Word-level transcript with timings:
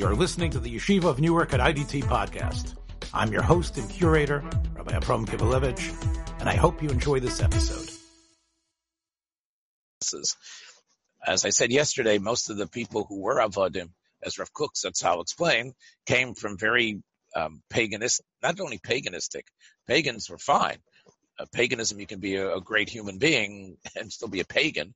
You're 0.00 0.16
listening 0.16 0.50
to 0.52 0.58
the 0.58 0.74
Yeshiva 0.74 1.04
of 1.04 1.20
Newark 1.20 1.52
at 1.52 1.60
IDT 1.60 2.04
podcast. 2.04 2.74
I'm 3.12 3.30
your 3.32 3.42
host 3.42 3.76
and 3.76 3.86
curator, 3.90 4.42
Rabbi 4.74 4.96
Abram 4.96 5.26
Kivelevitz, 5.26 6.40
and 6.40 6.48
I 6.48 6.56
hope 6.56 6.82
you 6.82 6.88
enjoy 6.88 7.20
this 7.20 7.42
episode. 7.42 7.90
As 11.26 11.44
I 11.44 11.50
said 11.50 11.70
yesterday, 11.70 12.16
most 12.16 12.48
of 12.48 12.56
the 12.56 12.66
people 12.66 13.04
who 13.04 13.20
were 13.20 13.46
Avodim, 13.46 13.90
as 14.22 14.38
Rav 14.38 14.50
Kook 14.54 14.72
Zatzal 14.74 15.20
explained, 15.20 15.74
came 16.06 16.32
from 16.32 16.56
very 16.56 17.02
um, 17.36 17.60
paganistic, 17.70 18.22
not 18.42 18.58
only 18.58 18.78
paganistic, 18.78 19.42
pagans 19.86 20.30
were 20.30 20.38
fine. 20.38 20.78
Uh, 21.38 21.44
paganism, 21.52 22.00
you 22.00 22.06
can 22.06 22.20
be 22.20 22.36
a, 22.36 22.56
a, 22.56 22.60
great 22.62 22.88
human 22.88 23.18
being 23.18 23.76
and 23.96 24.10
still 24.10 24.28
be 24.28 24.40
a 24.40 24.46
pagan, 24.46 24.94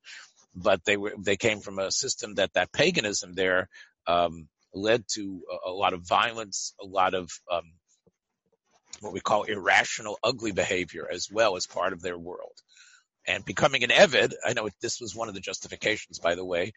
but 0.54 0.82
they 0.86 0.96
were 0.96 1.12
they 1.18 1.36
came 1.36 1.60
from 1.60 1.78
a 1.78 1.90
system 1.90 2.36
that 2.36 2.54
that 2.54 2.72
paganism 2.72 3.34
there 3.34 3.68
um, 4.06 4.48
led 4.74 5.04
to 5.14 5.42
a, 5.50 5.70
a, 5.70 5.72
lot 5.72 5.92
of 5.92 6.06
violence, 6.06 6.74
a 6.82 6.86
lot 6.86 7.14
of 7.14 7.30
um, 7.50 7.72
what 9.00 9.12
we 9.12 9.20
call 9.20 9.44
irrational, 9.44 10.18
ugly 10.22 10.52
behavior 10.52 11.06
as 11.10 11.28
well 11.30 11.56
as 11.56 11.66
part 11.66 11.92
of 11.92 12.02
their 12.02 12.18
world 12.18 12.54
and 13.26 13.44
becoming 13.44 13.84
an 13.84 13.90
Evid, 13.90 14.34
I 14.44 14.52
know 14.52 14.68
this 14.80 15.00
was 15.00 15.14
one 15.14 15.28
of 15.28 15.34
the 15.34 15.40
justifications, 15.40 16.18
by 16.18 16.34
the 16.34 16.44
way, 16.44 16.72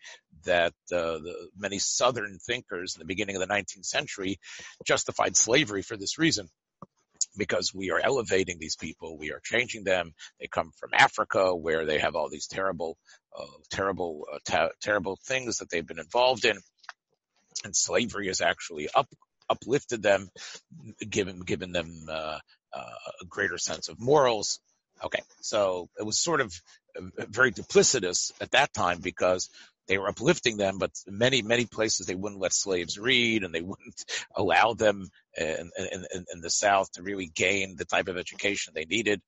that 0.46 0.74
uh, 0.92 1.20
the 1.20 1.50
many 1.58 1.80
Southern 1.80 2.38
thinkers 2.40 2.96
in 2.96 3.00
the 3.00 3.06
beginning 3.06 3.36
of 3.36 3.42
the 3.42 3.54
19th 3.54 3.86
century 3.86 4.40
justified 4.86 5.36
slavery 5.36 5.82
for 5.82 5.98
this 5.98 6.18
reason. 6.18 6.48
Because 7.38 7.74
we 7.74 7.92
are 7.92 8.00
elevating 8.04 8.58
these 8.60 8.76
people, 8.76 9.18
we 9.18 9.32
are 9.32 9.42
changing 9.44 9.84
them. 9.84 10.14
They 10.40 10.48
come 10.48 10.72
from 10.80 10.92
Africa, 10.94 11.56
where 11.56 11.86
they 11.86 12.00
have 12.00 12.16
all 12.16 12.30
these 12.30 12.48
terrible, 12.48 12.98
uh, 13.38 13.46
terrible, 13.70 14.26
uh, 14.34 14.40
ta- 14.46 14.70
terrible 14.82 15.20
things 15.24 15.58
that 15.58 15.70
they've 15.70 15.86
been 15.86 16.00
involved 16.00 16.46
in, 16.46 16.58
and 17.64 17.76
slavery 17.76 18.28
has 18.28 18.42
actually 18.42 18.90
up 18.94 19.08
uplifted 19.50 20.02
them, 20.04 20.30
given 21.10 21.40
given 21.40 21.72
them 21.72 22.08
uh, 22.10 22.40
uh, 22.74 22.96
a 23.22 23.26
greater 23.26 23.58
sense 23.58 23.88
of 23.90 24.00
morals, 24.00 24.60
Okay, 25.04 25.22
so 25.42 25.90
it 26.00 26.04
was 26.04 26.20
sort 26.20 26.42
of 26.42 26.54
uh, 26.98 27.26
very 27.30 27.52
duplicitous 27.52 28.32
at 28.42 28.52
that 28.52 28.74
time 28.74 29.00
because 29.00 29.50
they 29.88 29.98
were 29.98 30.10
uplifting 30.10 30.58
them, 30.58 30.80
but 30.80 30.92
many, 31.08 31.42
many 31.42 31.66
places 31.66 32.08
they 32.08 32.16
wouldn't 32.16 32.42
let 32.42 32.54
slaves 32.54 32.98
read 32.98 33.44
and 33.44 33.54
they 33.54 33.62
wouldn't 33.62 34.04
allow 34.36 34.74
them 34.74 35.08
in, 35.38 35.72
in, 35.78 36.26
in 36.34 36.42
the 36.42 36.50
South 36.50 36.92
to 36.94 37.04
really 37.04 37.30
gain 37.34 37.76
the 37.78 37.86
type 37.86 38.08
of 38.08 38.18
education 38.18 38.74
they 38.76 38.86
needed. 38.86 39.22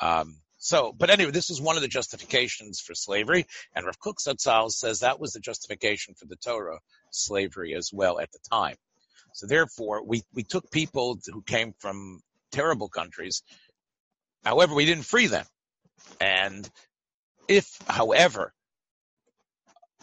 Um, 0.00 0.36
so, 0.66 0.92
but 0.96 1.10
anyway, 1.10 1.30
this 1.30 1.48
was 1.48 1.60
one 1.60 1.76
of 1.76 1.82
the 1.82 1.88
justifications 1.88 2.80
for 2.80 2.94
slavery, 2.94 3.46
and 3.74 3.86
Rav 3.86 3.98
Kook 3.98 4.18
Zatzal 4.18 4.70
says 4.70 5.00
that 5.00 5.20
was 5.20 5.32
the 5.32 5.40
justification 5.40 6.14
for 6.14 6.26
the 6.26 6.36
Torah 6.36 6.78
slavery 7.10 7.74
as 7.74 7.90
well 7.92 8.18
at 8.18 8.32
the 8.32 8.38
time. 8.50 8.76
So 9.34 9.46
therefore, 9.46 10.04
we, 10.04 10.22
we 10.34 10.42
took 10.42 10.70
people 10.70 11.18
who 11.26 11.42
came 11.42 11.74
from 11.78 12.20
terrible 12.52 12.88
countries 12.88 13.42
However, 14.46 14.74
we 14.74 14.86
didn't 14.86 15.04
free 15.06 15.26
them. 15.26 15.44
And 16.20 16.70
if, 17.48 17.78
however, 17.88 18.54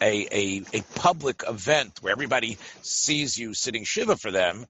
a, 0.02 0.26
a, 0.30 0.62
a 0.74 0.82
public 0.96 1.44
event 1.48 1.98
where 2.02 2.12
everybody 2.12 2.58
sees 2.82 3.38
you 3.38 3.54
sitting 3.54 3.84
Shiva 3.84 4.18
for 4.18 4.30
them, 4.30 4.66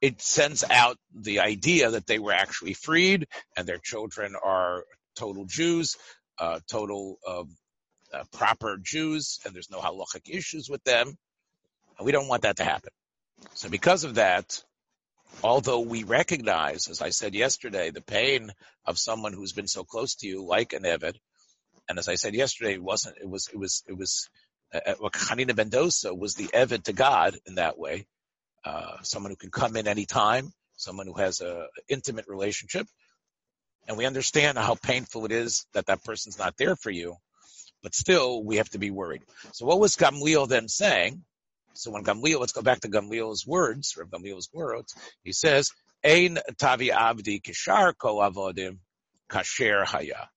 it 0.00 0.22
sends 0.22 0.64
out 0.64 0.96
the 1.14 1.40
idea 1.40 1.90
that 1.90 2.06
they 2.06 2.18
were 2.18 2.32
actually 2.32 2.72
freed 2.72 3.26
and 3.54 3.68
their 3.68 3.78
children 3.78 4.34
are 4.42 4.84
total 5.18 5.44
Jews, 5.44 5.96
uh, 6.38 6.60
total 6.68 7.18
uh, 7.26 7.44
proper 8.32 8.78
Jews, 8.82 9.40
and 9.44 9.54
there's 9.54 9.70
no 9.70 9.80
halachic 9.80 10.28
issues 10.28 10.68
with 10.68 10.82
them. 10.84 11.16
And 11.98 12.06
we 12.06 12.12
don't 12.12 12.28
want 12.28 12.42
that 12.42 12.56
to 12.56 12.64
happen. 12.64 12.90
So 13.54 13.68
because 13.68 14.04
of 14.04 14.14
that, 14.16 14.62
although 15.42 15.80
we 15.80 16.04
recognize, 16.04 16.88
as 16.88 17.02
I 17.02 17.10
said 17.10 17.34
yesterday, 17.34 17.90
the 17.90 18.00
pain 18.00 18.50
of 18.84 18.98
someone 18.98 19.32
who's 19.32 19.52
been 19.52 19.68
so 19.68 19.84
close 19.84 20.14
to 20.16 20.26
you, 20.26 20.44
like 20.44 20.72
an 20.72 20.82
Evid, 20.82 21.16
and 21.88 21.98
as 21.98 22.08
I 22.08 22.16
said 22.16 22.34
yesterday, 22.34 22.74
it 22.74 22.82
wasn't, 22.82 23.16
it 23.20 23.28
was, 23.28 23.48
it 23.52 23.58
was, 23.58 23.82
it 23.88 23.96
was, 23.96 24.28
uh, 24.74 24.80
uh 24.86 25.08
Hanina 25.10 25.54
ben 25.54 25.70
Dosa 25.70 26.16
was 26.16 26.34
the 26.34 26.48
Evid 26.48 26.84
to 26.84 26.92
God 26.92 27.36
in 27.46 27.56
that 27.56 27.78
way. 27.78 28.06
Uh, 28.64 28.96
someone 29.02 29.30
who 29.30 29.36
can 29.36 29.50
come 29.50 29.76
in 29.76 29.88
anytime, 29.88 30.52
someone 30.76 31.06
who 31.06 31.14
has 31.14 31.40
a 31.40 31.66
intimate 31.88 32.26
relationship. 32.28 32.86
And 33.88 33.96
we 33.96 34.04
understand 34.04 34.58
how 34.58 34.74
painful 34.74 35.24
it 35.24 35.32
is 35.32 35.66
that 35.72 35.86
that 35.86 36.04
person's 36.04 36.38
not 36.38 36.58
there 36.58 36.76
for 36.76 36.90
you, 36.90 37.16
but 37.82 37.94
still 37.94 38.44
we 38.44 38.56
have 38.56 38.68
to 38.70 38.78
be 38.78 38.90
worried. 38.90 39.22
So 39.52 39.64
what 39.64 39.80
was 39.80 39.96
Gamliel 39.96 40.46
then 40.46 40.68
saying? 40.68 41.24
So 41.72 41.90
when 41.90 42.04
Gamliel, 42.04 42.38
let's 42.38 42.52
go 42.52 42.60
back 42.60 42.80
to 42.80 42.88
Gamliel's 42.88 43.46
words, 43.46 43.96
or 43.98 44.04
Gamliel's 44.04 44.50
words, 44.52 44.94
he 45.24 45.32
says, 45.32 45.70
Ein 46.04 46.38
tavi 46.58 46.88
avdi 46.88 47.40
kishar 47.40 47.96
ko 47.96 48.16
avodim 48.16 48.78
kasher 49.30 49.86
haya. 49.86 50.28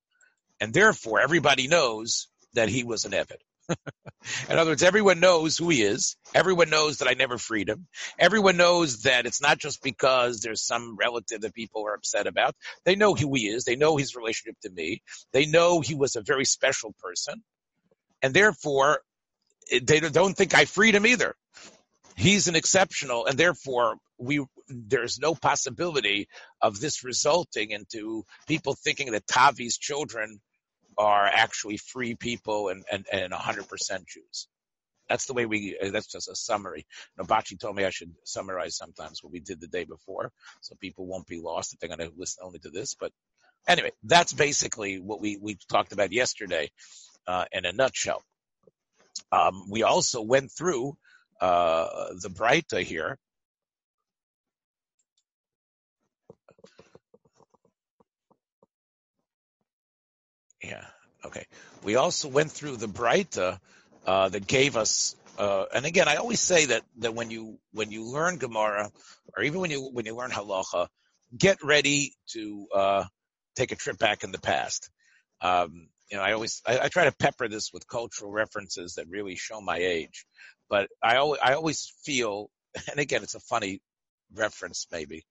And 0.61 0.73
therefore, 0.73 1.19
everybody 1.19 1.67
knows 1.67 2.27
that 2.53 2.69
he 2.69 2.83
was 2.83 3.05
an 3.05 3.11
Evid. 3.11 3.41
In 3.69 4.57
other 4.57 4.71
words, 4.71 4.83
everyone 4.83 5.19
knows 5.19 5.57
who 5.57 5.69
he 5.69 5.81
is. 5.81 6.15
Everyone 6.35 6.69
knows 6.69 6.97
that 6.97 7.07
I 7.07 7.13
never 7.13 7.37
freed 7.37 7.69
him. 7.69 7.87
Everyone 8.19 8.57
knows 8.57 9.03
that 9.03 9.25
it's 9.25 9.41
not 9.41 9.57
just 9.57 9.81
because 9.81 10.41
there's 10.41 10.61
some 10.61 10.95
relative 10.95 11.41
that 11.41 11.53
people 11.53 11.85
are 11.87 11.93
upset 11.93 12.27
about. 12.27 12.55
They 12.85 12.95
know 12.95 13.15
who 13.15 13.33
he 13.33 13.47
is. 13.47 13.63
They 13.63 13.75
know 13.75 13.97
his 13.97 14.15
relationship 14.15 14.59
to 14.61 14.69
me. 14.69 15.01
They 15.33 15.45
know 15.45 15.79
he 15.79 15.95
was 15.95 16.15
a 16.15 16.21
very 16.21 16.45
special 16.45 16.93
person. 16.99 17.43
And 18.21 18.33
therefore, 18.33 18.99
they 19.71 19.99
don't 19.99 20.35
think 20.35 20.53
I 20.53 20.65
freed 20.65 20.95
him 20.95 21.05
either. 21.07 21.35
He's 22.15 22.47
an 22.47 22.55
exceptional, 22.55 23.25
and 23.25 23.37
therefore 23.37 23.95
we 24.19 24.45
there's 24.67 25.17
no 25.19 25.33
possibility 25.33 26.27
of 26.61 26.79
this 26.79 27.03
resulting 27.03 27.71
into 27.71 28.25
people 28.47 28.75
thinking 28.75 29.11
that 29.13 29.25
Tavi's 29.25 29.77
children 29.77 30.39
are 30.97 31.25
actually 31.25 31.77
free 31.77 32.15
people 32.15 32.69
and 32.69 32.83
and 32.91 33.05
and 33.11 33.33
100% 33.33 34.07
Jews. 34.07 34.47
That's 35.09 35.25
the 35.25 35.33
way 35.33 35.45
we. 35.45 35.77
That's 35.91 36.07
just 36.07 36.29
a 36.29 36.35
summary. 36.35 36.85
Nobachi 37.19 37.59
told 37.59 37.75
me 37.75 37.83
I 37.83 37.89
should 37.89 38.13
summarize 38.23 38.77
sometimes 38.77 39.21
what 39.21 39.33
we 39.33 39.41
did 39.41 39.59
the 39.59 39.67
day 39.67 39.83
before, 39.83 40.31
so 40.61 40.75
people 40.79 41.05
won't 41.05 41.27
be 41.27 41.41
lost 41.41 41.73
if 41.73 41.79
they're 41.79 41.95
going 41.95 42.09
to 42.09 42.15
listen 42.17 42.43
only 42.45 42.59
to 42.59 42.69
this. 42.69 42.95
But 42.95 43.11
anyway, 43.67 43.91
that's 44.03 44.33
basically 44.33 44.99
what 44.99 45.19
we 45.19 45.37
we 45.41 45.57
talked 45.69 45.91
about 45.91 46.13
yesterday 46.13 46.71
uh, 47.27 47.45
in 47.51 47.65
a 47.65 47.73
nutshell. 47.73 48.23
Um, 49.31 49.69
we 49.69 49.83
also 49.83 50.21
went 50.21 50.51
through 50.51 50.97
uh, 51.41 52.13
the 52.21 52.29
Breita 52.29 52.81
here. 52.81 53.17
Yeah. 60.63 60.85
Okay. 61.25 61.45
We 61.83 61.95
also 61.95 62.27
went 62.27 62.51
through 62.51 62.77
the 62.77 62.87
Breita 62.87 63.59
uh, 64.05 64.29
that 64.29 64.47
gave 64.47 64.77
us. 64.77 65.15
Uh, 65.37 65.65
and 65.73 65.85
again, 65.85 66.07
I 66.07 66.17
always 66.17 66.39
say 66.39 66.65
that 66.65 66.83
that 66.99 67.15
when 67.15 67.31
you 67.31 67.57
when 67.73 67.91
you 67.91 68.05
learn 68.05 68.37
Gemara, 68.37 68.91
or 69.35 69.43
even 69.43 69.61
when 69.61 69.71
you 69.71 69.89
when 69.91 70.05
you 70.05 70.15
learn 70.15 70.31
Halacha, 70.31 70.87
get 71.35 71.63
ready 71.63 72.13
to 72.33 72.67
uh, 72.75 73.03
take 73.55 73.71
a 73.71 73.75
trip 73.75 73.97
back 73.97 74.23
in 74.23 74.31
the 74.31 74.39
past. 74.39 74.89
Um, 75.41 75.87
you 76.11 76.17
know, 76.17 76.23
I 76.23 76.33
always 76.33 76.61
I, 76.67 76.79
I, 76.79 76.87
try 76.89 77.05
to 77.05 77.11
pepper 77.13 77.47
this 77.47 77.71
with 77.73 77.87
cultural 77.87 78.31
references 78.31 78.95
that 78.95 79.07
really 79.07 79.35
show 79.35 79.61
my 79.61 79.77
age. 79.77 80.25
But 80.69 80.89
I 81.01 81.17
always 81.17 81.39
I 81.43 81.53
always 81.53 81.93
feel, 82.03 82.49
and 82.91 82.99
again, 82.99 83.23
it's 83.23 83.35
a 83.35 83.39
funny 83.39 83.81
reference 84.33 84.87
maybe, 84.91 85.25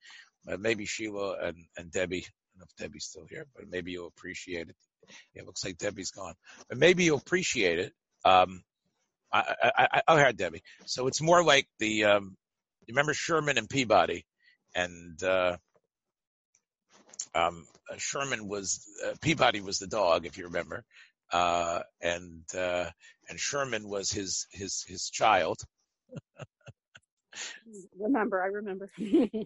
but 0.45 0.61
maybe 0.61 0.87
Sheila 0.87 1.37
and 1.43 1.57
and 1.77 1.93
Debbie. 1.93 2.25
I 2.25 2.59
don't 2.59 2.61
know 2.61 2.67
if 2.69 2.77
Debbie's 2.77 3.05
still 3.05 3.27
here, 3.29 3.47
but 3.55 3.69
maybe 3.69 3.93
you'll 3.93 4.09
appreciate 4.09 4.69
it. 4.71 4.77
It 5.35 5.47
looks 5.47 5.65
like 5.65 5.79
Debbie's 5.79 6.11
gone, 6.11 6.35
but 6.69 6.79
maybe 6.79 7.05
you'll 7.05 7.19
appreciate 7.19 7.79
it. 7.79 7.93
Um, 8.25 8.63
I, 9.33 9.55
I, 9.63 9.89
I, 9.93 10.03
oh, 10.09 10.17
here, 10.17 10.33
Debbie. 10.33 10.63
So 10.87 11.07
it's 11.07 11.21
more 11.23 11.45
like 11.45 11.67
the, 11.79 12.05
um, 12.05 12.37
you 12.87 12.93
remember 12.93 13.15
Sherman 13.15 13.59
and 13.59 13.69
Peabody, 13.69 14.25
and 14.75 15.23
uh, 15.23 15.57
um, 17.35 17.67
uh, 17.91 17.97
Sherman 17.99 18.49
was 18.49 18.85
uh, 19.05 19.15
Peabody 19.21 19.61
was 19.61 19.79
the 19.79 19.87
dog, 19.87 20.27
if 20.27 20.37
you 20.37 20.45
remember, 20.45 20.85
uh, 21.33 21.81
and 22.01 22.43
uh, 22.57 22.87
and 23.29 23.39
Sherman 23.39 23.89
was 23.89 24.11
his 24.11 24.47
his 24.51 24.85
his 24.87 25.11
child. 25.11 25.59
Remember, 27.99 28.43
I 28.43 28.47
remember. 28.47 28.91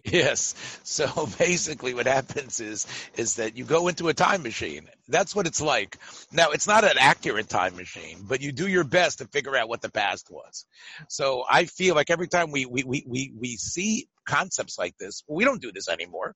yes. 0.05 0.55
So 0.83 1.29
basically, 1.39 1.93
what 1.93 2.07
happens 2.07 2.59
is 2.59 2.87
is 3.17 3.35
that 3.35 3.57
you 3.57 3.65
go 3.65 3.87
into 3.87 4.07
a 4.07 4.13
time 4.13 4.43
machine. 4.43 4.87
That's 5.07 5.35
what 5.35 5.47
it's 5.47 5.61
like. 5.61 5.97
Now, 6.31 6.51
it's 6.51 6.67
not 6.67 6.83
an 6.83 6.97
accurate 6.99 7.49
time 7.49 7.75
machine, 7.75 8.25
but 8.27 8.41
you 8.41 8.51
do 8.51 8.67
your 8.67 8.83
best 8.83 9.19
to 9.19 9.27
figure 9.27 9.55
out 9.55 9.69
what 9.69 9.81
the 9.81 9.91
past 9.91 10.29
was. 10.29 10.65
So 11.09 11.43
I 11.49 11.65
feel 11.65 11.95
like 11.95 12.09
every 12.09 12.27
time 12.27 12.51
we 12.51 12.65
we 12.65 12.83
we 12.83 13.03
we, 13.07 13.33
we 13.39 13.55
see 13.57 14.07
concepts 14.27 14.77
like 14.77 14.97
this, 14.97 15.23
we 15.27 15.45
don't 15.45 15.61
do 15.61 15.71
this 15.71 15.89
anymore 15.89 16.35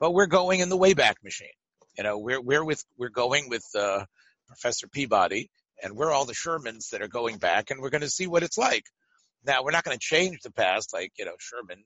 but 0.00 0.12
we're 0.12 0.26
going 0.26 0.60
in 0.60 0.68
the 0.68 0.78
Wayback 0.78 1.14
Machine. 1.22 1.48
You 1.96 2.04
know, 2.04 2.18
we're 2.18 2.40
we're 2.40 2.64
with 2.64 2.84
we're 2.96 3.08
going 3.08 3.48
with 3.48 3.64
uh, 3.74 4.04
Professor 4.46 4.86
Peabody, 4.86 5.50
and 5.82 5.96
we're 5.96 6.12
all 6.12 6.24
the 6.24 6.32
Shermans 6.32 6.90
that 6.90 7.02
are 7.02 7.08
going 7.08 7.38
back, 7.38 7.70
and 7.70 7.80
we're 7.80 7.90
going 7.90 8.02
to 8.02 8.10
see 8.10 8.26
what 8.26 8.42
it's 8.42 8.58
like. 8.58 8.84
Now, 9.44 9.62
we're 9.62 9.70
not 9.70 9.84
going 9.84 9.96
to 9.96 10.04
change 10.04 10.40
the 10.42 10.50
past 10.50 10.92
like, 10.92 11.12
you 11.18 11.24
know, 11.24 11.36
Sherman 11.38 11.84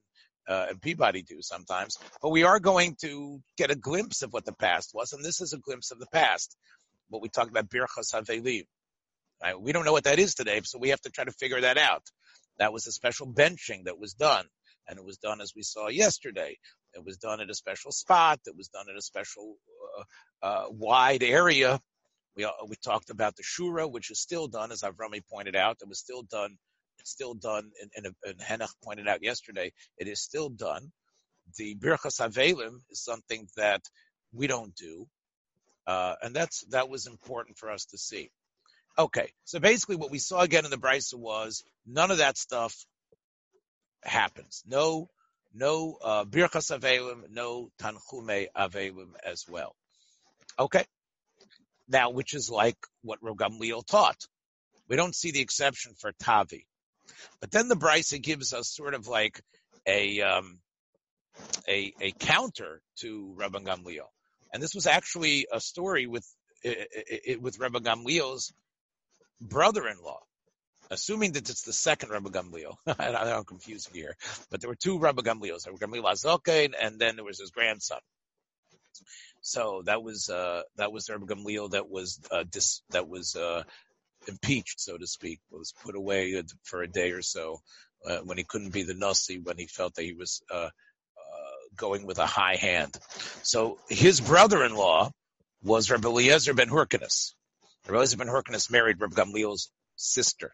uh, 0.48 0.66
and 0.70 0.80
Peabody 0.80 1.22
do 1.22 1.38
sometimes, 1.40 1.96
but 2.20 2.30
we 2.30 2.44
are 2.44 2.58
going 2.58 2.96
to 3.02 3.40
get 3.56 3.70
a 3.70 3.76
glimpse 3.76 4.22
of 4.22 4.32
what 4.32 4.44
the 4.44 4.52
past 4.54 4.90
was, 4.94 5.12
and 5.12 5.24
this 5.24 5.40
is 5.40 5.52
a 5.52 5.58
glimpse 5.58 5.90
of 5.90 5.98
the 5.98 6.06
past. 6.12 6.56
What 7.08 7.22
we 7.22 7.28
talked 7.28 7.50
about, 7.50 7.68
Birchas 7.68 8.14
Avelim. 8.14 8.64
Right? 9.42 9.60
We 9.60 9.72
don't 9.72 9.84
know 9.84 9.92
what 9.92 10.04
that 10.04 10.18
is 10.18 10.34
today, 10.34 10.60
so 10.64 10.78
we 10.78 10.90
have 10.90 11.00
to 11.02 11.10
try 11.10 11.24
to 11.24 11.32
figure 11.32 11.60
that 11.60 11.78
out. 11.78 12.02
That 12.58 12.72
was 12.72 12.86
a 12.86 12.92
special 12.92 13.26
benching 13.26 13.84
that 13.84 13.98
was 13.98 14.14
done, 14.14 14.46
and 14.88 14.98
it 14.98 15.04
was 15.04 15.18
done 15.18 15.40
as 15.40 15.52
we 15.54 15.62
saw 15.62 15.88
yesterday. 15.88 16.58
It 16.94 17.04
was 17.04 17.16
done 17.16 17.40
at 17.40 17.50
a 17.50 17.54
special 17.54 17.92
spot. 17.92 18.40
It 18.46 18.56
was 18.56 18.68
done 18.68 18.86
at 18.90 18.96
a 18.96 19.02
special 19.02 19.56
uh, 19.98 20.46
uh, 20.46 20.64
wide 20.70 21.22
area. 21.22 21.80
We 22.36 22.44
uh, 22.44 22.50
we 22.66 22.76
talked 22.76 23.10
about 23.10 23.36
the 23.36 23.42
shura, 23.42 23.90
which 23.90 24.10
is 24.10 24.20
still 24.20 24.48
done, 24.48 24.72
as 24.72 24.82
Avrami 24.82 25.22
pointed 25.30 25.56
out. 25.56 25.78
It 25.80 25.88
was 25.88 25.98
still 25.98 26.22
done 26.22 26.56
still 27.06 27.34
done, 27.34 27.70
and, 27.96 28.14
and, 28.24 28.40
and 28.48 28.62
pointed 28.84 29.08
out 29.08 29.22
yesterday, 29.22 29.72
it 29.98 30.08
is 30.08 30.20
still 30.20 30.48
done. 30.48 30.92
The 31.56 31.74
Birchas 31.74 32.20
Avelim 32.20 32.80
is 32.90 33.02
something 33.02 33.48
that 33.56 33.82
we 34.32 34.46
don't 34.46 34.74
do, 34.74 35.06
uh, 35.86 36.14
and 36.22 36.34
that's 36.34 36.64
that 36.70 36.88
was 36.88 37.06
important 37.06 37.58
for 37.58 37.70
us 37.70 37.86
to 37.86 37.98
see. 37.98 38.30
Okay, 38.98 39.32
so 39.44 39.58
basically, 39.58 39.96
what 39.96 40.10
we 40.10 40.18
saw 40.18 40.40
again 40.40 40.64
in 40.64 40.70
the 40.70 40.76
Brisa 40.76 41.14
was 41.14 41.64
none 41.86 42.10
of 42.10 42.18
that 42.18 42.38
stuff 42.38 42.74
happens. 44.02 44.62
No, 44.66 45.08
no 45.54 45.96
uh, 46.02 46.24
Birchas 46.24 46.76
Avelim, 46.76 47.30
no 47.30 47.70
Tanchume 47.80 48.48
Avelim 48.56 49.14
as 49.24 49.44
well. 49.48 49.74
Okay, 50.58 50.84
now 51.88 52.10
which 52.10 52.34
is 52.34 52.50
like 52.50 52.76
what 53.02 53.18
Rav 53.22 53.36
Gamliel 53.36 53.86
taught. 53.86 54.26
We 54.88 54.96
don't 54.96 55.14
see 55.14 55.30
the 55.30 55.40
exception 55.40 55.94
for 55.98 56.12
Tavi. 56.12 56.66
But 57.40 57.50
then 57.50 57.68
the 57.68 57.76
Brisa 57.76 58.20
gives 58.20 58.52
us 58.52 58.74
sort 58.74 58.94
of 58.94 59.08
like 59.08 59.40
a 59.86 60.20
um, 60.22 60.58
a, 61.68 61.92
a 62.00 62.12
counter 62.12 62.80
to 63.00 63.34
Rabbi 63.36 63.60
Gamliel, 63.60 64.08
and 64.52 64.62
this 64.62 64.74
was 64.74 64.86
actually 64.86 65.46
a 65.52 65.60
story 65.60 66.06
with 66.06 66.26
it, 66.62 66.88
it, 67.24 67.42
with 67.42 67.58
Rabbi 67.58 67.80
Gamliel's 67.80 68.52
brother-in-law. 69.40 70.20
Assuming 70.90 71.32
that 71.32 71.48
it's 71.48 71.62
the 71.62 71.72
second 71.72 72.10
Rabbi 72.10 72.28
Gamliel, 72.28 72.76
I 72.86 73.12
don't 73.12 73.16
I'm 73.16 73.44
confused 73.44 73.88
here, 73.94 74.14
but 74.50 74.60
there 74.60 74.68
were 74.68 74.76
two 74.76 74.98
Rabbi 74.98 75.22
Gamliels, 75.22 75.66
Rabbi 75.66 75.78
Gamliel 75.78 76.12
Azokain, 76.12 76.74
and 76.78 76.98
then 76.98 77.16
there 77.16 77.24
was 77.24 77.40
his 77.40 77.50
grandson. 77.50 78.00
So 79.40 79.82
that 79.86 80.02
was 80.02 80.28
uh, 80.28 80.62
that 80.76 80.92
was 80.92 81.08
Rabbi 81.08 81.24
Gamliel 81.24 81.70
that 81.70 81.88
was 81.88 82.20
uh, 82.30 82.44
dis, 82.48 82.82
that 82.90 83.08
was 83.08 83.34
uh, 83.36 83.62
impeached, 84.28 84.80
so 84.80 84.96
to 84.96 85.06
speak, 85.06 85.40
was 85.50 85.74
put 85.84 85.96
away 85.96 86.42
for 86.64 86.82
a 86.82 86.88
day 86.88 87.10
or 87.10 87.22
so 87.22 87.60
uh, 88.06 88.18
when 88.18 88.38
he 88.38 88.44
couldn't 88.44 88.72
be 88.72 88.82
the 88.82 88.94
Nasi, 88.94 89.38
when 89.38 89.58
he 89.58 89.66
felt 89.66 89.94
that 89.94 90.04
he 90.04 90.12
was 90.12 90.42
uh, 90.50 90.56
uh, 90.56 90.70
going 91.76 92.06
with 92.06 92.18
a 92.18 92.26
high 92.26 92.56
hand. 92.56 92.96
So 93.42 93.78
his 93.88 94.20
brother-in-law 94.20 95.10
was 95.62 95.90
Rabbi 95.90 96.08
Eliezer 96.08 96.54
ben 96.54 96.68
Hyrcanus. 96.68 97.34
Rabbi 97.86 97.98
Eliezer 97.98 98.16
ben 98.16 98.28
Hyrcanus 98.28 98.70
married 98.70 99.00
Rabbi 99.00 99.14
Gamliel's 99.14 99.70
sister. 99.96 100.52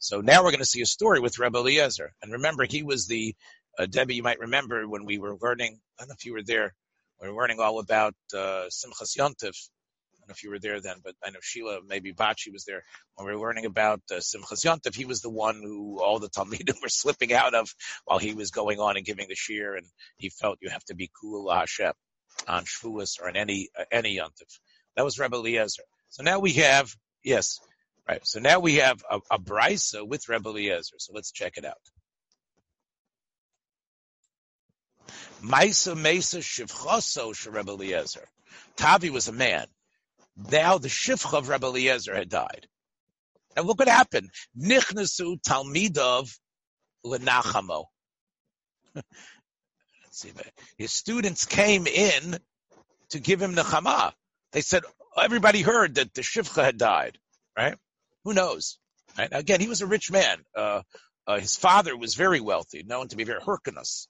So 0.00 0.20
now 0.20 0.42
we're 0.42 0.50
going 0.50 0.60
to 0.60 0.66
see 0.66 0.82
a 0.82 0.86
story 0.86 1.20
with 1.20 1.38
Rabbi 1.38 1.58
Eliezer. 1.58 2.12
And 2.22 2.32
remember, 2.32 2.64
he 2.64 2.82
was 2.82 3.06
the, 3.06 3.34
uh, 3.78 3.86
Debbie, 3.86 4.16
you 4.16 4.22
might 4.22 4.38
remember 4.38 4.88
when 4.88 5.04
we 5.04 5.18
were 5.18 5.36
learning, 5.40 5.80
I 5.98 6.02
don't 6.02 6.08
know 6.08 6.14
if 6.18 6.24
you 6.24 6.32
were 6.32 6.42
there, 6.42 6.74
we 7.20 7.28
were 7.28 7.40
learning 7.40 7.58
all 7.60 7.80
about 7.80 8.14
uh, 8.32 8.66
Simchas 8.70 9.16
Yontif, 9.18 9.56
know 10.28 10.32
if 10.32 10.42
you 10.42 10.50
were 10.50 10.58
there 10.58 10.80
then, 10.80 10.96
but 11.02 11.14
I 11.24 11.30
know 11.30 11.38
Sheila, 11.42 11.80
maybe 11.86 12.12
Bachi 12.12 12.50
was 12.50 12.64
there 12.64 12.84
when 13.14 13.26
we 13.26 13.34
were 13.34 13.40
learning 13.40 13.66
about 13.66 14.00
uh, 14.10 14.16
Simchas 14.16 14.64
Yontif. 14.64 14.94
He 14.94 15.04
was 15.04 15.20
the 15.20 15.30
one 15.30 15.56
who 15.62 16.00
all 16.02 16.18
the 16.18 16.28
Talmidim 16.28 16.76
were 16.82 16.88
slipping 16.88 17.32
out 17.32 17.54
of 17.54 17.68
while 18.04 18.18
he 18.18 18.34
was 18.34 18.50
going 18.50 18.78
on 18.78 18.96
and 18.96 19.06
giving 19.06 19.26
the 19.28 19.34
shir, 19.34 19.76
and 19.76 19.86
he 20.16 20.28
felt 20.28 20.58
you 20.60 20.70
have 20.70 20.84
to 20.84 20.94
be 20.94 21.10
cool 21.20 21.50
Hashem 21.50 21.92
on 22.46 22.64
Shavuos 22.64 23.20
or 23.20 23.28
on 23.28 23.36
any 23.36 23.68
uh, 23.78 23.84
any 23.90 24.16
Yontif. 24.16 24.58
That 24.96 25.04
was 25.04 25.18
Rebbe 25.18 25.36
Eliezer. 25.36 25.82
So 26.10 26.22
now 26.22 26.38
we 26.38 26.54
have 26.54 26.94
yes, 27.24 27.58
right. 28.08 28.20
So 28.24 28.40
now 28.40 28.60
we 28.60 28.76
have 28.76 29.02
a, 29.10 29.20
a 29.30 29.38
brisa 29.38 30.06
with 30.06 30.28
Rebbe 30.28 30.48
Eliezer. 30.48 30.96
So 30.98 31.12
let's 31.14 31.32
check 31.32 31.56
it 31.56 31.64
out. 31.64 31.74
Maisa 35.42 35.96
Mesa 35.96 36.38
Shivchoso 36.38 37.32
Rebbe. 37.52 38.04
Tavi 38.76 39.10
was 39.10 39.28
a 39.28 39.32
man 39.32 39.66
now 40.50 40.78
the 40.78 40.88
shifcha 40.88 41.36
of 41.36 41.48
Rabbi 41.48 41.66
Eliezer 41.66 42.14
had 42.14 42.28
died. 42.28 42.66
And 43.56 43.66
look 43.66 43.78
what 43.78 43.88
happened. 43.88 44.30
Nichnasu 44.56 45.40
Talmidov 45.42 46.32
Lenachamo. 47.04 47.86
see 50.10 50.32
His 50.76 50.92
students 50.92 51.46
came 51.46 51.86
in 51.86 52.38
to 53.10 53.18
give 53.18 53.40
him 53.40 53.54
nechama. 53.54 54.12
They 54.52 54.60
said 54.60 54.84
everybody 55.20 55.62
heard 55.62 55.96
that 55.96 56.14
the 56.14 56.22
shifcha 56.22 56.64
had 56.64 56.78
died. 56.78 57.18
Right? 57.56 57.76
Who 58.24 58.34
knows? 58.34 58.78
Right? 59.16 59.28
Again, 59.32 59.60
he 59.60 59.68
was 59.68 59.82
a 59.82 59.86
rich 59.86 60.10
man. 60.10 60.38
Uh, 60.54 60.82
uh, 61.26 61.40
his 61.40 61.56
father 61.56 61.96
was 61.96 62.14
very 62.14 62.40
wealthy, 62.40 62.82
known 62.82 63.08
to 63.08 63.16
be 63.16 63.24
very 63.24 63.40
Hyrcanus. 63.40 64.08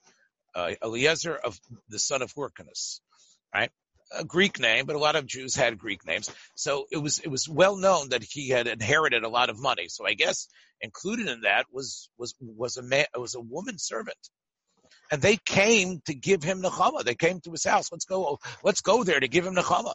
Uh, 0.55 0.73
Eliezer 0.83 1.35
of 1.35 1.59
the 1.89 1.99
son 1.99 2.23
of 2.23 2.33
Hyrcanus. 2.35 3.01
Right? 3.55 3.71
A 4.11 4.25
Greek 4.25 4.59
name, 4.59 4.87
but 4.87 4.97
a 4.97 5.01
lot 5.01 5.17
of 5.17 5.27
Jews 5.27 5.55
had 5.55 5.79
Greek 5.79 6.07
names. 6.07 6.31
So 6.55 6.87
it 6.91 6.99
was 6.99 7.19
it 7.19 7.29
was 7.29 7.49
well 7.49 7.77
known 7.77 8.11
that 8.11 8.23
he 8.23 8.49
had 8.49 8.67
inherited 8.67 9.23
a 9.23 9.29
lot 9.29 9.51
of 9.51 9.61
money. 9.61 9.89
So 9.89 10.07
I 10.07 10.15
guess 10.15 10.49
included 10.81 11.29
in 11.29 11.43
that 11.43 11.67
was 11.73 12.11
was 12.19 12.35
was 12.41 12.77
a 12.77 12.83
man 12.83 13.07
was 13.17 13.35
a 13.35 13.41
woman 13.41 13.79
servant. 13.79 14.19
And 15.11 15.23
they 15.23 15.37
came 15.37 16.03
to 16.05 16.15
give 16.15 16.43
him 16.43 16.63
nechama. 16.63 17.03
They 17.03 17.15
came 17.15 17.41
to 17.41 17.51
his 17.51 17.65
house. 17.65 17.91
Let's 17.91 18.05
go. 18.05 18.39
Let's 18.63 18.83
go 18.83 19.05
there 19.05 19.21
to 19.21 19.29
give 19.29 19.47
him 19.47 19.55
nechama. 19.55 19.95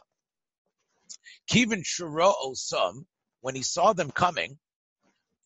Kivin 1.50 1.84
Shiro 1.84 2.32
Osam, 2.44 3.04
when 3.40 3.54
he 3.54 3.62
saw 3.62 3.92
them 3.92 4.10
coming, 4.10 4.58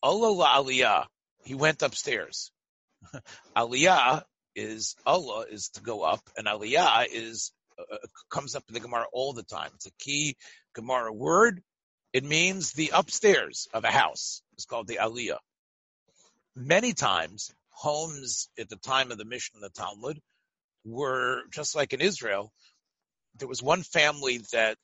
Allah 0.01 0.47
Aliyah, 0.47 1.05
he 1.43 1.55
went 1.55 1.81
upstairs. 1.81 2.51
aliyah 3.55 4.23
is 4.55 4.95
Allah 5.05 5.45
is 5.49 5.69
to 5.69 5.81
go 5.81 6.01
up, 6.01 6.21
and 6.37 6.47
Aliyah 6.47 7.05
is 7.11 7.51
comes 8.29 8.55
up 8.55 8.63
in 8.67 8.73
the 8.73 8.79
Gemara 8.79 9.05
all 9.13 9.33
the 9.33 9.43
time. 9.43 9.71
It's 9.75 9.85
a 9.85 9.91
key 9.99 10.37
Gemara 10.73 11.13
word. 11.13 11.61
It 12.13 12.23
means 12.23 12.73
the 12.73 12.91
upstairs 12.93 13.67
of 13.73 13.83
a 13.83 13.91
house. 13.91 14.41
It's 14.53 14.65
called 14.65 14.87
the 14.87 14.99
Aliyah. 15.01 15.37
Many 16.55 16.93
times, 16.93 17.53
homes 17.69 18.49
at 18.59 18.69
the 18.69 18.75
time 18.75 19.11
of 19.11 19.17
the 19.17 19.25
mission 19.25 19.55
and 19.55 19.63
the 19.63 19.69
Talmud 19.69 20.19
were 20.83 21.43
just 21.51 21.75
like 21.75 21.93
in 21.93 22.01
Israel. 22.01 22.51
There 23.37 23.47
was 23.47 23.61
one 23.61 23.83
family 23.83 24.39
that 24.51 24.77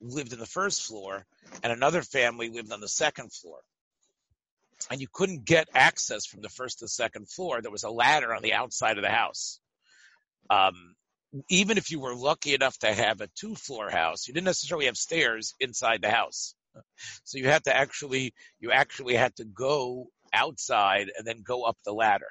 lived 0.00 0.32
in 0.32 0.38
the 0.38 0.46
first 0.46 0.82
floor, 0.82 1.26
and 1.62 1.72
another 1.72 2.02
family 2.02 2.48
lived 2.48 2.72
on 2.72 2.80
the 2.80 2.88
second 2.88 3.32
floor. 3.32 3.58
And 4.90 5.00
you 5.00 5.08
couldn't 5.12 5.44
get 5.44 5.68
access 5.74 6.24
from 6.24 6.40
the 6.40 6.48
first 6.48 6.78
to 6.78 6.84
the 6.84 6.88
second 6.88 7.28
floor. 7.28 7.60
There 7.60 7.70
was 7.70 7.82
a 7.82 7.90
ladder 7.90 8.32
on 8.32 8.42
the 8.42 8.54
outside 8.54 8.96
of 8.96 9.02
the 9.02 9.10
house. 9.10 9.58
Um, 10.48 10.94
even 11.48 11.78
if 11.78 11.90
you 11.90 12.00
were 12.00 12.14
lucky 12.14 12.54
enough 12.54 12.78
to 12.78 12.92
have 12.92 13.20
a 13.20 13.28
two 13.38 13.54
floor 13.54 13.90
house, 13.90 14.26
you 14.26 14.34
didn't 14.34 14.46
necessarily 14.46 14.86
have 14.86 14.96
stairs 14.96 15.54
inside 15.60 16.02
the 16.02 16.10
house. 16.10 16.54
So 17.24 17.38
you 17.38 17.46
had 17.46 17.64
to 17.64 17.76
actually, 17.76 18.34
you 18.60 18.72
actually 18.72 19.14
had 19.14 19.34
to 19.36 19.44
go 19.44 20.08
outside 20.32 21.10
and 21.16 21.26
then 21.26 21.42
go 21.42 21.64
up 21.64 21.76
the 21.84 21.92
ladder. 21.92 22.28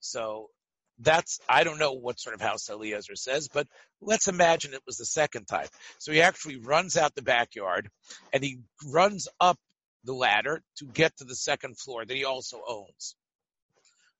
So 0.00 0.50
that's, 0.98 1.40
I 1.48 1.64
don't 1.64 1.78
know 1.78 1.92
what 1.92 2.20
sort 2.20 2.34
of 2.34 2.40
house 2.40 2.68
Eliezer 2.68 3.14
says, 3.14 3.48
but 3.48 3.66
let's 4.00 4.28
imagine 4.28 4.74
it 4.74 4.82
was 4.86 4.96
the 4.96 5.06
second 5.06 5.46
type. 5.46 5.70
So 5.98 6.12
he 6.12 6.22
actually 6.22 6.58
runs 6.58 6.96
out 6.96 7.14
the 7.14 7.22
backyard 7.22 7.88
and 8.32 8.42
he 8.42 8.58
runs 8.86 9.28
up 9.40 9.58
the 10.04 10.14
ladder 10.14 10.62
to 10.76 10.86
get 10.86 11.16
to 11.16 11.24
the 11.24 11.36
second 11.36 11.78
floor 11.78 12.04
that 12.04 12.16
he 12.16 12.24
also 12.24 12.60
owns. 12.66 13.16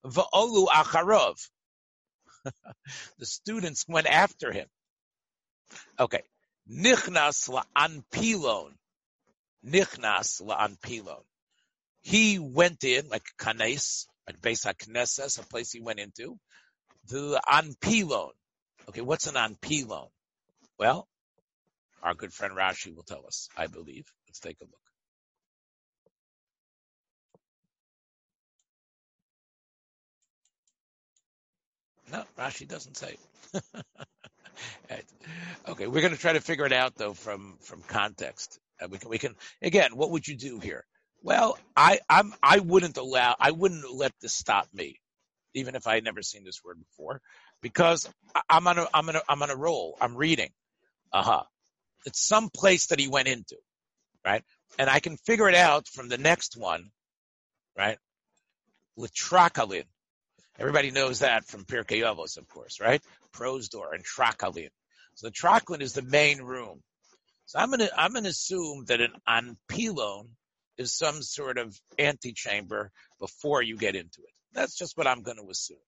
Va'olu 0.04 0.66
acharov 0.68 1.36
the 3.18 3.26
students 3.26 3.84
went 3.88 4.06
after 4.06 4.52
him. 4.52 4.66
Okay. 5.98 6.22
Nichnas 6.70 7.48
la'an 7.48 8.02
pilon. 8.12 8.72
Nichnas 9.66 10.42
la'an 10.42 10.80
pilon. 10.80 11.22
He 12.02 12.38
went 12.38 12.84
in, 12.84 13.08
like 13.08 13.24
kanes, 13.38 14.06
like 14.26 14.40
Beis 14.40 14.66
HaKnesses, 14.66 15.40
a 15.40 15.46
place 15.46 15.72
he 15.72 15.80
went 15.80 15.98
into, 15.98 16.38
the 17.08 17.40
anpilon. 17.48 18.30
Okay, 18.88 19.00
what's 19.00 19.26
an 19.26 19.34
anpilon? 19.34 20.08
Well, 20.78 21.08
our 22.02 22.14
good 22.14 22.32
friend 22.32 22.54
Rashi 22.56 22.94
will 22.94 23.02
tell 23.02 23.26
us, 23.26 23.48
I 23.56 23.66
believe. 23.66 24.06
Let's 24.26 24.40
take 24.40 24.58
a 24.60 24.64
look. 24.64 24.87
No, 32.12 32.24
Rashi 32.38 32.66
doesn't 32.66 32.96
say. 32.96 33.16
okay, 35.68 35.86
we're 35.86 36.00
going 36.00 36.14
to 36.14 36.18
try 36.18 36.32
to 36.32 36.40
figure 36.40 36.66
it 36.66 36.72
out 36.72 36.96
though 36.96 37.14
from 37.14 37.56
from 37.60 37.82
context. 37.82 38.58
Uh, 38.80 38.88
we 38.90 38.98
can 38.98 39.10
we 39.10 39.18
can 39.18 39.34
again. 39.62 39.96
What 39.96 40.10
would 40.10 40.26
you 40.26 40.36
do 40.36 40.58
here? 40.58 40.84
Well, 41.22 41.58
I 41.76 42.00
I'm 42.08 42.34
I 42.42 42.60
wouldn't 42.60 42.96
allow 42.96 43.36
I 43.38 43.50
wouldn't 43.50 43.92
let 43.94 44.12
this 44.20 44.34
stop 44.34 44.68
me, 44.72 45.00
even 45.54 45.74
if 45.74 45.86
I 45.86 45.94
had 45.94 46.04
never 46.04 46.22
seen 46.22 46.44
this 46.44 46.62
word 46.64 46.78
before, 46.78 47.20
because 47.62 48.08
I'm 48.48 48.66
on 48.66 48.78
a 48.78 48.86
I'm 48.94 49.08
on 49.08 49.16
a 49.16 49.22
I'm 49.28 49.42
on 49.42 49.50
a 49.50 49.56
roll. 49.56 49.96
I'm 50.00 50.16
reading. 50.16 50.50
Uh 51.12 51.22
huh. 51.22 51.42
It's 52.06 52.26
some 52.26 52.50
place 52.50 52.86
that 52.88 53.00
he 53.00 53.08
went 53.08 53.28
into, 53.28 53.56
right? 54.24 54.42
And 54.78 54.88
I 54.88 55.00
can 55.00 55.16
figure 55.18 55.48
it 55.48 55.54
out 55.54 55.88
from 55.88 56.08
the 56.08 56.18
next 56.18 56.56
one, 56.56 56.90
right? 57.76 57.98
Litrakalin. 58.98 59.84
Everybody 60.58 60.90
knows 60.90 61.20
that 61.20 61.44
from 61.46 61.64
Pirkei 61.64 62.02
Avos, 62.02 62.36
of 62.36 62.48
course, 62.48 62.80
right? 62.80 63.02
Prosdor 63.32 63.94
and 63.94 64.04
Trakalin. 64.04 64.70
So 65.14 65.28
the 65.28 65.32
Trakalin 65.32 65.82
is 65.82 65.92
the 65.92 66.02
main 66.02 66.42
room. 66.42 66.80
So 67.46 67.58
I'm 67.58 67.70
gonna 67.70 67.88
I'm 67.96 68.12
gonna 68.12 68.28
assume 68.28 68.84
that 68.86 69.00
an 69.00 69.12
anpilon 69.28 70.28
is 70.78 70.92
some 70.92 71.22
sort 71.22 71.58
of 71.58 71.78
antechamber 71.98 72.90
before 73.18 73.62
you 73.62 73.76
get 73.76 73.96
into 73.96 74.20
it. 74.22 74.32
That's 74.52 74.76
just 74.76 74.96
what 74.96 75.06
I'm 75.06 75.22
going 75.22 75.36
to 75.36 75.50
assume. 75.50 75.78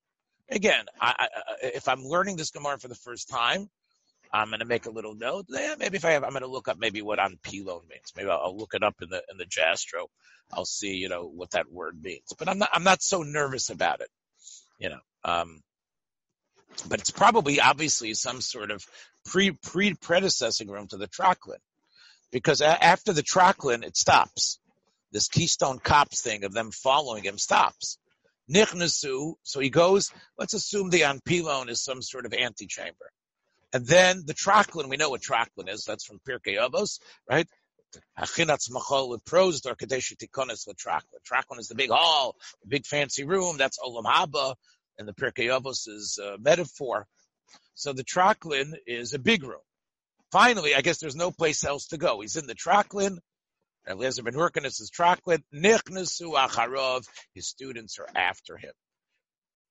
Again, 0.50 0.84
I, 1.00 1.14
I, 1.18 1.28
if 1.62 1.88
I'm 1.88 2.02
learning 2.02 2.36
this 2.36 2.50
Gemara 2.50 2.78
for 2.78 2.88
the 2.88 2.96
first 2.96 3.28
time, 3.28 3.68
I'm 4.32 4.48
going 4.48 4.60
to 4.60 4.66
make 4.66 4.86
a 4.86 4.90
little 4.90 5.14
note. 5.14 5.46
Yeah, 5.48 5.74
maybe 5.78 5.96
if 5.96 6.04
I 6.04 6.12
have, 6.12 6.24
I'm 6.24 6.30
going 6.30 6.42
to 6.42 6.48
look 6.48 6.68
up 6.68 6.78
maybe 6.78 7.02
what 7.02 7.18
anpilon 7.18 7.88
means. 7.88 8.12
Maybe 8.16 8.28
I'll, 8.28 8.40
I'll 8.44 8.56
look 8.56 8.74
it 8.74 8.82
up 8.82 8.96
in 9.02 9.08
the 9.08 9.22
in 9.30 9.38
the 9.38 9.44
Jastrow. 9.44 10.06
I'll 10.52 10.64
see, 10.64 10.94
you 10.94 11.08
know, 11.08 11.26
what 11.26 11.52
that 11.52 11.70
word 11.70 12.02
means. 12.02 12.32
But 12.38 12.48
I'm 12.48 12.58
not 12.58 12.70
I'm 12.72 12.84
not 12.84 13.02
so 13.02 13.22
nervous 13.22 13.70
about 13.70 14.00
it, 14.00 14.08
you 14.80 14.88
know. 14.88 15.00
Um, 15.24 15.60
but 16.88 17.00
it's 17.00 17.10
probably 17.10 17.60
obviously 17.60 18.14
some 18.14 18.40
sort 18.40 18.70
of 18.70 18.84
pre 19.24 19.52
pre 19.52 19.94
predecessing 19.94 20.68
room 20.68 20.88
to 20.88 20.96
the 20.96 21.08
Trocklin, 21.08 21.58
because 22.32 22.60
a- 22.60 22.84
after 22.84 23.12
the 23.12 23.22
Trocklin 23.22 23.84
it 23.84 23.96
stops. 23.96 24.58
This 25.12 25.28
Keystone 25.28 25.80
Cops 25.80 26.22
thing 26.22 26.44
of 26.44 26.52
them 26.52 26.70
following 26.70 27.24
him 27.24 27.36
stops. 27.36 27.98
Nichnasu, 28.48 29.34
so 29.42 29.60
he 29.60 29.68
goes. 29.68 30.12
Let's 30.38 30.54
assume 30.54 30.88
the 30.88 31.02
Anpilon 31.02 31.68
is 31.68 31.82
some 31.82 32.00
sort 32.00 32.26
of 32.26 32.32
antechamber, 32.32 33.10
and 33.72 33.86
then 33.86 34.22
the 34.24 34.34
Trocklin. 34.34 34.88
We 34.88 34.96
know 34.96 35.10
what 35.10 35.20
Trocklin 35.20 35.68
is. 35.68 35.84
That's 35.84 36.04
from 36.04 36.20
Pirkei 36.26 36.58
Avos, 36.58 37.00
right? 37.28 37.46
Achinatz 38.18 38.70
machol 38.70 39.18
prosdor 39.24 39.76
kadesh 39.76 40.12
tikonis 40.16 40.66
l'Trocklin. 40.66 41.20
Trocklin 41.24 41.58
is 41.58 41.68
the 41.68 41.74
big 41.74 41.90
hall, 41.90 42.36
the 42.62 42.68
big 42.68 42.86
fancy 42.86 43.24
room. 43.24 43.56
That's 43.56 43.78
Olam 43.78 44.04
Haba, 44.04 44.54
and 44.98 45.08
the 45.08 45.12
Pirkei 45.12 45.46
Avos 45.46 45.88
is 45.88 46.18
a 46.22 46.38
metaphor. 46.38 47.06
So 47.74 47.92
the 47.92 48.04
Trocklin 48.04 48.74
is 48.86 49.14
a 49.14 49.18
big 49.18 49.42
room. 49.42 49.60
Finally, 50.30 50.74
I 50.74 50.82
guess 50.82 50.98
there's 50.98 51.16
no 51.16 51.30
place 51.30 51.64
else 51.64 51.88
to 51.88 51.98
go. 51.98 52.20
He's 52.20 52.36
in 52.36 52.46
the 52.46 52.54
Trocklin. 52.54 53.18
Eliezer 53.88 54.22
ben 54.22 54.34
Hyrcanus 54.34 54.80
is 54.80 54.90
Trocklin. 54.90 55.42
Nichnasu 55.52 56.34
acharov. 56.34 57.08
His 57.34 57.48
students 57.48 57.98
are 57.98 58.08
after 58.14 58.56
him. 58.56 58.72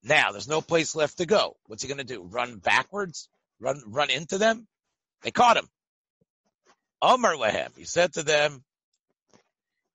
Now, 0.03 0.31
there's 0.31 0.47
no 0.47 0.61
place 0.61 0.95
left 0.95 1.17
to 1.19 1.25
go. 1.25 1.55
What's 1.67 1.83
he 1.83 1.88
going 1.88 1.99
to 1.99 2.03
do? 2.03 2.23
Run 2.23 2.57
backwards? 2.57 3.29
Run, 3.59 3.81
run 3.85 4.09
into 4.09 4.38
them? 4.38 4.67
They 5.21 5.31
caught 5.31 5.57
him. 5.57 5.67
Omer 7.01 7.36
lehem. 7.36 7.72
He 7.77 7.86
said 7.86 8.13
to 8.13 8.24
them, 8.24 8.63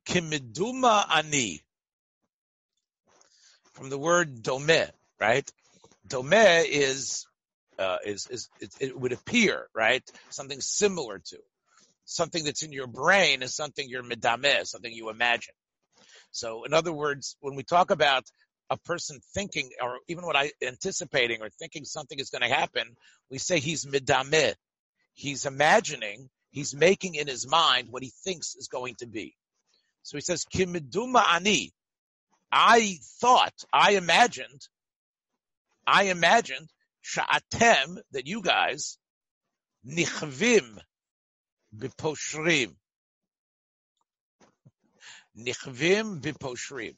Kimiduma 0.06 1.06
ani. 1.14 1.62
From 3.72 3.90
the 3.90 3.98
word 3.98 4.42
domeh, 4.42 4.90
right? 5.20 5.50
Domeh 6.06 6.64
is, 6.68 7.26
uh, 7.78 7.98
is, 8.04 8.26
is, 8.28 8.48
it, 8.60 8.70
it 8.80 9.00
would 9.00 9.12
appear, 9.12 9.66
right? 9.74 10.02
Something 10.30 10.60
similar 10.60 11.18
to. 11.18 11.38
Something 12.04 12.44
that's 12.44 12.62
in 12.62 12.72
your 12.72 12.86
brain 12.86 13.42
is 13.42 13.54
something 13.54 13.88
you're 13.88 14.02
midameh, 14.02 14.66
something 14.66 14.92
you 14.92 15.10
imagine. 15.10 15.54
So, 16.30 16.64
in 16.64 16.74
other 16.74 16.92
words, 16.92 17.36
when 17.40 17.54
we 17.56 17.62
talk 17.62 17.90
about 17.90 18.24
a 18.70 18.76
person 18.76 19.20
thinking, 19.34 19.70
or 19.80 19.98
even 20.08 20.24
what 20.24 20.36
I 20.36 20.52
anticipating 20.62 21.42
or 21.42 21.48
thinking 21.48 21.84
something 21.84 22.18
is 22.18 22.30
going 22.30 22.42
to 22.42 22.54
happen, 22.54 22.96
we 23.30 23.38
say 23.38 23.58
he's 23.58 23.84
midameh. 23.84 24.54
He's 25.14 25.46
imagining, 25.46 26.28
he's 26.54 26.74
making 26.74 27.16
in 27.16 27.26
his 27.26 27.46
mind 27.48 27.88
what 27.90 28.04
he 28.04 28.12
thinks 28.22 28.54
is 28.54 28.68
going 28.68 28.94
to 29.00 29.06
be. 29.06 29.34
So 30.04 30.16
he 30.16 30.20
says, 30.20 30.44
Kimiduma 30.44 31.22
ani. 31.34 31.72
I 32.52 32.98
thought, 33.20 33.64
I 33.72 33.92
imagined, 33.92 34.68
I 35.84 36.04
imagined, 36.04 36.68
sha'atem, 37.02 37.98
that 38.12 38.28
you 38.28 38.40
guys, 38.40 38.96
nichvim 39.84 40.78
biposhrim. 41.76 42.76
Nichvim 45.36 46.20
biposhrim. 46.20 46.94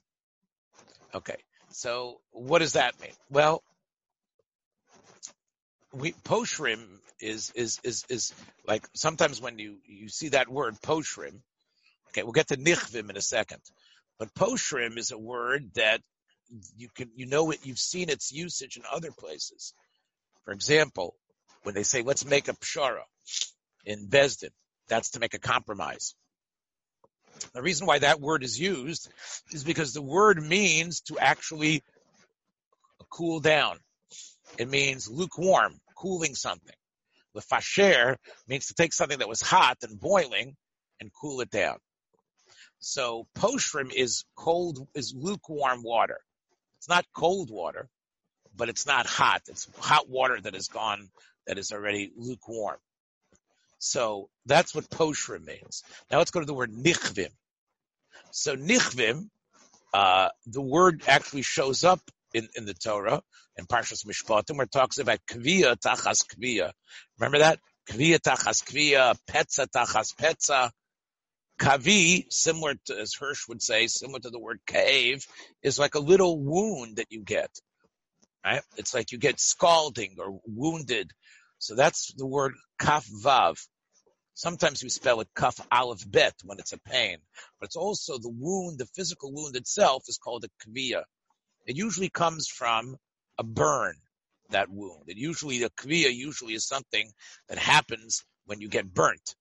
Okay, 1.14 1.38
so 1.70 2.20
what 2.32 2.58
does 2.58 2.74
that 2.74 3.00
mean? 3.00 3.14
Well, 3.30 3.62
we 5.94 6.12
poshrim 6.12 6.84
is 7.20 7.50
is 7.54 7.80
is 7.84 8.04
is 8.08 8.34
like 8.66 8.86
sometimes 8.94 9.40
when 9.40 9.58
you 9.58 9.78
you 9.86 10.08
see 10.08 10.30
that 10.30 10.48
word 10.48 10.76
poshrim. 10.82 11.40
Okay, 12.08 12.22
we'll 12.22 12.32
get 12.32 12.48
to 12.48 12.56
nichvim 12.56 13.10
in 13.10 13.16
a 13.16 13.22
second, 13.22 13.60
but 14.18 14.34
poshrim 14.34 14.96
is 14.96 15.10
a 15.10 15.18
word 15.18 15.70
that 15.74 16.00
you 16.76 16.88
can 16.94 17.10
you 17.14 17.26
know 17.26 17.50
it 17.50 17.60
you've 17.64 17.78
seen 17.78 18.08
its 18.08 18.32
usage 18.32 18.76
in 18.76 18.82
other 18.90 19.10
places. 19.10 19.74
For 20.44 20.52
example, 20.52 21.14
when 21.62 21.74
they 21.74 21.82
say 21.82 22.02
let's 22.02 22.24
make 22.24 22.48
a 22.48 22.54
pshara 22.54 23.02
in 23.84 24.08
Besdin, 24.08 24.50
that's 24.88 25.10
to 25.12 25.20
make 25.20 25.34
a 25.34 25.38
compromise. 25.38 26.14
The 27.52 27.62
reason 27.62 27.86
why 27.86 27.98
that 27.98 28.20
word 28.20 28.42
is 28.42 28.58
used 28.58 29.10
is 29.52 29.64
because 29.64 29.92
the 29.92 30.02
word 30.02 30.42
means 30.42 31.00
to 31.02 31.18
actually 31.18 31.82
cool 33.10 33.40
down. 33.40 33.78
It 34.58 34.68
means 34.68 35.08
lukewarm, 35.08 35.78
cooling 35.96 36.34
something. 36.34 36.74
The 37.36 37.42
fasher 37.42 38.16
means 38.48 38.68
to 38.68 38.74
take 38.74 38.94
something 38.94 39.18
that 39.18 39.28
was 39.28 39.42
hot 39.42 39.76
and 39.82 40.00
boiling 40.00 40.56
and 41.00 41.10
cool 41.20 41.42
it 41.42 41.50
down. 41.50 41.76
So 42.78 43.26
poshrim 43.36 43.92
is 43.94 44.24
cold, 44.34 44.88
is 44.94 45.14
lukewarm 45.14 45.82
water. 45.82 46.20
It's 46.78 46.88
not 46.88 47.04
cold 47.14 47.50
water, 47.50 47.90
but 48.56 48.70
it's 48.70 48.86
not 48.86 49.06
hot. 49.06 49.42
It's 49.48 49.68
hot 49.78 50.08
water 50.08 50.40
that 50.40 50.54
has 50.54 50.68
gone, 50.68 51.10
that 51.46 51.58
is 51.58 51.72
already 51.72 52.10
lukewarm. 52.16 52.78
So 53.78 54.30
that's 54.46 54.74
what 54.74 54.88
poshrim 54.88 55.44
means. 55.44 55.82
Now 56.10 56.16
let's 56.16 56.30
go 56.30 56.40
to 56.40 56.46
the 56.46 56.54
word 56.54 56.72
nichvim. 56.72 57.32
So 58.30 58.56
nichvim, 58.56 59.28
uh, 59.92 60.30
the 60.46 60.62
word 60.62 61.02
actually 61.06 61.42
shows 61.42 61.84
up 61.84 62.00
in, 62.36 62.48
in 62.54 62.66
the 62.66 62.74
Torah 62.74 63.22
in 63.56 63.66
Parshas 63.66 64.04
Mishpatim, 64.04 64.56
where 64.56 64.64
it 64.64 64.72
talks 64.72 64.98
about 64.98 65.18
kviya 65.26 65.76
tachas 65.76 66.24
kviya. 66.26 66.72
Remember 67.18 67.38
that? 67.38 67.58
Kviya 67.88 68.18
tachas 68.18 68.62
kviya, 68.62 69.16
petza 69.28 69.66
tachas 69.66 70.14
petza. 70.14 70.70
Kavi, 71.58 72.26
similar 72.30 72.74
to, 72.84 73.00
as 73.00 73.14
Hirsch 73.14 73.48
would 73.48 73.62
say, 73.62 73.86
similar 73.86 74.18
to 74.20 74.28
the 74.28 74.38
word 74.38 74.60
cave, 74.66 75.24
is 75.62 75.78
like 75.78 75.94
a 75.94 76.00
little 76.00 76.38
wound 76.38 76.96
that 76.96 77.06
you 77.08 77.22
get. 77.22 77.50
Right? 78.44 78.60
It's 78.76 78.92
like 78.92 79.10
you 79.10 79.18
get 79.18 79.40
scalding 79.40 80.16
or 80.18 80.38
wounded. 80.46 81.10
So 81.58 81.74
that's 81.74 82.12
the 82.12 82.26
word 82.26 82.52
kaf 82.78 83.06
vav. 83.06 83.56
Sometimes 84.34 84.82
we 84.82 84.90
spell 84.90 85.22
it 85.22 85.28
kaf 85.34 85.58
aleph 85.72 86.04
bet 86.06 86.34
when 86.44 86.58
it's 86.58 86.74
a 86.74 86.78
pain, 86.78 87.16
but 87.58 87.68
it's 87.68 87.76
also 87.76 88.18
the 88.18 88.28
wound, 88.28 88.78
the 88.78 88.84
physical 88.94 89.32
wound 89.32 89.56
itself 89.56 90.04
is 90.08 90.18
called 90.18 90.44
a 90.44 90.68
kviya. 90.68 91.04
It 91.66 91.76
usually 91.76 92.08
comes 92.08 92.48
from 92.48 92.96
a 93.38 93.44
burn, 93.44 93.96
that 94.50 94.70
wound. 94.70 95.04
It 95.08 95.16
usually, 95.16 95.58
the 95.58 95.70
kviya 95.70 96.14
usually 96.14 96.54
is 96.54 96.66
something 96.66 97.10
that 97.48 97.58
happens 97.58 98.24
when 98.44 98.60
you 98.60 98.68
get 98.68 98.92
burnt 98.92 99.34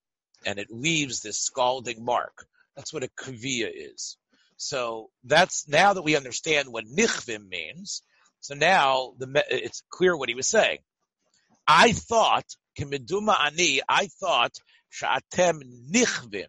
and 0.46 0.60
it 0.60 0.72
leaves 0.72 1.22
this 1.22 1.40
scalding 1.40 2.04
mark. 2.04 2.46
That's 2.76 2.94
what 2.94 3.04
a 3.04 3.10
kviya 3.10 3.70
is. 3.74 4.18
So 4.58 5.10
that's 5.24 5.68
now 5.68 5.94
that 5.94 6.04
we 6.04 6.16
understand 6.16 6.70
what 6.70 6.86
nichvim 6.86 7.48
means. 7.48 8.02
So 8.40 8.56
now 8.56 9.14
the, 9.18 9.44
it's 9.50 9.84
clear 9.90 10.16
what 10.16 10.30
he 10.30 10.36
was 10.36 10.48
saying. 10.48 10.80
I 11.68 11.92
thought, 11.92 12.46
kimiduma 12.80 13.36
ani, 13.40 13.82
I 13.88 14.08
thought, 14.20 14.54
sha'atem 14.92 15.62
nichvim, 15.92 16.48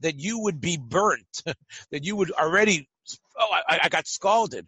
that 0.00 0.18
you 0.18 0.40
would 0.40 0.60
be 0.60 0.76
burnt, 0.76 1.42
that 1.90 2.04
you 2.04 2.16
would 2.16 2.32
already, 2.32 2.88
oh, 3.38 3.48
I, 3.68 3.80
I 3.84 3.88
got 3.88 4.06
scalded, 4.06 4.66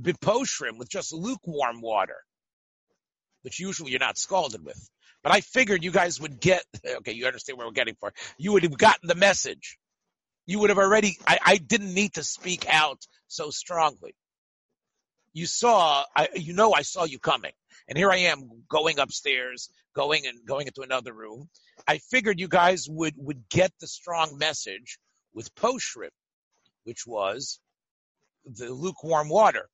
biposhrim 0.00 0.78
with 0.78 0.88
just 0.90 1.12
lukewarm 1.12 1.80
water, 1.82 2.18
which 3.42 3.60
usually 3.60 3.92
you're 3.92 4.00
not 4.00 4.18
scalded 4.18 4.64
with. 4.64 4.90
But 5.22 5.32
I 5.34 5.40
figured 5.42 5.84
you 5.84 5.92
guys 5.92 6.20
would 6.20 6.40
get, 6.40 6.64
okay, 6.98 7.12
you 7.12 7.26
understand 7.26 7.58
where 7.58 7.66
we're 7.68 7.74
getting 7.74 7.96
for. 8.00 8.12
You 8.38 8.52
would 8.54 8.64
have 8.64 8.78
gotten 8.78 9.08
the 9.08 9.16
message. 9.16 9.78
You 10.46 10.60
would 10.60 10.70
have 10.70 10.78
already, 10.78 11.18
I, 11.26 11.38
I 11.44 11.56
didn't 11.58 11.94
need 11.94 12.14
to 12.14 12.24
speak 12.24 12.66
out 12.68 13.06
so 13.28 13.50
strongly. 13.50 14.14
You 15.34 15.46
saw, 15.46 16.04
I, 16.16 16.28
you 16.36 16.54
know, 16.54 16.74
I 16.74 16.82
saw 16.82 17.04
you 17.04 17.18
coming. 17.20 17.52
And 17.88 17.98
here 17.98 18.10
I 18.10 18.18
am 18.18 18.64
going 18.68 18.98
upstairs, 19.00 19.70
going 19.96 20.26
and 20.26 20.46
going 20.46 20.66
into 20.68 20.82
another 20.82 21.12
room. 21.12 21.48
I 21.88 21.98
figured 21.98 22.40
you 22.40 22.48
guys 22.48 22.86
would, 22.88 23.14
would 23.18 23.48
get 23.50 23.72
the 23.80 23.88
strong 23.88 24.38
message 24.38 24.98
with 25.34 25.54
poshrim. 25.56 26.10
which 26.84 27.06
was 27.06 27.60
the 28.44 28.70
lukewarm 28.70 29.28
water. 29.28 29.68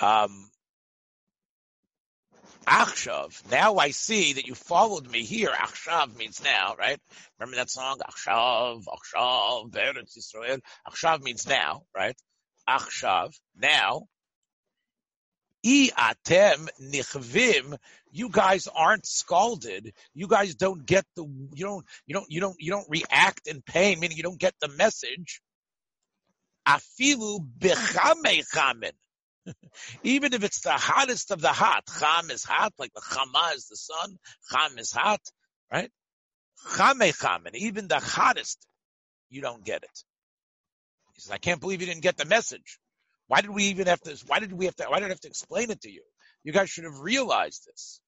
Um, 0.00 0.50
Achshav. 2.66 3.50
Now 3.50 3.76
I 3.76 3.90
see 3.90 4.34
that 4.34 4.46
you 4.46 4.54
followed 4.54 5.10
me 5.10 5.24
here. 5.24 5.50
Achshav 5.50 6.16
means 6.16 6.42
now, 6.42 6.74
right? 6.78 6.98
Remember 7.38 7.56
that 7.56 7.70
song? 7.70 7.98
Achshav, 7.98 8.84
Achshav, 8.84 9.70
Beretz 9.70 10.16
Yisrael. 10.16 10.60
Achshav 10.88 11.22
means 11.22 11.46
now, 11.46 11.82
right? 11.94 12.16
Achshav, 12.68 13.34
now. 13.56 14.06
I 15.64 16.14
atem 16.24 16.68
nichvim. 16.80 17.76
You 18.12 18.30
guys 18.30 18.66
aren't 18.66 19.06
scalded. 19.06 19.92
You 20.14 20.26
guys 20.26 20.54
don't 20.54 20.86
get 20.86 21.04
the. 21.16 21.24
You 21.24 21.64
don't. 21.64 21.86
You 22.06 22.14
don't. 22.14 22.30
You 22.30 22.40
don't. 22.40 22.56
You 22.58 22.70
don't 22.70 22.86
react 22.88 23.46
in 23.46 23.60
pain. 23.60 24.00
Meaning 24.00 24.16
you 24.16 24.22
don't 24.22 24.38
get 24.38 24.54
the 24.60 24.68
message. 24.68 25.42
Afilu 26.66 27.40
bechamechamin. 27.58 28.92
Even 30.02 30.34
if 30.34 30.44
it's 30.44 30.60
the 30.60 30.72
hottest 30.72 31.30
of 31.30 31.40
the 31.40 31.48
hot, 31.48 31.84
Cham 31.98 32.30
is 32.30 32.44
hot, 32.44 32.72
like 32.78 32.92
the 32.92 33.00
Chama 33.00 33.54
is 33.54 33.66
the 33.66 33.76
sun, 33.76 34.18
Cham 34.50 34.78
is 34.78 34.92
hot, 34.92 35.20
right? 35.72 35.90
Chame 36.76 37.18
Cham, 37.18 37.46
and 37.46 37.56
even 37.56 37.88
the 37.88 38.00
hottest, 38.00 38.66
you 39.30 39.40
don't 39.40 39.64
get 39.64 39.82
it. 39.82 40.04
He 41.14 41.22
says, 41.22 41.32
I 41.32 41.38
can't 41.38 41.60
believe 41.60 41.80
you 41.80 41.86
didn't 41.86 42.02
get 42.02 42.16
the 42.16 42.24
message. 42.24 42.78
Why 43.28 43.40
did 43.40 43.50
we 43.50 43.64
even 43.64 43.86
have 43.86 44.00
to, 44.02 44.16
why 44.26 44.40
did 44.40 44.52
we 44.52 44.66
have 44.66 44.76
to, 44.76 44.84
why 44.84 44.98
did 44.98 45.06
I 45.06 45.08
have 45.10 45.20
to 45.20 45.28
explain 45.28 45.70
it 45.70 45.80
to 45.82 45.90
you? 45.90 46.02
You 46.44 46.52
guys 46.52 46.70
should 46.70 46.84
have 46.84 46.98
realized 47.00 47.66
this. 47.66 48.00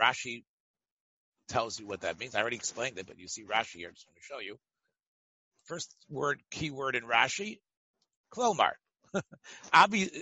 Rashi 0.00 0.44
tells 1.48 1.78
you 1.78 1.86
what 1.86 2.00
that 2.00 2.18
means. 2.18 2.34
I 2.34 2.40
already 2.40 2.56
explained 2.56 2.98
it, 2.98 3.06
but 3.06 3.18
you 3.18 3.28
see 3.28 3.42
Rashi 3.44 3.76
here. 3.76 3.88
I 3.88 3.92
just 3.92 4.06
want 4.06 4.16
to 4.16 4.22
show 4.22 4.40
you. 4.40 4.58
First 5.64 5.94
word, 6.08 6.42
key 6.50 6.70
word 6.70 6.94
in 6.94 7.04
Rashi, 7.04 7.58
Klomar. 8.32 8.72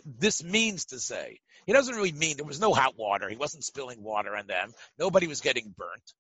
This 0.04 0.42
means 0.44 0.87
to 0.87 1.00
say, 1.00 1.40
he 1.66 1.72
doesn't 1.72 1.94
really 1.94 2.12
mean 2.12 2.37
there 2.37 2.46
was 2.46 2.61
no 2.61 2.72
hot 2.75 2.94
water. 2.96 3.28
He 3.28 3.37
wasn't 3.37 3.64
spilling 3.64 4.02
water 4.02 4.37
on 4.37 4.46
them. 4.46 4.72
Nobody 4.99 5.26
was 5.26 5.40
getting 5.40 5.75
burnt. 5.76 6.12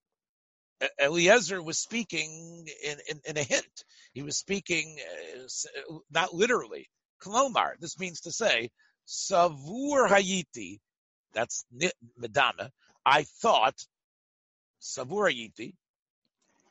Eliezer 1.00 1.62
was 1.62 1.78
speaking 1.78 2.68
in, 2.84 2.96
in, 3.08 3.20
in 3.24 3.36
a 3.36 3.42
hint. 3.42 3.84
He 4.12 4.22
was 4.22 4.36
speaking 4.36 4.98
uh, 5.38 5.94
not 6.10 6.34
literally. 6.34 6.88
Klomar, 7.22 7.74
this 7.78 7.98
means 7.98 8.22
to 8.22 8.32
say, 8.32 8.70
Savur 9.04 10.08
Hayiti, 10.08 10.80
that's 11.32 11.64
Madama, 12.16 12.70
I 13.06 13.24
thought, 13.24 13.86
Savur 14.80 15.28
Hayiti, 15.30 15.74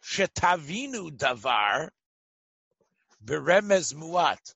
Shetavinu 0.03 1.12
Davar, 1.17 1.89
Beremez 3.24 3.93
Muat, 3.93 4.53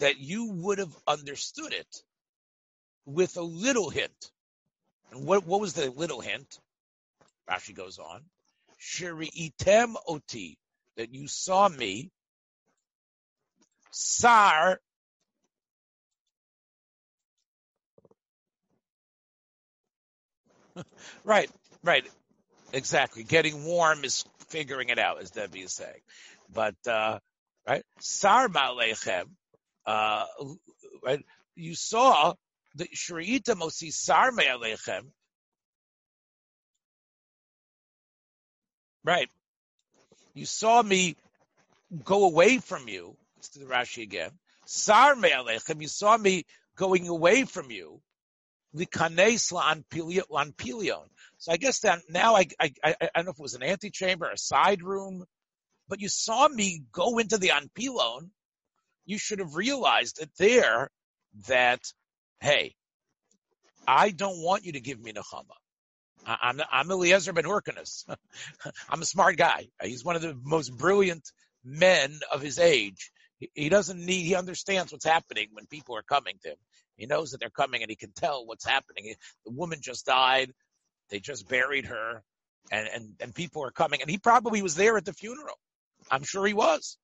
that 0.00 0.18
you 0.18 0.50
would 0.50 0.78
have 0.78 0.94
understood 1.06 1.72
it 1.72 2.02
with 3.06 3.36
a 3.36 3.42
little 3.42 3.90
hint. 3.90 4.30
And 5.12 5.26
what, 5.26 5.46
what 5.46 5.60
was 5.60 5.74
the 5.74 5.90
little 5.90 6.20
hint? 6.20 6.58
Rashi 7.48 7.74
goes 7.74 7.98
on, 7.98 8.22
Shiri 8.80 9.28
item 9.38 9.96
oti, 10.06 10.58
that 10.96 11.12
you 11.12 11.26
saw 11.26 11.68
me, 11.68 12.10
sar, 13.90 14.80
right, 21.24 21.50
right, 21.82 22.04
exactly. 22.72 23.24
Getting 23.24 23.64
warm 23.64 24.04
is 24.04 24.24
figuring 24.48 24.88
it 24.90 24.98
out, 24.98 25.20
as 25.20 25.30
Debbie 25.30 25.60
is 25.60 25.72
saying. 25.72 26.00
But, 26.52 26.76
uh, 26.86 27.18
right, 27.66 27.82
sar 27.98 28.48
ma'alechem, 28.48 29.26
uh, 29.86 30.24
right? 31.04 31.24
You 31.54 31.74
saw 31.74 32.34
the 32.74 32.86
Shriita 32.94 33.54
Mosi 33.56 33.92
Sarme 33.92 34.46
Alechem. 34.46 35.06
Right. 39.04 39.28
You 40.34 40.46
saw 40.46 40.82
me 40.82 41.16
go 42.04 42.24
away 42.24 42.58
from 42.58 42.88
you. 42.88 43.16
Let's 43.36 43.48
do 43.48 43.60
the 43.60 43.66
Rashi 43.66 44.02
again. 44.02 44.30
Sarme 44.66 45.30
Alechem. 45.30 45.80
You 45.80 45.88
saw 45.88 46.16
me 46.16 46.44
going 46.76 47.08
away 47.08 47.44
from 47.44 47.70
you. 47.70 48.00
Likanes 48.74 49.52
on 49.52 49.84
pilion. 50.52 51.08
So 51.38 51.52
I 51.52 51.56
guess 51.56 51.80
that 51.80 52.02
now 52.08 52.36
I, 52.36 52.46
I, 52.60 52.72
I, 52.84 52.94
I 53.00 53.08
don't 53.16 53.24
know 53.24 53.30
if 53.32 53.38
it 53.38 53.42
was 53.42 53.54
an 53.54 53.64
antechamber, 53.64 54.30
a 54.30 54.38
side 54.38 54.82
room, 54.82 55.24
but 55.88 56.00
you 56.00 56.08
saw 56.08 56.46
me 56.46 56.84
go 56.92 57.18
into 57.18 57.38
the 57.38 57.48
anpilon 57.48 58.30
you 59.10 59.18
should 59.18 59.40
have 59.40 59.56
realized 59.56 60.22
it 60.22 60.30
there 60.38 60.88
that, 61.48 61.80
hey, 62.40 62.74
I 63.86 64.10
don't 64.10 64.40
want 64.40 64.64
you 64.64 64.72
to 64.72 64.80
give 64.80 65.00
me 65.00 65.12
Nechama. 65.12 65.56
I'm, 66.24 66.60
I'm 66.70 66.90
Eliezer 66.90 67.32
ben 67.32 67.44
Hyrcanus. 67.44 68.04
I'm 68.88 69.02
a 69.02 69.06
smart 69.06 69.36
guy. 69.36 69.66
He's 69.82 70.04
one 70.04 70.14
of 70.14 70.22
the 70.22 70.38
most 70.44 70.76
brilliant 70.76 71.28
men 71.64 72.20
of 72.32 72.40
his 72.40 72.60
age. 72.60 73.10
He 73.54 73.68
doesn't 73.68 73.98
need, 73.98 74.22
he 74.22 74.36
understands 74.36 74.92
what's 74.92 75.04
happening 75.04 75.48
when 75.52 75.66
people 75.66 75.96
are 75.96 76.02
coming 76.02 76.36
to 76.42 76.50
him. 76.50 76.56
He 76.96 77.06
knows 77.06 77.30
that 77.30 77.40
they're 77.40 77.50
coming 77.50 77.82
and 77.82 77.90
he 77.90 77.96
can 77.96 78.12
tell 78.12 78.46
what's 78.46 78.66
happening. 78.66 79.14
The 79.44 79.52
woman 79.52 79.80
just 79.82 80.06
died. 80.06 80.52
They 81.08 81.18
just 81.18 81.48
buried 81.48 81.86
her 81.86 82.22
and, 82.70 82.86
and, 82.86 83.14
and 83.18 83.34
people 83.34 83.64
are 83.64 83.72
coming 83.72 84.02
and 84.02 84.10
he 84.10 84.18
probably 84.18 84.62
was 84.62 84.76
there 84.76 84.96
at 84.98 85.04
the 85.04 85.14
funeral. 85.14 85.58
I'm 86.10 86.22
sure 86.22 86.46
he 86.46 86.54
was. 86.54 86.96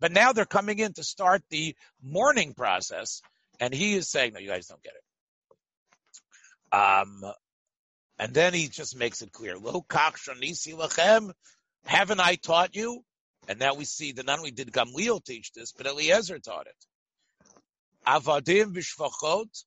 But 0.00 0.12
now 0.12 0.32
they're 0.32 0.44
coming 0.44 0.78
in 0.78 0.92
to 0.94 1.04
start 1.04 1.42
the 1.50 1.76
mourning 2.02 2.54
process, 2.54 3.22
and 3.60 3.72
he 3.72 3.94
is 3.94 4.10
saying, 4.10 4.32
"No, 4.34 4.40
you 4.40 4.48
guys 4.48 4.66
don't 4.66 4.82
get 4.82 4.94
it." 4.94 6.76
Um, 6.76 7.22
and 8.18 8.34
then 8.34 8.54
he 8.54 8.68
just 8.68 8.96
makes 8.96 9.22
it 9.22 9.32
clear: 9.32 9.56
"Lo 9.56 9.84
kach 9.88 10.16
lachem." 10.16 11.32
Haven't 11.86 12.20
I 12.20 12.36
taught 12.36 12.74
you? 12.74 13.04
And 13.46 13.58
now 13.58 13.74
we 13.74 13.84
see 13.84 14.12
that 14.12 14.26
not 14.26 14.38
only 14.38 14.50
did 14.50 14.72
Gamliel 14.72 15.22
teach 15.22 15.52
this, 15.52 15.72
but 15.72 15.86
Eliezer 15.86 16.38
taught 16.38 16.66
it. 16.66 16.86
Avadim 18.06 18.74
b'shvachot, 18.74 19.64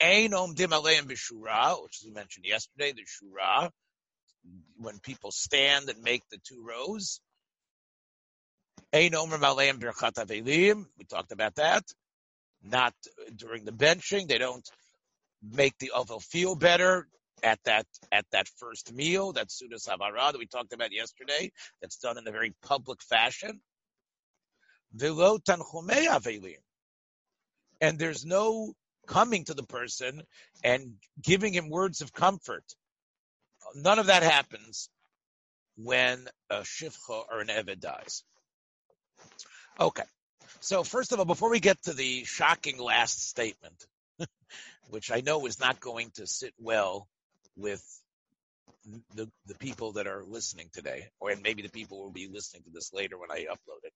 ein 0.00 0.30
omdim 0.32 0.72
aleim 0.72 1.08
b'shura, 1.08 1.82
which 1.82 2.00
we 2.04 2.10
mentioned 2.10 2.44
yesterday, 2.44 2.92
the 2.92 3.04
shura, 3.04 3.70
when 4.76 4.98
people 5.00 5.30
stand 5.30 5.88
and 5.88 6.02
make 6.02 6.22
the 6.30 6.38
two 6.46 6.62
rows. 6.62 7.20
We 8.92 9.10
talked 11.08 11.32
about 11.32 11.54
that. 11.56 11.84
Not 12.62 12.94
during 13.36 13.64
the 13.64 13.72
benching. 13.72 14.28
They 14.28 14.38
don't 14.38 14.68
make 15.42 15.78
the 15.78 15.92
other 15.94 16.18
feel 16.18 16.54
better 16.56 17.08
at 17.42 17.58
that 17.64 17.86
at 18.12 18.26
that 18.32 18.48
first 18.58 18.92
meal. 18.92 19.32
that 19.32 19.48
Sudas 19.48 19.88
Havara 19.88 20.32
that 20.32 20.38
we 20.38 20.46
talked 20.46 20.72
about 20.72 20.92
yesterday. 20.92 21.52
That's 21.80 21.98
done 21.98 22.18
in 22.18 22.26
a 22.26 22.32
very 22.32 22.54
public 22.62 23.02
fashion. 23.02 23.60
And 27.80 27.98
there's 27.98 28.26
no 28.26 28.74
coming 29.06 29.44
to 29.44 29.54
the 29.54 29.62
person 29.62 30.22
and 30.64 30.94
giving 31.22 31.52
him 31.54 31.70
words 31.70 32.00
of 32.00 32.12
comfort. 32.12 32.64
None 33.74 33.98
of 33.98 34.06
that 34.06 34.22
happens 34.22 34.90
when 35.76 36.28
a 36.50 36.60
shifcha 36.60 37.24
or 37.30 37.40
an 37.40 37.48
eved 37.48 37.80
dies. 37.80 38.24
Okay. 39.80 40.04
So 40.60 40.84
first 40.84 41.12
of 41.12 41.18
all, 41.18 41.24
before 41.24 41.50
we 41.50 41.60
get 41.60 41.82
to 41.84 41.94
the 41.94 42.24
shocking 42.24 42.78
last 42.78 43.28
statement, 43.28 43.86
which 44.90 45.10
I 45.10 45.22
know 45.22 45.46
is 45.46 45.58
not 45.58 45.80
going 45.80 46.10
to 46.16 46.26
sit 46.26 46.52
well 46.58 47.08
with 47.56 47.82
the 49.14 49.30
the 49.46 49.54
people 49.54 49.92
that 49.92 50.06
are 50.06 50.24
listening 50.26 50.68
today, 50.72 51.08
or 51.18 51.30
and 51.30 51.42
maybe 51.42 51.62
the 51.62 51.70
people 51.70 52.02
will 52.02 52.12
be 52.12 52.28
listening 52.28 52.62
to 52.64 52.70
this 52.70 52.92
later 52.92 53.18
when 53.18 53.30
I 53.30 53.46
upload 53.50 53.84
it. 53.84 53.92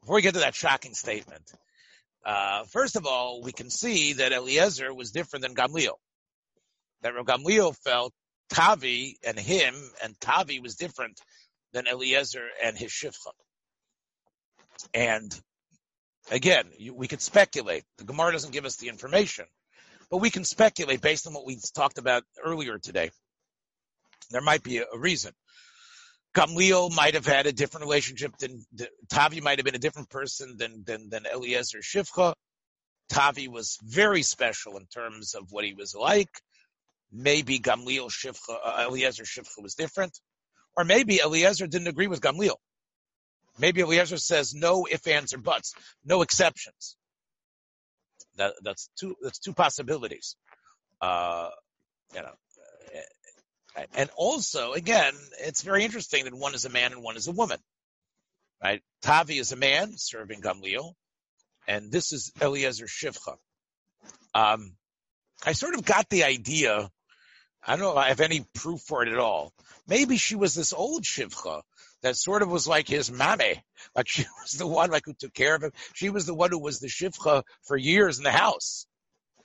Before 0.00 0.16
we 0.16 0.22
get 0.22 0.34
to 0.34 0.40
that 0.40 0.54
shocking 0.54 0.94
statement, 0.94 1.52
uh, 2.24 2.64
first 2.64 2.96
of 2.96 3.06
all, 3.06 3.42
we 3.42 3.52
can 3.52 3.68
see 3.68 4.14
that 4.14 4.32
Eliezer 4.32 4.94
was 4.94 5.10
different 5.10 5.42
than 5.42 5.54
Gamliel. 5.54 5.96
That 7.02 7.14
Gamliel 7.14 7.76
felt 7.76 8.12
Tavi 8.48 9.18
and 9.26 9.38
him, 9.38 9.74
and 10.02 10.18
Tavi 10.20 10.60
was 10.60 10.76
different 10.76 11.20
than 11.72 11.86
Eliezer 11.86 12.46
and 12.62 12.78
his 12.78 12.90
shifcha. 12.90 13.32
And 14.94 15.38
again, 16.30 16.66
we 16.92 17.08
could 17.08 17.20
speculate. 17.20 17.84
The 17.98 18.04
Gemara 18.04 18.32
doesn't 18.32 18.52
give 18.52 18.64
us 18.64 18.76
the 18.76 18.88
information, 18.88 19.46
but 20.10 20.18
we 20.18 20.30
can 20.30 20.44
speculate 20.44 21.00
based 21.00 21.26
on 21.26 21.34
what 21.34 21.46
we 21.46 21.58
talked 21.74 21.98
about 21.98 22.24
earlier 22.44 22.78
today. 22.78 23.10
There 24.30 24.40
might 24.40 24.62
be 24.62 24.78
a, 24.78 24.84
reason. 24.96 25.32
Gamliel 26.34 26.94
might 26.96 27.14
have 27.14 27.26
had 27.26 27.46
a 27.46 27.52
different 27.52 27.84
relationship 27.84 28.32
than, 28.38 28.64
Tavi 29.10 29.40
might 29.40 29.58
have 29.58 29.66
been 29.66 29.74
a 29.74 29.78
different 29.78 30.08
person 30.08 30.56
than 30.56 30.82
than, 30.84 31.10
than 31.10 31.26
Eliezer 31.26 31.80
Shivcha. 31.80 32.34
Tavi 33.10 33.48
was 33.48 33.78
very 33.82 34.22
special 34.22 34.78
in 34.78 34.86
terms 34.86 35.34
of 35.34 35.50
what 35.50 35.64
he 35.64 35.74
was 35.74 35.94
like. 35.94 36.30
Maybe 37.12 37.58
Gamliel 37.58 38.10
Shivcha, 38.10 38.56
uh, 38.64 38.86
Eliezer 38.88 39.24
Shivcha 39.24 39.62
was 39.62 39.74
different. 39.74 40.18
Or 40.74 40.84
maybe 40.84 41.20
Eliezer 41.20 41.66
didn't 41.66 41.88
agree 41.88 42.06
with 42.06 42.22
Gamliel. 42.22 42.56
Maybe 43.58 43.82
Eliezer 43.82 44.16
says 44.16 44.54
no 44.54 44.86
if, 44.90 45.06
ands, 45.06 45.34
or 45.34 45.38
buts, 45.38 45.74
no 46.04 46.22
exceptions. 46.22 46.96
That, 48.36 48.54
that's 48.62 48.88
two. 48.98 49.14
That's 49.22 49.38
two 49.38 49.52
possibilities. 49.52 50.36
Uh, 51.00 51.50
you 52.14 52.22
know, 52.22 52.32
and 53.94 54.10
also, 54.16 54.72
again, 54.72 55.14
it's 55.40 55.62
very 55.62 55.84
interesting 55.84 56.24
that 56.24 56.34
one 56.34 56.54
is 56.54 56.64
a 56.64 56.70
man 56.70 56.92
and 56.92 57.02
one 57.02 57.16
is 57.16 57.28
a 57.28 57.32
woman. 57.32 57.58
Right? 58.62 58.82
Tavi 59.00 59.38
is 59.38 59.52
a 59.52 59.56
man 59.56 59.94
serving 59.96 60.40
Gamliel, 60.40 60.94
and 61.66 61.90
this 61.90 62.12
is 62.12 62.32
Eliezer 62.40 62.86
Shivcha. 62.86 63.36
Um, 64.34 64.76
I 65.44 65.52
sort 65.52 65.74
of 65.74 65.84
got 65.84 66.08
the 66.08 66.24
idea. 66.24 66.90
I 67.66 67.76
don't 67.76 67.80
know 67.80 67.92
if 67.92 67.96
I 67.96 68.08
have 68.08 68.20
any 68.20 68.44
proof 68.54 68.80
for 68.82 69.02
it 69.02 69.08
at 69.08 69.18
all. 69.18 69.52
Maybe 69.88 70.16
she 70.16 70.36
was 70.36 70.54
this 70.54 70.72
old 70.72 71.02
Shivcha 71.02 71.62
that 72.02 72.16
sort 72.16 72.42
of 72.42 72.50
was 72.50 72.66
like 72.66 72.88
his 72.88 73.10
mame. 73.10 73.56
Like 73.94 74.08
she 74.08 74.24
was 74.42 74.52
the 74.52 74.66
one 74.66 74.90
like 74.90 75.04
who 75.06 75.14
took 75.14 75.34
care 75.34 75.54
of 75.54 75.62
him. 75.62 75.72
She 75.94 76.10
was 76.10 76.26
the 76.26 76.34
one 76.34 76.50
who 76.50 76.58
was 76.58 76.80
the 76.80 76.88
Shivcha 76.88 77.42
for 77.62 77.76
years 77.76 78.18
in 78.18 78.24
the 78.24 78.32
house. 78.32 78.86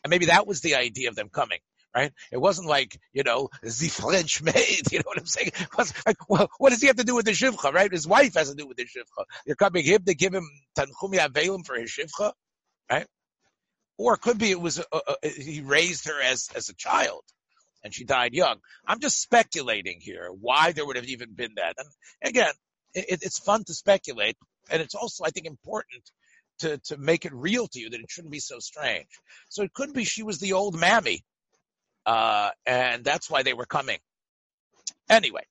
And 0.04 0.10
maybe 0.10 0.28
that 0.28 0.48
was 0.48 0.62
the 0.62 0.76
idea 0.76 1.10
of 1.10 1.16
them 1.16 1.30
coming 1.30 1.60
right? 1.96 2.14
It 2.32 2.38
wasn't 2.38 2.68
like, 2.68 3.00
you 3.12 3.24
know, 3.24 3.50
the 3.64 3.90
French 3.90 4.42
maid, 4.44 4.92
you 4.92 5.00
know 5.00 5.04
what 5.06 5.18
I'm 5.18 5.26
saying? 5.26 5.52
Like, 6.06 6.30
well, 6.30 6.50
what 6.60 6.70
does 6.70 6.82
he 6.82 6.88
have 6.88 6.98
to 6.98 7.04
do 7.04 7.16
with 7.16 7.26
the 7.26 7.32
Shivcha, 7.32 7.74
right? 7.74 7.92
His 7.92 8.08
wife 8.08 8.36
has 8.36 8.50
to 8.50 8.56
do 8.56 8.68
with 8.68 8.78
the 8.78 8.84
Shivcha. 8.84 9.24
You're 9.46 9.56
coming 9.56 9.84
him 9.84 10.04
to 10.04 10.14
give 10.14 10.34
him 10.34 10.48
Tanchumi 10.78 11.18
Avelim 11.18 11.66
for 11.66 11.76
his 11.76 11.90
Shivcha, 11.90 12.34
right? 12.92 13.08
Or 13.98 14.14
it 14.14 14.22
could 14.22 14.38
be 14.38 14.52
it 14.52 14.62
was, 14.62 14.80
uh, 14.80 14.84
uh, 14.92 15.16
he 15.24 15.62
raised 15.62 16.08
her 16.08 16.22
as, 16.22 16.50
as 16.56 16.70
a 16.70 16.76
child 16.76 17.24
and 17.88 17.94
she 17.96 18.04
died 18.06 18.34
young. 18.34 18.58
I'm 18.86 19.00
just 19.00 19.22
speculating 19.22 19.98
here 20.00 20.30
why 20.30 20.72
there 20.72 20.86
would 20.86 20.96
have 20.96 21.06
even 21.06 21.34
been 21.34 21.54
that. 21.56 21.76
And 21.78 21.88
again, 22.24 22.54
it, 22.94 23.20
it's 23.24 23.40
fun 23.40 23.64
to 23.66 23.74
speculate. 23.74 24.38
And 24.70 24.82
it's 24.82 24.96
also, 24.96 25.24
I 25.24 25.30
think, 25.30 25.48
important 25.48 26.04
to, 26.60 26.78
to 26.86 26.98
make 26.98 27.26
it 27.26 27.34
real 27.34 27.68
to 27.68 27.80
you 27.80 27.90
that 27.90 28.00
it 28.00 28.10
shouldn't 28.10 28.32
be 28.32 28.40
so 28.40 28.60
strange. 28.60 29.08
So 29.50 29.64
it 29.64 29.74
could 29.74 29.94
be 29.94 30.04
she 30.04 30.24
was 30.24 30.40
the 30.40 30.54
old 30.54 30.80
mammy 30.80 31.24
uh, 32.08 32.52
and 32.66 33.04
that's 33.04 33.30
why 33.30 33.44
they 33.44 33.54
were 33.54 33.66
coming. 33.66 34.00
Anyway, 35.10 35.44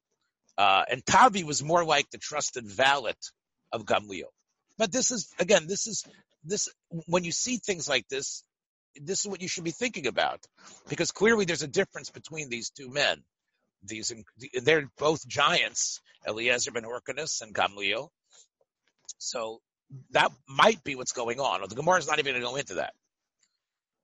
uh, 0.57 0.85
and 0.91 1.05
Tavi 1.05 1.45
was 1.45 1.63
more 1.63 1.85
like 1.85 2.11
the 2.11 2.19
trusted 2.19 2.67
valet 2.67 3.13
of 3.73 3.85
Gamliel. 3.85 4.33
But 4.79 4.91
this 4.91 5.11
is 5.11 5.31
again, 5.39 5.67
this 5.69 5.87
is 5.87 6.03
this 6.45 6.69
when 7.07 7.25
you 7.25 7.33
see 7.33 7.59
things 7.59 7.89
like 7.89 8.09
this, 8.09 8.43
this 9.03 9.21
is 9.21 9.27
what 9.27 9.43
you 9.43 9.49
should 9.49 9.65
be 9.65 9.71
thinking 9.71 10.07
about, 10.07 10.41
because 10.89 11.13
clearly 11.13 11.45
there's 11.45 11.63
a 11.63 11.69
difference 11.69 12.11
between 12.11 12.49
these 12.49 12.71
two 12.71 12.91
men. 12.91 13.23
These 13.83 14.13
they're 14.63 14.89
both 14.99 15.27
giants, 15.27 16.01
Eliezer 16.27 16.73
ben 16.73 16.85
Hyrcanus 16.85 17.41
and 17.43 17.55
Gamliel. 17.55 18.09
So 19.19 19.61
that 20.11 20.33
might 20.49 20.83
be 20.83 20.97
what's 20.97 21.13
going 21.13 21.41
on. 21.41 21.61
The 21.69 21.75
Gemara 21.75 21.99
is 21.99 22.09
not 22.09 22.19
even 22.19 22.33
going 22.33 22.43
to 22.43 22.49
go 22.49 22.57
into 22.57 22.75
that. 22.75 22.95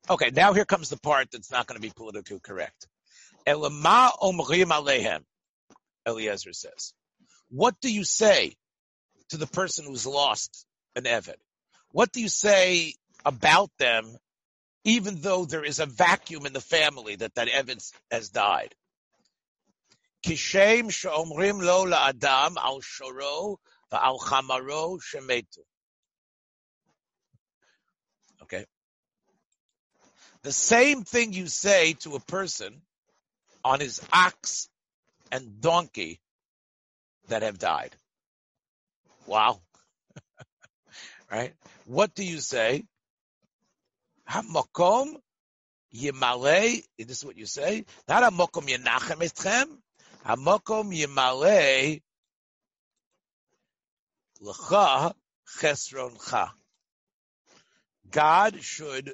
Okay, 0.09 0.31
now 0.31 0.53
here 0.53 0.65
comes 0.65 0.89
the 0.89 0.99
part 0.99 1.29
that's 1.31 1.51
not 1.51 1.67
going 1.67 1.81
to 1.81 1.83
be 1.83 1.93
politically 1.95 2.41
correct. 2.41 2.87
Elama 3.47 4.11
omrim 4.21 4.71
alehem, 4.71 5.23
Eliezer 6.07 6.53
says. 6.53 6.93
What 7.51 7.75
do 7.81 7.93
you 7.93 8.05
say 8.05 8.55
to 9.31 9.37
the 9.37 9.47
person 9.47 9.85
who's 9.87 10.07
lost 10.07 10.67
an 10.97 11.05
Evid? 11.05 11.37
What 11.91 12.13
do 12.13 12.21
you 12.21 12.29
say 12.29 12.95
about 13.25 13.71
them, 13.79 14.17
even 14.85 15.21
though 15.21 15.45
there 15.45 15.65
is 15.65 15.79
a 15.79 15.87
vacuum 15.87 16.47
in 16.47 16.53
the 16.53 16.61
family 16.61 17.17
that 17.17 17.35
that 17.35 17.49
Evans 17.49 17.93
has 18.11 18.31
died? 18.31 18.75
Kishem 20.25 20.91
she'omrim 20.91 21.63
lo 21.63 21.87
la'adam 21.87 22.57
al 22.57 22.81
shoro 22.81 23.57
va'al 23.93 24.19
chamaro 24.21 24.99
shemetu. 25.01 25.59
Okay. 28.43 28.65
The 30.43 30.53
same 30.53 31.05
thing 31.05 31.33
you 31.33 31.47
say 31.47 31.95
to 32.01 32.17
a 32.17 32.21
person 32.21 32.83
on 33.65 33.81
his 33.81 34.01
ox 34.13 34.69
and 35.31 35.61
donkey 35.61 36.21
that 37.29 37.43
have 37.43 37.59
died. 37.59 37.95
Wow. 39.27 39.61
right? 41.31 41.55
What 41.87 42.15
do 42.15 42.25
you 42.25 42.39
say? 42.39 42.85
Hamakom 44.29 45.15
yimale. 45.95 46.83
This 46.99 47.19
is 47.19 47.25
what 47.25 47.37
you 47.37 47.47
say. 47.47 47.85
Not 48.09 48.23
hamakom 48.23 48.69
yenachem 48.69 49.19
etchem. 49.19 49.79
Hamakom 50.27 50.93
yimale 50.97 52.03
l'cha 54.41 55.13
chesroncha. 55.59 56.51
God 58.11 58.63
should 58.63 59.13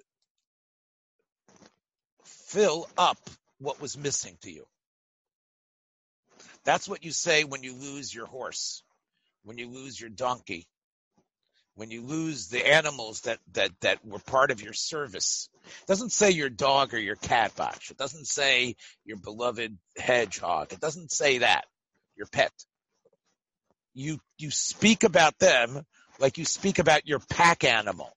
fill 2.25 2.89
up 2.97 3.19
what 3.59 3.81
was 3.81 3.97
missing 3.97 4.37
to 4.43 4.51
you. 4.51 4.67
That's 6.65 6.89
what 6.89 7.05
you 7.05 7.13
say 7.13 7.45
when 7.45 7.63
you 7.63 7.75
lose 7.75 8.15
your 8.15 8.27
horse, 8.27 8.83
when 9.45 9.59
you 9.59 9.69
lose 9.69 10.01
your 10.01 10.11
donkey, 10.11 10.67
when 11.79 11.93
you 11.93 12.03
lose 12.03 12.49
the 12.49 12.67
animals 12.67 13.21
that, 13.21 13.39
that, 13.53 13.71
that 13.83 14.05
were 14.05 14.19
part 14.19 14.51
of 14.51 14.61
your 14.61 14.73
service. 14.73 15.49
It 15.65 15.87
doesn't 15.87 16.11
say 16.11 16.33
your 16.33 16.49
dog 16.49 16.93
or 16.93 16.99
your 16.99 17.15
cat, 17.15 17.55
Botch. 17.55 17.93
It 17.93 17.97
doesn't 17.97 18.27
say 18.27 18.75
your 19.05 19.17
beloved 19.17 19.79
hedgehog. 19.97 20.73
It 20.73 20.81
doesn't 20.81 21.13
say 21.13 21.39
that, 21.39 21.67
your 22.17 22.27
pet. 22.27 22.51
You, 23.95 24.19
you 24.39 24.51
speak 24.51 25.05
about 25.05 25.39
them 25.39 25.87
like 26.19 26.37
you 26.37 26.45
speak 26.45 26.81
about 26.81 27.07
your 27.07 27.21
pack 27.31 27.63
animal, 27.63 28.11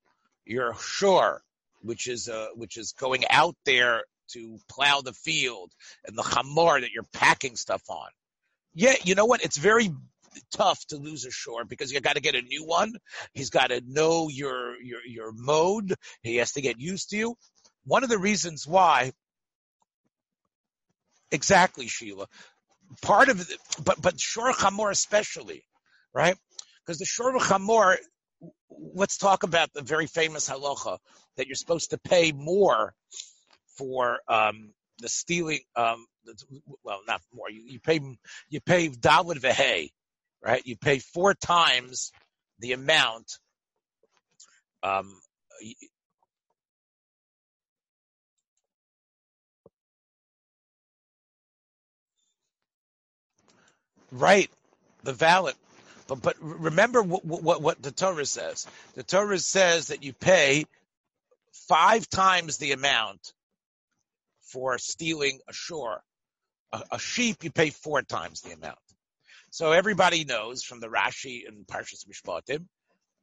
your 0.43 0.74
shore, 0.80 1.43
which 1.84 2.08
is, 2.08 2.30
uh, 2.30 2.47
which 2.56 2.78
is 2.78 2.93
going 2.93 3.26
out 3.30 3.56
there 3.65 4.06
to 4.32 4.58
plow 4.69 5.02
the 5.02 5.13
field 5.13 5.71
and 6.08 6.17
the 6.17 6.24
chamor 6.24 6.82
that 6.82 6.89
you're 6.91 7.06
packing 7.13 7.56
stuff 7.56 7.84
on. 7.89 8.10
Yeah, 8.74 8.95
you 9.04 9.13
know 9.13 9.26
what? 9.26 9.43
It's 9.43 9.58
very 9.58 9.91
tough 10.53 10.85
to 10.87 10.97
lose 10.97 11.25
a 11.25 11.31
shore 11.31 11.65
because 11.65 11.91
you 11.91 11.99
got 12.01 12.15
to 12.15 12.21
get 12.21 12.35
a 12.35 12.41
new 12.41 12.65
one. 12.65 12.93
He's 13.33 13.49
got 13.49 13.67
to 13.67 13.81
know 13.85 14.29
your 14.29 14.81
your 14.81 14.99
your 15.05 15.31
mode. 15.31 15.95
He 16.21 16.37
has 16.37 16.53
to 16.53 16.61
get 16.61 16.79
used 16.79 17.09
to 17.11 17.17
you. 17.17 17.35
One 17.85 18.03
of 18.03 18.09
the 18.09 18.19
reasons 18.19 18.67
why, 18.67 19.11
exactly, 21.31 21.87
Sheila. 21.87 22.27
Part 23.01 23.29
of 23.29 23.41
it, 23.41 23.57
but 23.83 24.01
but 24.01 24.19
shor 24.19 24.51
chamor 24.53 24.91
especially, 24.91 25.63
right? 26.13 26.35
Because 26.85 26.99
the 26.99 27.05
shor 27.05 27.33
chamor. 27.39 27.97
Let's 28.93 29.17
talk 29.17 29.43
about 29.43 29.71
the 29.73 29.83
very 29.83 30.07
famous 30.07 30.49
halacha 30.49 30.97
that 31.37 31.45
you're 31.45 31.55
supposed 31.55 31.91
to 31.91 31.99
pay 31.99 32.31
more 32.31 32.93
for 33.77 34.19
um, 34.27 34.73
the 34.99 35.09
stealing. 35.09 35.59
Um, 35.75 36.05
well, 36.83 37.01
not 37.07 37.21
more. 37.33 37.49
You, 37.49 37.61
you 37.65 37.79
pay 37.79 37.99
you 38.49 38.61
pay 38.61 38.89
dalid 38.89 39.39
vehay, 39.39 39.89
right? 40.43 40.65
You 40.65 40.77
pay 40.77 40.99
four 40.99 41.34
times 41.34 42.12
the 42.60 42.73
amount. 42.73 43.39
Um, 44.84 45.19
right, 54.12 54.49
the 55.04 55.13
valid. 55.13 55.56
But 56.08 56.21
but 56.21 56.36
remember 56.41 57.01
what, 57.04 57.25
what 57.25 57.62
what 57.62 57.82
the 57.82 57.91
Torah 57.91 58.25
says. 58.25 58.67
The 58.95 59.04
Torah 59.04 59.39
says 59.39 59.88
that 59.88 60.04
you 60.04 60.13
pay 60.13 60.65
five 61.67 62.10
times 62.10 62.58
the 62.58 62.73
amount 62.73 63.34
for 64.43 64.77
stealing 64.77 65.39
a 65.47 65.54
shore. 65.54 66.01
A, 66.73 66.84
a, 66.93 66.99
sheep, 66.99 67.43
you 67.43 67.51
pay 67.51 67.69
four 67.69 68.01
times 68.01 68.41
the 68.41 68.54
amount. 68.54 68.80
So 69.51 69.73
everybody 69.73 70.23
knows 70.23 70.63
from 70.63 70.79
the 70.79 70.87
Rashi 70.87 71.45
and 71.45 71.67
Parshas 71.67 72.05
Mishpatim, 72.07 72.67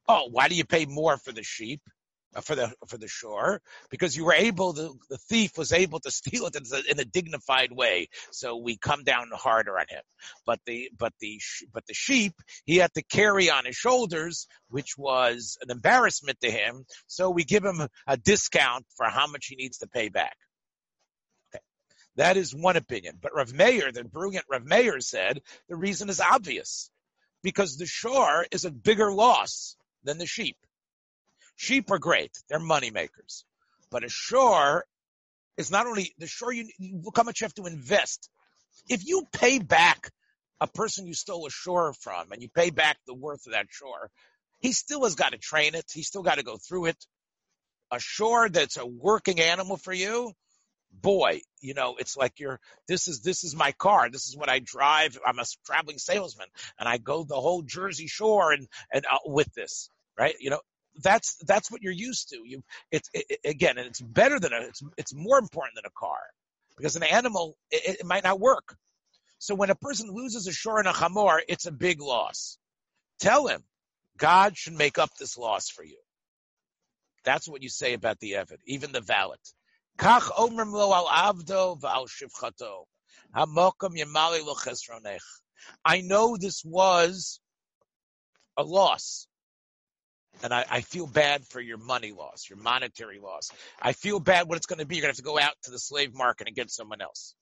oh, 0.08 0.28
why 0.30 0.48
do 0.48 0.54
you 0.54 0.64
pay 0.66 0.84
more 0.84 1.16
for 1.16 1.32
the 1.32 1.42
sheep? 1.42 1.80
Uh, 2.36 2.42
for 2.42 2.54
the 2.54 2.70
for 2.86 2.98
the 2.98 3.08
shore? 3.08 3.62
Because 3.88 4.14
you 4.14 4.26
were 4.26 4.34
able 4.34 4.74
the 4.74 4.92
the 5.08 5.16
thief 5.16 5.56
was 5.56 5.72
able 5.72 6.00
to 6.00 6.10
steal 6.20 6.44
it 6.44 6.54
in 6.54 6.62
a, 6.70 6.90
in 6.90 7.00
a, 7.00 7.04
dignified 7.06 7.72
way. 7.72 8.08
So 8.30 8.58
we 8.58 8.76
come 8.76 9.04
down 9.04 9.30
harder 9.32 9.78
on 9.78 9.86
him. 9.88 10.02
But 10.44 10.60
the 10.66 10.90
but 10.98 11.14
the 11.20 11.40
but 11.72 11.86
the 11.86 11.94
sheep 11.94 12.34
he 12.66 12.76
had 12.76 12.92
to 12.92 13.02
carry 13.02 13.48
on 13.48 13.64
his 13.64 13.76
shoulders 13.76 14.46
which 14.68 14.98
was 14.98 15.56
an 15.62 15.70
embarrassment 15.70 16.38
to 16.42 16.50
him. 16.50 16.84
So 17.06 17.30
we 17.30 17.44
give 17.44 17.64
him 17.64 17.88
a 18.06 18.18
discount 18.18 18.84
for 18.94 19.06
how 19.06 19.26
much 19.26 19.46
he 19.46 19.56
needs 19.56 19.78
to 19.78 19.86
pay 19.86 20.10
back 20.10 20.36
that 22.18 22.36
is 22.36 22.54
one 22.54 22.76
opinion. 22.76 23.16
But 23.20 23.34
Rav 23.34 23.52
Meir, 23.52 23.92
the 23.92 24.04
brilliant 24.04 24.44
Rav 24.50 24.64
Meir 24.64 25.00
said 25.00 25.40
the 25.68 25.76
reason 25.76 26.08
is 26.08 26.20
obvious. 26.20 26.90
Because 27.42 27.76
the 27.76 27.86
shore 27.86 28.44
is 28.50 28.64
a 28.64 28.70
bigger 28.70 29.12
loss 29.12 29.76
than 30.02 30.18
the 30.18 30.26
sheep. 30.26 30.56
Sheep 31.54 31.90
are 31.92 32.00
great. 32.00 32.32
They're 32.48 32.58
money 32.58 32.90
makers. 32.90 33.44
But 33.90 34.04
a 34.04 34.08
shore 34.08 34.84
is 35.56 35.70
not 35.70 35.86
only 35.86 36.12
the 36.18 36.26
shore 36.26 36.52
you 36.52 36.68
look 36.80 37.16
how 37.16 37.22
much 37.22 37.40
you 37.40 37.44
have 37.44 37.54
to 37.54 37.66
invest. 37.66 38.28
If 38.88 39.06
you 39.06 39.26
pay 39.32 39.60
back 39.60 40.10
a 40.60 40.66
person 40.66 41.06
you 41.06 41.14
stole 41.14 41.46
a 41.46 41.50
shore 41.50 41.92
from 41.92 42.32
and 42.32 42.42
you 42.42 42.48
pay 42.48 42.70
back 42.70 42.98
the 43.06 43.14
worth 43.14 43.46
of 43.46 43.52
that 43.52 43.66
shore, 43.70 44.10
he 44.58 44.72
still 44.72 45.04
has 45.04 45.14
got 45.14 45.30
to 45.32 45.38
train 45.38 45.76
it. 45.76 45.84
He's 45.92 46.08
still 46.08 46.22
got 46.22 46.38
to 46.38 46.42
go 46.42 46.56
through 46.56 46.86
it. 46.86 47.06
A 47.92 48.00
shore 48.00 48.48
that's 48.48 48.76
a 48.76 48.84
working 48.84 49.40
animal 49.40 49.76
for 49.76 49.92
you, 49.92 50.32
boy, 50.92 51.40
you 51.60 51.74
know, 51.74 51.96
it's 51.98 52.16
like 52.16 52.40
you're, 52.40 52.60
this 52.86 53.08
is, 53.08 53.20
this 53.20 53.44
is 53.44 53.54
my 53.54 53.72
car. 53.72 54.10
This 54.10 54.28
is 54.28 54.36
what 54.36 54.48
I 54.48 54.60
drive. 54.60 55.18
I'm 55.24 55.38
a 55.38 55.44
traveling 55.64 55.98
salesman 55.98 56.48
and 56.78 56.88
I 56.88 56.98
go 56.98 57.24
the 57.24 57.40
whole 57.40 57.62
Jersey 57.62 58.06
shore 58.06 58.52
and, 58.52 58.66
and 58.92 59.04
uh, 59.06 59.18
with 59.26 59.52
this, 59.54 59.90
right? 60.18 60.34
You 60.40 60.50
know, 60.50 60.60
that's, 61.02 61.36
that's 61.46 61.70
what 61.70 61.82
you're 61.82 61.92
used 61.92 62.30
to. 62.30 62.36
You, 62.44 62.62
it's, 62.90 63.08
it, 63.14 63.38
again, 63.44 63.78
and 63.78 63.86
it's 63.86 64.00
better 64.00 64.40
than 64.40 64.52
a, 64.52 64.60
it's, 64.62 64.82
it's 64.96 65.14
more 65.14 65.38
important 65.38 65.76
than 65.76 65.86
a 65.86 65.98
car 65.98 66.18
because 66.76 66.96
an 66.96 67.04
animal, 67.04 67.56
it, 67.70 68.00
it 68.00 68.06
might 68.06 68.24
not 68.24 68.40
work. 68.40 68.76
So 69.38 69.54
when 69.54 69.70
a 69.70 69.76
person 69.76 70.10
loses 70.10 70.48
a 70.48 70.52
shore 70.52 70.78
and 70.80 70.88
a 70.88 70.92
chamor, 70.92 71.38
it's 71.48 71.66
a 71.66 71.72
big 71.72 72.00
loss. 72.00 72.58
Tell 73.20 73.46
him, 73.46 73.62
God 74.16 74.56
should 74.56 74.74
make 74.74 74.98
up 74.98 75.10
this 75.18 75.38
loss 75.38 75.68
for 75.68 75.84
you. 75.84 75.98
That's 77.24 77.48
what 77.48 77.62
you 77.62 77.68
say 77.68 77.94
about 77.94 78.18
the 78.20 78.32
Evid, 78.32 78.58
even 78.66 78.90
the 78.90 79.00
valet. 79.00 79.36
I 85.84 86.00
know 86.00 86.36
this 86.36 86.64
was 86.64 87.40
a 88.56 88.62
loss. 88.62 89.26
And 90.42 90.54
I, 90.54 90.64
I, 90.70 90.80
feel 90.82 91.06
bad 91.08 91.44
for 91.46 91.60
your 91.60 91.78
money 91.78 92.12
loss, 92.12 92.48
your 92.48 92.58
monetary 92.58 93.18
loss. 93.18 93.50
I 93.82 93.92
feel 93.92 94.20
bad 94.20 94.48
what 94.48 94.56
it's 94.56 94.66
going 94.66 94.78
to 94.78 94.86
be. 94.86 94.96
You're 94.96 95.02
going 95.02 95.14
to 95.14 95.18
have 95.18 95.24
to 95.24 95.30
go 95.32 95.38
out 95.38 95.54
to 95.64 95.72
the 95.72 95.80
slave 95.80 96.14
market 96.14 96.46
and 96.46 96.54
get 96.54 96.70
someone 96.70 97.00
else. 97.00 97.34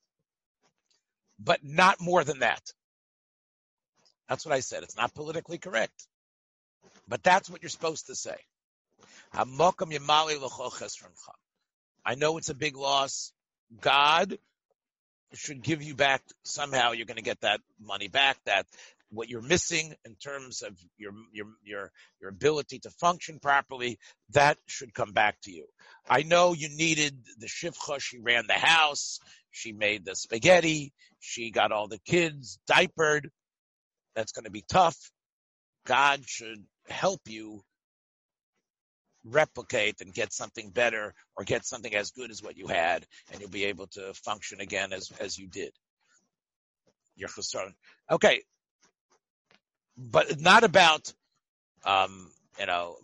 But 1.39 1.61
not 1.63 2.01
more 2.01 2.25
than 2.25 2.39
that. 2.39 2.63
That's 4.31 4.47
what 4.47 4.55
I 4.55 4.61
said. 4.61 4.83
It's 4.83 4.97
not 4.97 5.15
politically 5.15 5.59
correct. 5.59 6.07
But 7.07 7.23
that's 7.23 7.51
what 7.51 7.63
you're 7.63 7.69
supposed 7.69 8.07
to 8.07 8.15
say. 8.15 8.37
I 12.07 12.15
know 12.15 12.39
it's 12.39 12.51
a 12.51 12.55
big 12.55 12.77
loss. 12.77 13.33
God 13.81 14.39
should 15.35 15.61
give 15.61 15.83
you 15.83 15.97
back 15.97 16.23
somehow. 16.45 16.93
You're 16.93 17.07
going 17.07 17.17
to 17.17 17.23
get 17.23 17.41
that 17.41 17.61
money 17.81 18.07
back. 18.07 18.39
That 18.47 18.67
what 19.11 19.29
you're 19.29 19.43
missing 19.43 19.93
in 20.05 20.15
terms 20.15 20.63
of 20.63 20.79
your 20.97 21.13
your 21.33 21.47
your 21.65 21.91
your 22.21 22.31
ability 22.31 22.79
to 22.81 22.91
function 22.91 23.41
properly, 23.41 23.99
that 24.31 24.57
should 24.67 24.95
come 24.95 25.13
back 25.13 25.41
to 25.43 25.53
you. 25.53 25.67
I 26.09 26.23
know 26.23 26.53
you 26.53 26.69
needed 26.69 27.19
the 27.39 27.49
shivcha. 27.49 28.01
She 28.01 28.21
ran 28.21 28.47
the 28.47 28.55
house. 28.55 29.19
She 29.51 29.73
made 29.73 30.05
the 30.05 30.15
spaghetti. 30.15 30.93
She 31.19 31.51
got 31.51 31.73
all 31.73 31.89
the 31.89 32.01
kids 32.07 32.61
diapered. 32.69 33.31
That's 34.15 34.33
going 34.33 34.45
to 34.45 34.51
be 34.51 34.65
tough. 34.69 34.97
God 35.87 36.23
should 36.25 36.65
help 36.89 37.23
you 37.27 37.63
replicate 39.27 40.01
and 40.01 40.15
get 40.15 40.33
something 40.33 40.71
better 40.71 41.15
or 41.37 41.45
get 41.45 41.65
something 41.65 41.95
as 41.95 42.11
good 42.11 42.31
as 42.31 42.43
what 42.43 42.57
you 42.57 42.67
had 42.67 43.05
and 43.31 43.41
you'll 43.41 43.51
be 43.51 43.65
able 43.65 43.87
to 43.89 44.15
function 44.15 44.61
again 44.61 44.93
as 44.93 45.11
as 45.21 45.39
you 45.39 45.49
did. 45.49 45.73
Okay. 48.11 48.43
But 49.97 50.41
not 50.41 50.65
about 50.65 51.13
um 51.85 52.31
you 52.59 52.67
know 52.67 52.97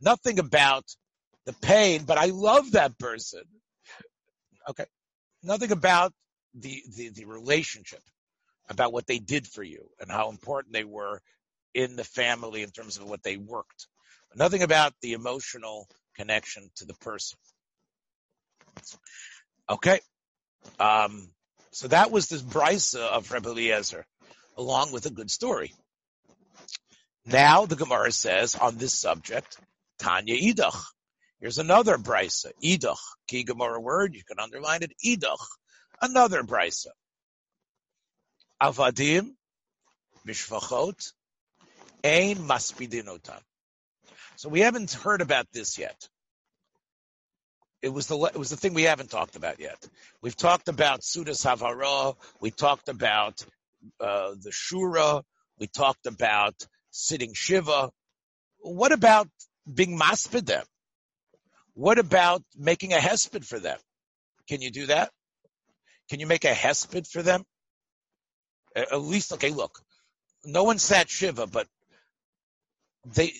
nothing 0.00 0.38
about 0.38 0.84
the 1.44 1.52
pain 1.62 2.04
but 2.04 2.18
i 2.18 2.26
love 2.26 2.72
that 2.72 2.98
person. 2.98 3.42
Okay. 4.68 4.86
Nothing 5.42 5.72
about 5.72 6.12
the 6.54 6.82
the, 6.96 7.10
the 7.10 7.24
relationship 7.24 8.00
about 8.68 8.92
what 8.92 9.06
they 9.06 9.18
did 9.18 9.46
for 9.46 9.62
you 9.62 9.88
and 10.00 10.10
how 10.10 10.30
important 10.30 10.72
they 10.74 10.84
were 10.84 11.20
in 11.76 11.94
the 11.94 12.04
family 12.04 12.62
in 12.62 12.70
terms 12.70 12.96
of 12.96 13.08
what 13.08 13.22
they 13.22 13.36
worked. 13.36 13.86
Nothing 14.34 14.62
about 14.62 14.94
the 15.02 15.12
emotional 15.12 15.86
connection 16.16 16.70
to 16.76 16.86
the 16.86 16.94
person. 16.94 17.38
Okay. 19.68 20.00
Um, 20.80 21.28
so 21.72 21.88
that 21.88 22.10
was 22.10 22.28
the 22.28 22.38
brisa 22.38 23.00
of 23.00 23.30
Rebbe 23.30 23.50
Eliezer, 23.50 24.06
along 24.56 24.92
with 24.92 25.04
a 25.04 25.10
good 25.10 25.30
story. 25.30 25.74
Now 27.26 27.66
the 27.66 27.76
Gemara 27.76 28.10
says 28.10 28.54
on 28.54 28.78
this 28.78 28.98
subject, 28.98 29.58
Tanya 29.98 30.36
Idach. 30.36 30.82
Here's 31.40 31.58
another 31.58 31.98
brisa, 31.98 32.52
Idach. 32.64 32.96
Key 33.28 33.44
Gemara 33.44 33.80
word, 33.80 34.14
you 34.14 34.22
can 34.26 34.40
underline 34.40 34.82
it, 34.82 34.92
Idach. 35.04 35.44
Another 36.00 36.42
brisa. 36.42 36.88
Avadim, 38.62 39.32
Mishvachot, 40.26 41.12
Ein 42.04 42.36
Maspidinotam. 42.38 43.40
So 44.36 44.48
we 44.48 44.60
haven't 44.60 44.92
heard 44.92 45.20
about 45.22 45.46
this 45.52 45.78
yet. 45.78 46.08
It 47.82 47.88
was 47.88 48.06
the 48.06 48.18
it 48.24 48.36
was 48.36 48.50
the 48.50 48.56
thing 48.56 48.74
we 48.74 48.82
haven't 48.82 49.10
talked 49.10 49.36
about 49.36 49.60
yet. 49.60 49.78
We've 50.22 50.36
talked 50.36 50.68
about 50.68 51.00
Sudas 51.00 51.44
Havara. 51.44 52.16
We 52.40 52.50
talked 52.50 52.88
about 52.88 53.44
uh, 54.00 54.34
the 54.42 54.50
Shura. 54.50 55.22
We 55.58 55.66
talked 55.66 56.06
about 56.06 56.54
sitting 56.90 57.32
Shiva. 57.34 57.90
What 58.58 58.92
about 58.92 59.28
being 59.72 59.98
maspid 59.98 60.46
them? 60.46 60.64
What 61.74 61.98
about 61.98 62.42
making 62.56 62.92
a 62.92 62.96
hesped 62.96 63.44
for 63.44 63.58
them? 63.58 63.78
Can 64.48 64.62
you 64.62 64.70
do 64.70 64.86
that? 64.86 65.10
Can 66.08 66.20
you 66.20 66.26
make 66.26 66.44
a 66.44 66.52
hesped 66.52 67.06
for 67.10 67.22
them? 67.22 67.44
At 68.74 69.00
least, 69.00 69.32
okay, 69.34 69.50
look, 69.50 69.80
no 70.44 70.64
one 70.64 70.78
sat 70.78 71.08
Shiva, 71.08 71.46
but 71.46 71.66
they 73.14 73.32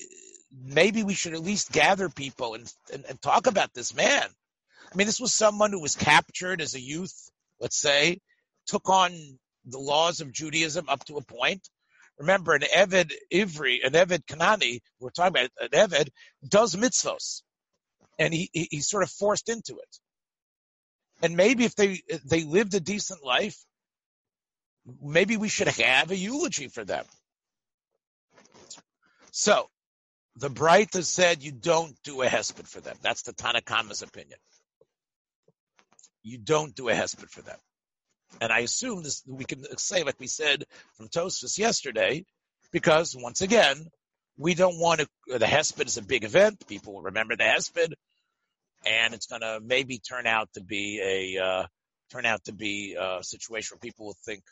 maybe 0.52 1.02
we 1.02 1.14
should 1.14 1.34
at 1.34 1.42
least 1.42 1.72
gather 1.72 2.08
people 2.08 2.54
and, 2.54 2.72
and, 2.92 3.04
and 3.08 3.20
talk 3.20 3.46
about 3.46 3.74
this 3.74 3.94
man. 3.94 4.24
I 4.92 4.96
mean, 4.96 5.06
this 5.06 5.20
was 5.20 5.34
someone 5.34 5.72
who 5.72 5.80
was 5.80 5.96
captured 5.96 6.60
as 6.60 6.74
a 6.74 6.80
youth, 6.80 7.30
let's 7.60 7.80
say, 7.80 8.20
took 8.66 8.88
on 8.88 9.12
the 9.64 9.78
laws 9.78 10.20
of 10.20 10.32
Judaism 10.32 10.88
up 10.88 11.04
to 11.06 11.16
a 11.16 11.22
point. 11.22 11.68
Remember, 12.18 12.54
an 12.54 12.62
Eved 12.62 13.12
Ivri, 13.32 13.84
an 13.84 13.92
Eved 13.92 14.24
Kanani, 14.24 14.80
we're 15.00 15.10
talking 15.10 15.36
about 15.36 15.50
an 15.60 15.68
Eved, 15.68 16.08
does 16.48 16.74
mitzvos. 16.74 17.42
And 18.18 18.32
he, 18.32 18.48
he, 18.52 18.68
he's 18.70 18.88
sort 18.88 19.02
of 19.02 19.10
forced 19.10 19.48
into 19.48 19.74
it. 19.74 19.98
And 21.22 21.36
maybe 21.36 21.64
if 21.64 21.74
they, 21.74 22.00
they 22.24 22.44
lived 22.44 22.74
a 22.74 22.80
decent 22.80 23.24
life, 23.24 23.58
maybe 25.02 25.36
we 25.36 25.48
should 25.48 25.68
have 25.68 26.10
a 26.10 26.16
eulogy 26.16 26.68
for 26.68 26.84
them. 26.84 27.04
So, 29.38 29.68
the 30.36 30.48
Breita 30.48 31.04
said 31.04 31.42
you 31.42 31.52
don't 31.52 31.94
do 32.02 32.22
a 32.22 32.26
hesped 32.26 32.66
for 32.66 32.80
them. 32.80 32.96
That's 33.02 33.20
the 33.20 33.34
Tanna 33.34 33.60
Kamma's 33.60 34.00
opinion. 34.00 34.38
You 36.22 36.38
don't 36.38 36.74
do 36.74 36.88
a 36.88 36.94
hesped 36.94 37.28
for 37.28 37.42
them. 37.42 37.58
And 38.40 38.50
I 38.50 38.60
assume 38.60 39.02
this, 39.02 39.22
we 39.26 39.44
can 39.44 39.62
say, 39.76 40.04
like 40.04 40.18
we 40.18 40.26
said 40.26 40.64
from 40.94 41.08
Tosfos 41.08 41.58
yesterday, 41.58 42.24
because 42.72 43.14
once 43.14 43.42
again, 43.42 43.86
we 44.38 44.54
don't 44.54 44.80
want 44.80 45.00
to, 45.00 45.38
the 45.38 45.44
Hesped 45.44 45.84
is 45.84 45.98
a 45.98 46.02
big 46.02 46.24
event. 46.24 46.66
People 46.66 46.94
will 46.94 47.02
remember 47.02 47.36
the 47.36 47.44
Hesped 47.44 47.92
and 48.86 49.12
it's 49.12 49.26
going 49.26 49.42
to 49.42 49.60
maybe 49.62 49.98
turn 49.98 50.26
out 50.26 50.48
to 50.54 50.62
be 50.62 50.98
a, 51.02 51.44
uh, 51.44 51.66
turn 52.10 52.24
out 52.24 52.42
to 52.44 52.54
be 52.54 52.96
a 52.98 53.22
situation 53.22 53.74
where 53.74 53.80
people 53.80 54.06
will 54.06 54.16
think, 54.24 54.44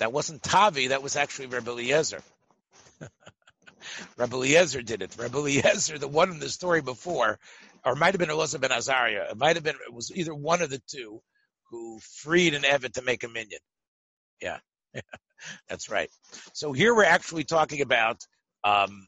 That 0.00 0.14
wasn't 0.14 0.42
Tavi, 0.42 0.88
that 0.88 1.02
was 1.02 1.14
actually 1.14 1.48
Rebbe 1.48 1.70
Eliezer. 1.70 2.22
Rebbe 4.16 4.34
Eliezer 4.34 4.80
did 4.80 5.02
it. 5.02 5.14
Rebbe 5.18 5.36
Eliezer, 5.36 5.98
the 5.98 6.08
one 6.08 6.30
in 6.30 6.38
the 6.38 6.48
story 6.48 6.80
before, 6.80 7.38
or 7.84 7.94
might 7.94 8.14
have 8.14 8.18
been 8.18 8.30
Elazar 8.30 8.60
ben 8.60 8.72
Azariah. 8.72 9.26
It 9.30 9.36
might 9.36 9.56
have 9.56 9.62
been, 9.62 9.76
it 9.86 9.92
was 9.92 10.10
either 10.14 10.34
one 10.34 10.62
of 10.62 10.70
the 10.70 10.80
two 10.86 11.20
who 11.70 11.98
freed 12.22 12.54
an 12.54 12.62
Evid 12.62 12.94
to 12.94 13.02
make 13.02 13.24
a 13.24 13.28
minyan. 13.28 13.60
Yeah. 14.40 14.58
That's 15.68 15.90
right. 15.90 16.10
So 16.54 16.72
here 16.72 16.94
we're 16.94 17.04
actually 17.04 17.44
talking 17.44 17.82
about 17.82 18.22
um, 18.64 19.06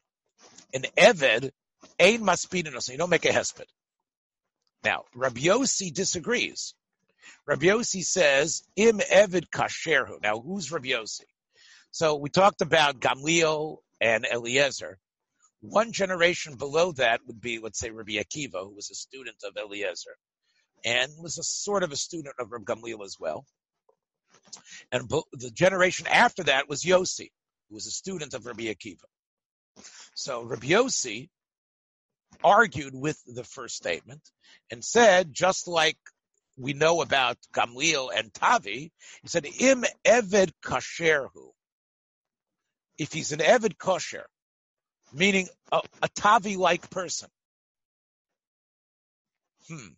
an 0.75 0.85
Eved, 0.99 1.53
ein 1.99 2.21
maspidin, 2.21 2.79
so 2.83 2.93
you 2.93 2.99
don't 2.99 3.09
make 3.09 3.25
a 3.25 3.29
hesped. 3.29 3.65
Now, 4.85 5.05
Rabbi 5.15 5.41
Yossi 5.41 5.91
disagrees. 5.93 6.75
Rabbi 7.47 7.83
says, 7.83 8.63
Im 8.77 8.99
Evid 8.99 9.47
Kasherhu. 9.51 10.23
Now, 10.23 10.41
who's 10.41 10.71
Rabbi 10.71 10.89
Yossi? 10.89 11.25
So 11.91 12.17
we 12.17 12.31
talked 12.31 12.61
about 12.61 13.01
Gamliel 13.01 13.79
and 14.01 14.27
Eliezer. 14.27 14.99
One 15.61 15.93
generation 15.93 16.57
below 16.57 16.93
that 16.93 17.21
would 17.27 17.41
be, 17.41 17.59
let's 17.59 17.79
say, 17.79 17.91
Rabbi 17.91 18.13
Akiva, 18.13 18.65
who 18.65 18.75
was 18.75 18.91
a 18.91 18.95
student 18.95 19.37
of 19.45 19.57
Eliezer 19.57 20.17
and 20.85 21.13
was 21.21 21.39
a 21.39 21.43
sort 21.43 21.83
of 21.83 21.93
a 21.93 21.97
student 21.97 22.35
of 22.39 22.51
Rabbi 22.51 22.65
Gamliel 22.65 23.05
as 23.05 23.17
well. 23.21 23.45
And 24.91 25.09
the 25.09 25.51
generation 25.51 26.07
after 26.07 26.43
that 26.45 26.69
was 26.69 26.83
Yossi, 26.83 27.31
who 27.69 27.75
was 27.77 27.87
a 27.87 27.91
student 27.91 28.35
of 28.35 28.47
Rabbi 28.47 28.65
Akiva. 28.65 29.05
So 30.15 30.43
Rabbi 30.43 30.69
Yossi 30.69 31.29
argued 32.43 32.95
with 32.95 33.23
the 33.27 33.45
first 33.45 33.77
statement 33.77 34.21
and 34.71 34.85
said, 34.85 35.33
just 35.33 35.69
like 35.69 35.99
we 36.57 36.73
know 36.73 37.01
about 37.03 37.39
Gamliel 37.55 38.11
and 38.15 38.33
Tavi, 38.33 38.93
he 39.23 39.29
said, 39.29 39.47
Im 39.59 39.85
Eved 40.05 40.53
Kasherhu. 40.65 41.51
If 42.99 43.13
he's 43.13 43.33
an 43.33 43.41
Eved 43.41 43.79
Kosher, 43.79 44.27
meaning 45.13 45.49
a, 45.71 45.81
a 46.03 46.09
Tavi-like 46.09 46.91
person. 46.91 47.29
Hmm. 49.69 49.89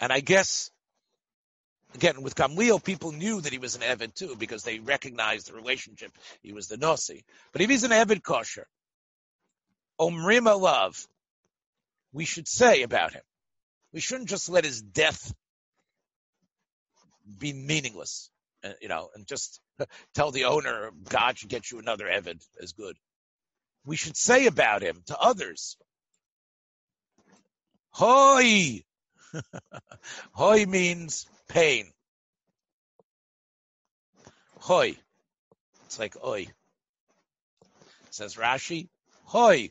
And 0.00 0.12
I 0.12 0.20
guess, 0.20 0.70
again, 1.94 2.22
with 2.22 2.34
Gamliel, 2.34 2.82
people 2.82 3.12
knew 3.12 3.40
that 3.40 3.52
he 3.52 3.58
was 3.58 3.74
an 3.74 3.82
Eved 3.82 4.14
too, 4.14 4.36
because 4.38 4.62
they 4.62 4.78
recognized 4.78 5.48
the 5.48 5.54
relationship. 5.54 6.12
He 6.42 6.52
was 6.52 6.68
the 6.68 6.76
Nasi. 6.76 7.24
But 7.52 7.62
if 7.62 7.70
he's 7.70 7.84
an 7.84 7.90
Eved 7.90 8.22
Kosher, 8.22 8.66
Omrim 9.98 10.46
Alav, 10.46 11.06
we 12.12 12.24
should 12.24 12.48
say 12.48 12.82
about 12.82 13.12
him. 13.12 13.22
We 13.92 14.00
shouldn't 14.00 14.28
just 14.28 14.48
let 14.48 14.64
his 14.64 14.80
death 14.80 15.34
be 17.38 17.52
meaningless, 17.52 18.30
uh, 18.64 18.72
you 18.80 18.88
know, 18.88 19.10
and 19.14 19.26
just 19.26 19.60
tell 20.14 20.30
the 20.30 20.44
owner 20.44 20.90
God 21.08 21.38
should 21.38 21.48
get 21.48 21.70
you 21.70 21.78
another 21.78 22.06
Evid 22.06 22.42
as 22.62 22.72
good. 22.72 22.96
We 23.84 23.96
should 23.96 24.16
say 24.16 24.46
about 24.46 24.82
him 24.82 25.02
to 25.06 25.18
others. 25.18 25.76
Hoi! 27.90 28.84
Hoi 30.32 30.66
means 30.66 31.26
pain. 31.48 31.92
Hoi. 34.58 34.96
It's 35.86 35.98
like 35.98 36.16
oi. 36.24 36.46
Says 38.10 38.36
Rashi, 38.36 38.88
hoi. 39.24 39.70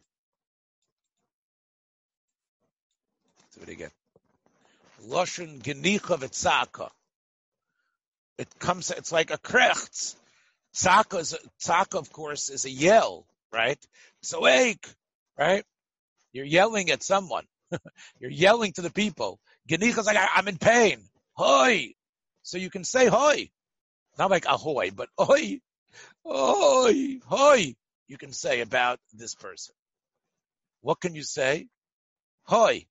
Do 3.54 3.62
it 3.62 3.69
again. 3.69 3.91
Loshen 5.08 5.62
genicha 5.62 6.17
v'tzaka. 6.17 6.89
It 8.39 8.58
comes, 8.58 8.89
it's 8.89 9.12
like 9.12 9.32
a 9.32 9.38
krechts. 9.38 10.15
Tzaka, 10.73 11.19
is 11.19 11.36
tzaka, 11.62 11.95
of 11.95 12.10
course, 12.13 12.49
is 12.49 12.63
a 12.63 12.69
yell, 12.69 13.25
right? 13.52 13.78
So 14.21 14.47
ache, 14.47 14.88
right? 15.38 15.65
You're 16.32 16.45
yelling 16.45 16.89
at 16.89 17.04
someone. 17.04 17.43
You're 18.19 18.32
yelling 18.32 18.71
to 18.73 18.82
the 18.82 18.91
people. 18.91 19.41
Genicha 19.69 19.99
is 19.99 20.06
like, 20.06 20.17
I'm 20.34 20.47
in 20.47 20.58
pain. 20.58 21.04
Hoi. 21.34 21.95
So 22.43 22.58
you 22.58 22.69
can 22.69 22.86
say 22.86 23.08
hoi. 23.08 23.49
Not 24.17 24.32
like 24.32 24.45
ahoy, 24.45 24.91
but 24.91 25.10
hoi. 25.17 25.60
Hoi. 26.23 27.19
Hoi. 27.25 27.75
You 28.08 28.17
can 28.17 28.32
say 28.32 28.62
about 28.62 29.02
this 29.12 29.36
person. 29.36 29.75
What 30.80 31.02
can 31.02 31.13
you 31.13 31.23
say? 31.23 31.67
Hoi. 32.43 32.86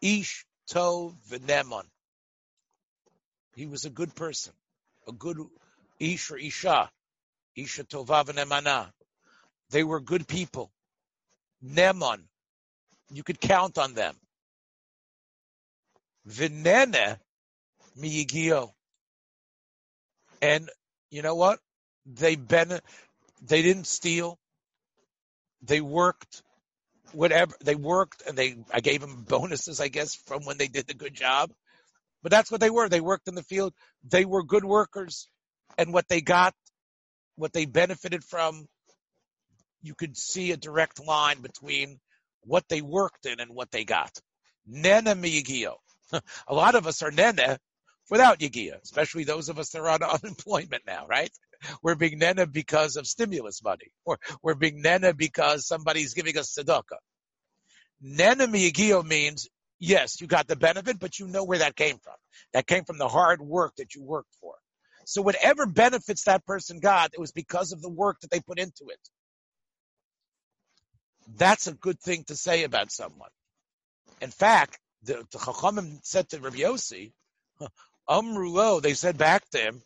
Ish 0.00 0.46
tov 0.70 1.14
v'nemon. 1.28 1.84
He 3.56 3.64
was 3.64 3.86
a 3.86 3.90
good 3.90 4.14
person, 4.14 4.52
a 5.08 5.12
good 5.12 5.38
ish 5.98 6.30
or 6.30 6.36
isha, 6.36 6.90
isha 7.56 7.84
tova 7.84 8.22
v'nemana. 8.22 8.92
They 9.70 9.82
were 9.82 9.98
good 9.98 10.28
people. 10.28 10.70
Nemon, 11.64 12.20
you 13.10 13.22
could 13.22 13.40
count 13.40 13.78
on 13.78 13.94
them. 13.94 14.14
V'nene 16.28 17.18
miyigio. 17.98 18.72
And 20.42 20.68
you 21.10 21.22
know 21.22 21.34
what? 21.34 21.58
They 22.04 22.36
ben, 22.36 22.78
they 23.40 23.62
didn't 23.62 23.86
steal. 23.86 24.38
They 25.62 25.80
worked 25.80 26.42
whatever 27.12 27.54
they 27.64 27.74
worked 27.74 28.22
and 28.26 28.36
they 28.36 28.56
I 28.70 28.80
gave 28.80 29.00
them 29.00 29.24
bonuses, 29.26 29.80
I 29.80 29.88
guess, 29.88 30.14
from 30.14 30.44
when 30.44 30.58
they 30.58 30.68
did 30.68 30.86
the 30.86 30.94
good 30.94 31.14
job. 31.14 31.50
But 32.26 32.32
that's 32.32 32.50
what 32.50 32.60
they 32.60 32.70
were. 32.70 32.88
They 32.88 33.00
worked 33.00 33.28
in 33.28 33.36
the 33.36 33.44
field. 33.44 33.72
They 34.02 34.24
were 34.24 34.42
good 34.42 34.64
workers. 34.64 35.28
And 35.78 35.92
what 35.92 36.08
they 36.08 36.20
got, 36.20 36.54
what 37.36 37.52
they 37.52 37.66
benefited 37.66 38.24
from, 38.24 38.66
you 39.80 39.94
could 39.94 40.16
see 40.16 40.50
a 40.50 40.56
direct 40.56 40.98
line 40.98 41.40
between 41.40 42.00
what 42.40 42.64
they 42.68 42.82
worked 42.82 43.26
in 43.26 43.38
and 43.38 43.54
what 43.54 43.70
they 43.70 43.84
got. 43.84 44.10
Nene 44.66 45.04
miyigio. 45.04 45.74
A 46.48 46.52
lot 46.52 46.74
of 46.74 46.88
us 46.88 47.00
are 47.00 47.12
nene 47.12 47.58
without 48.10 48.40
yigia, 48.40 48.82
especially 48.82 49.22
those 49.22 49.48
of 49.48 49.60
us 49.60 49.70
that 49.70 49.82
are 49.82 49.88
on 49.88 50.02
unemployment 50.24 50.82
now, 50.84 51.06
right? 51.06 51.30
We're 51.80 51.94
being 51.94 52.18
nena 52.18 52.48
because 52.48 52.96
of 52.96 53.06
stimulus 53.06 53.62
money, 53.62 53.92
or 54.04 54.18
we're 54.42 54.56
being 54.56 54.82
nena 54.82 55.14
because 55.14 55.64
somebody's 55.64 56.14
giving 56.14 56.36
us 56.36 56.58
tzedakah. 56.58 56.98
Nena 58.00 58.48
miyagio 58.48 59.04
means 59.04 59.48
yes, 59.78 60.20
you 60.20 60.26
got 60.26 60.46
the 60.46 60.56
benefit, 60.56 60.98
but 60.98 61.18
you 61.18 61.28
know 61.28 61.44
where 61.44 61.58
that 61.58 61.76
came 61.76 61.98
from. 61.98 62.14
That 62.52 62.66
came 62.66 62.84
from 62.84 62.98
the 62.98 63.08
hard 63.08 63.40
work 63.40 63.74
that 63.76 63.94
you 63.94 64.02
worked 64.02 64.34
for. 64.40 64.54
So 65.04 65.22
whatever 65.22 65.66
benefits 65.66 66.24
that 66.24 66.44
person 66.44 66.80
got, 66.80 67.14
it 67.14 67.20
was 67.20 67.32
because 67.32 67.72
of 67.72 67.80
the 67.80 67.88
work 67.88 68.20
that 68.20 68.30
they 68.30 68.40
put 68.40 68.58
into 68.58 68.86
it. 68.88 68.98
That's 71.36 71.66
a 71.66 71.74
good 71.74 72.00
thing 72.00 72.24
to 72.24 72.36
say 72.36 72.64
about 72.64 72.90
someone. 72.90 73.30
In 74.20 74.30
fact, 74.30 74.78
the, 75.02 75.24
the 75.30 75.38
Chachamim 75.38 76.00
said 76.02 76.28
to 76.30 76.40
Rabbi 76.40 76.58
Yossi, 76.58 77.12
Amrulo, 78.08 78.80
they 78.80 78.94
said 78.94 79.18
back 79.18 79.48
to 79.50 79.58
him, 79.58 79.82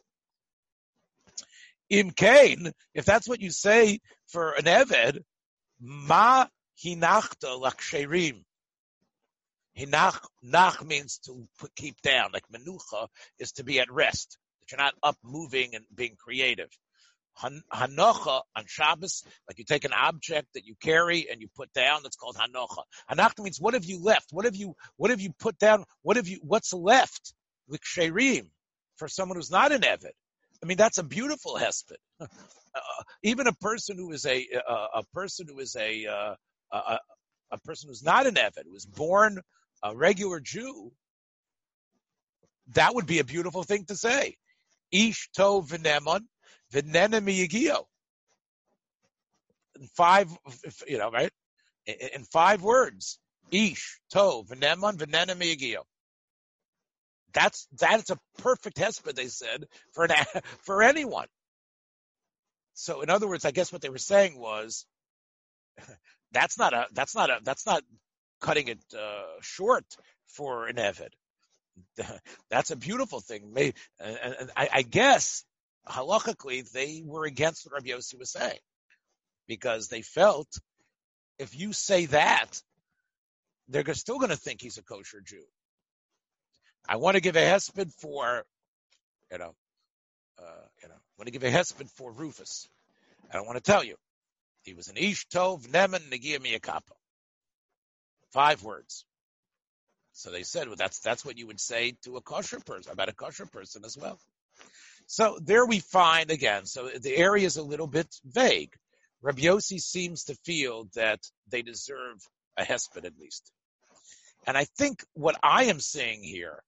Im 1.88 2.12
Kain, 2.12 2.72
if 2.94 3.04
that's 3.04 3.28
what 3.28 3.40
you 3.40 3.50
say 3.50 4.00
for 4.28 4.52
an 4.52 4.64
Eved, 4.64 5.20
ma 5.80 6.46
hinachta 6.84 7.60
laksherim. 7.60 8.42
Hinach, 9.78 10.20
nach 10.42 10.84
means 10.84 11.18
to 11.26 11.46
keep 11.76 12.00
down, 12.02 12.30
like 12.32 12.44
menucha 12.48 13.08
is 13.38 13.52
to 13.52 13.64
be 13.64 13.80
at 13.80 13.90
rest, 13.90 14.38
that 14.60 14.70
you're 14.70 14.84
not 14.84 14.94
up 15.02 15.16
moving 15.22 15.74
and 15.74 15.84
being 15.94 16.16
creative. 16.16 16.68
Hanocha 17.72 18.42
on 18.56 18.64
Shabbos, 18.66 19.24
like 19.48 19.58
you 19.58 19.64
take 19.64 19.84
an 19.84 19.92
object 19.92 20.48
that 20.54 20.66
you 20.66 20.74
carry 20.82 21.28
and 21.30 21.40
you 21.40 21.48
put 21.54 21.72
down, 21.72 22.00
that's 22.02 22.16
called 22.16 22.36
hanocha. 22.36 22.82
Hanocha 23.10 23.42
means 23.42 23.60
what 23.60 23.74
have 23.74 23.84
you 23.84 24.02
left? 24.02 24.26
What 24.32 24.44
have 24.44 24.56
you, 24.56 24.74
what 24.96 25.10
have 25.10 25.20
you 25.20 25.32
put 25.38 25.58
down? 25.58 25.84
What 26.02 26.16
have 26.16 26.28
you, 26.28 26.40
what's 26.42 26.72
left? 26.72 27.32
Like 27.68 27.80
Liksherim, 27.80 28.50
for 28.96 29.08
someone 29.08 29.36
who's 29.36 29.50
not 29.50 29.72
an 29.72 29.82
Eved. 29.82 30.10
I 30.62 30.66
mean, 30.66 30.76
that's 30.76 30.98
a 30.98 31.04
beautiful 31.04 31.56
hesped. 31.56 31.96
Uh, 32.72 33.02
even 33.24 33.48
a 33.48 33.52
person 33.54 33.96
who 33.96 34.12
is 34.12 34.24
a 34.26 34.46
uh, 34.68 34.86
a 34.94 35.02
person 35.12 35.44
who 35.48 35.58
is 35.58 35.74
a, 35.74 36.06
uh, 36.06 36.34
a 36.70 36.98
a 37.50 37.58
person 37.58 37.88
who's 37.88 38.02
not 38.02 38.26
an 38.26 38.34
Evid, 38.34 38.64
who 38.64 38.72
was 38.72 38.86
born 38.86 39.40
a 39.82 39.94
regular 39.94 40.40
Jew, 40.40 40.92
that 42.74 42.94
would 42.94 43.06
be 43.06 43.18
a 43.18 43.24
beautiful 43.24 43.62
thing 43.62 43.84
to 43.86 43.96
say. 43.96 44.36
Ish 44.92 45.30
to 45.34 45.42
v'nemon 45.42 46.22
v'nena 46.72 47.20
miyagio. 47.20 47.84
In 49.80 49.86
five, 49.96 50.28
you 50.86 50.98
know, 50.98 51.10
right? 51.10 51.32
In 51.86 52.24
five 52.24 52.62
words. 52.62 53.18
Ish 53.50 54.00
to 54.10 54.18
v'nemon 54.18 54.98
v'nena 54.98 55.36
miyagio. 55.36 55.82
That's 57.32 57.66
that's 57.78 58.10
a 58.10 58.18
perfect 58.38 58.76
hesped, 58.76 59.14
they 59.14 59.28
said, 59.28 59.66
for 59.92 60.04
an, 60.04 60.12
for 60.62 60.82
anyone. 60.82 61.28
So, 62.74 63.02
in 63.02 63.10
other 63.10 63.28
words, 63.28 63.44
I 63.44 63.50
guess 63.50 63.72
what 63.72 63.82
they 63.82 63.88
were 63.88 63.98
saying 63.98 64.38
was, 64.38 64.86
that's 66.32 66.58
not 66.58 66.72
a 66.72 66.86
that's 66.92 67.14
not 67.14 67.30
a 67.30 67.38
that's 67.42 67.66
not 67.66 67.82
cutting 68.40 68.68
it 68.68 68.80
uh, 68.94 69.40
short 69.40 69.84
for 70.26 70.66
an 70.66 70.76
Evid. 70.76 71.10
That's 72.50 72.70
a 72.70 72.76
beautiful 72.76 73.20
thing. 73.20 73.52
Maybe, 73.52 73.74
and 73.98 74.50
I, 74.56 74.68
I 74.72 74.82
guess 74.82 75.44
halachically 75.88 76.70
they 76.70 77.02
were 77.04 77.24
against 77.24 77.66
what 77.66 77.74
Rabbi 77.74 77.90
Yossi 77.90 78.18
was 78.18 78.30
saying 78.30 78.58
because 79.46 79.88
they 79.88 80.02
felt 80.02 80.48
if 81.40 81.58
you 81.58 81.72
say 81.72 82.06
that, 82.06 82.62
they're 83.68 83.94
still 83.94 84.18
going 84.18 84.30
to 84.30 84.36
think 84.36 84.60
he's 84.60 84.76
a 84.76 84.82
kosher 84.82 85.22
Jew. 85.22 85.42
I 86.86 86.96
want 86.96 87.14
to 87.14 87.22
give 87.22 87.36
a 87.36 87.40
hesped 87.40 87.92
for, 87.94 88.44
you 89.32 89.38
know, 89.38 89.54
uh, 90.38 90.66
you 90.82 90.88
know, 90.88 90.94
I 90.94 91.14
want 91.18 91.26
to 91.26 91.32
give 91.32 91.44
a 91.44 91.50
hesped 91.50 91.90
for 91.92 92.12
Rufus. 92.12 92.68
I 93.30 93.36
don't 93.36 93.46
want 93.46 93.56
to 93.56 93.62
tell 93.62 93.82
you. 93.82 93.96
He 94.62 94.74
was 94.74 94.88
an 94.88 94.98
Ish 94.98 95.26
Tov 95.28 95.66
Neman 95.68 96.10
Negia 96.10 96.38
Miyakapa. 96.38 96.99
Five 98.32 98.62
words. 98.62 99.04
So 100.12 100.30
they 100.30 100.42
said, 100.42 100.66
well, 100.66 100.76
that's 100.76 101.00
that's 101.00 101.24
what 101.24 101.38
you 101.38 101.46
would 101.46 101.60
say 101.60 101.96
to 102.04 102.16
a 102.16 102.20
kosher 102.20 102.60
person 102.60 102.92
about 102.92 103.08
a 103.08 103.14
kosher 103.14 103.46
person 103.46 103.84
as 103.84 103.96
well. 103.96 104.18
So 105.06 105.38
there 105.42 105.66
we 105.66 105.80
find 105.80 106.30
again. 106.30 106.66
So 106.66 106.88
the 106.88 107.16
area 107.16 107.46
is 107.46 107.56
a 107.56 107.62
little 107.62 107.86
bit 107.86 108.14
vague. 108.24 108.72
Rabbi 109.22 109.42
Yossi 109.42 109.80
seems 109.80 110.24
to 110.24 110.34
feel 110.44 110.88
that 110.94 111.20
they 111.48 111.62
deserve 111.62 112.18
a 112.56 112.62
hesped 112.62 113.04
at 113.04 113.18
least. 113.18 113.50
And 114.46 114.56
I 114.56 114.64
think 114.64 115.04
what 115.14 115.36
I 115.42 115.64
am 115.64 115.80
seeing 115.80 116.22
here 116.22 116.62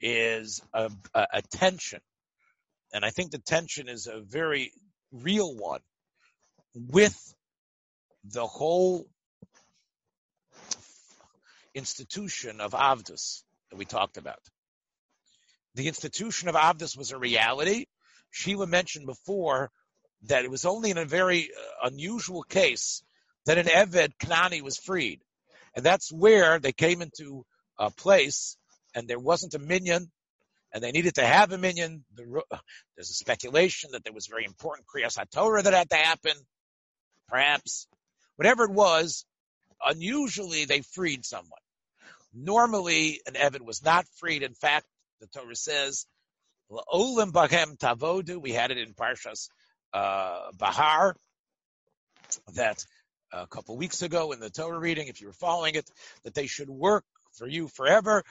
is 0.00 0.60
a, 0.74 0.90
a, 1.14 1.26
a 1.34 1.42
tension. 1.42 2.00
And 2.92 3.04
I 3.04 3.10
think 3.10 3.30
the 3.30 3.38
tension 3.38 3.88
is 3.88 4.06
a 4.06 4.20
very 4.20 4.72
real 5.12 5.54
one 5.56 5.80
with 6.74 7.16
the 8.24 8.46
whole 8.46 9.06
institution 11.74 12.60
of 12.60 12.72
Avdus 12.72 13.42
that 13.70 13.76
we 13.76 13.84
talked 13.84 14.16
about. 14.16 14.40
The 15.74 15.88
institution 15.88 16.48
of 16.48 16.54
Avdus 16.54 16.96
was 16.96 17.12
a 17.12 17.18
reality. 17.18 17.86
Sheila 18.30 18.66
mentioned 18.66 19.06
before 19.06 19.70
that 20.24 20.44
it 20.44 20.50
was 20.50 20.64
only 20.64 20.90
in 20.90 20.98
a 20.98 21.04
very 21.04 21.50
uh, 21.50 21.88
unusual 21.88 22.42
case 22.42 23.02
that 23.46 23.58
an 23.58 23.66
Eved 23.66 24.12
Knani 24.22 24.62
was 24.62 24.76
freed. 24.76 25.20
And 25.74 25.84
that's 25.84 26.12
where 26.12 26.58
they 26.58 26.72
came 26.72 27.02
into 27.02 27.44
a 27.78 27.90
place 27.90 28.56
and 28.94 29.08
there 29.08 29.18
wasn't 29.18 29.54
a 29.54 29.58
minyan 29.58 30.10
and 30.72 30.82
they 30.82 30.92
needed 30.92 31.16
to 31.16 31.24
have 31.24 31.52
a 31.52 31.58
minyan. 31.58 32.04
There's 32.16 33.10
a 33.10 33.14
speculation 33.14 33.90
that 33.92 34.04
there 34.04 34.12
was 34.12 34.26
very 34.26 34.44
important 34.44 34.86
Kriyas 34.86 35.18
HaTorah 35.18 35.64
that 35.64 35.74
had 35.74 35.90
to 35.90 35.96
happen. 35.96 36.32
Perhaps. 37.28 37.86
Whatever 38.36 38.64
it 38.64 38.72
was, 38.72 39.24
unusually 39.86 40.64
they 40.64 40.80
freed 40.80 41.24
someone. 41.24 41.60
Normally, 42.34 43.20
an 43.26 43.34
Eved 43.34 43.60
was 43.60 43.84
not 43.84 44.06
freed. 44.16 44.42
In 44.42 44.54
fact, 44.54 44.86
the 45.20 45.26
Torah 45.26 45.54
says, 45.54 46.06
Tavodu, 46.70 48.40
we 48.40 48.52
had 48.52 48.70
it 48.70 48.78
in 48.78 48.94
Parshas 48.94 49.48
uh, 49.92 50.50
Bahar, 50.56 51.14
that 52.54 52.84
a 53.32 53.46
couple 53.46 53.76
weeks 53.76 54.02
ago 54.02 54.32
in 54.32 54.40
the 54.40 54.50
Torah 54.50 54.78
reading, 54.78 55.08
if 55.08 55.20
you 55.20 55.26
were 55.26 55.34
following 55.34 55.74
it, 55.74 55.90
that 56.24 56.34
they 56.34 56.46
should 56.46 56.70
work 56.70 57.04
for 57.34 57.46
you 57.46 57.68
forever. 57.68 58.22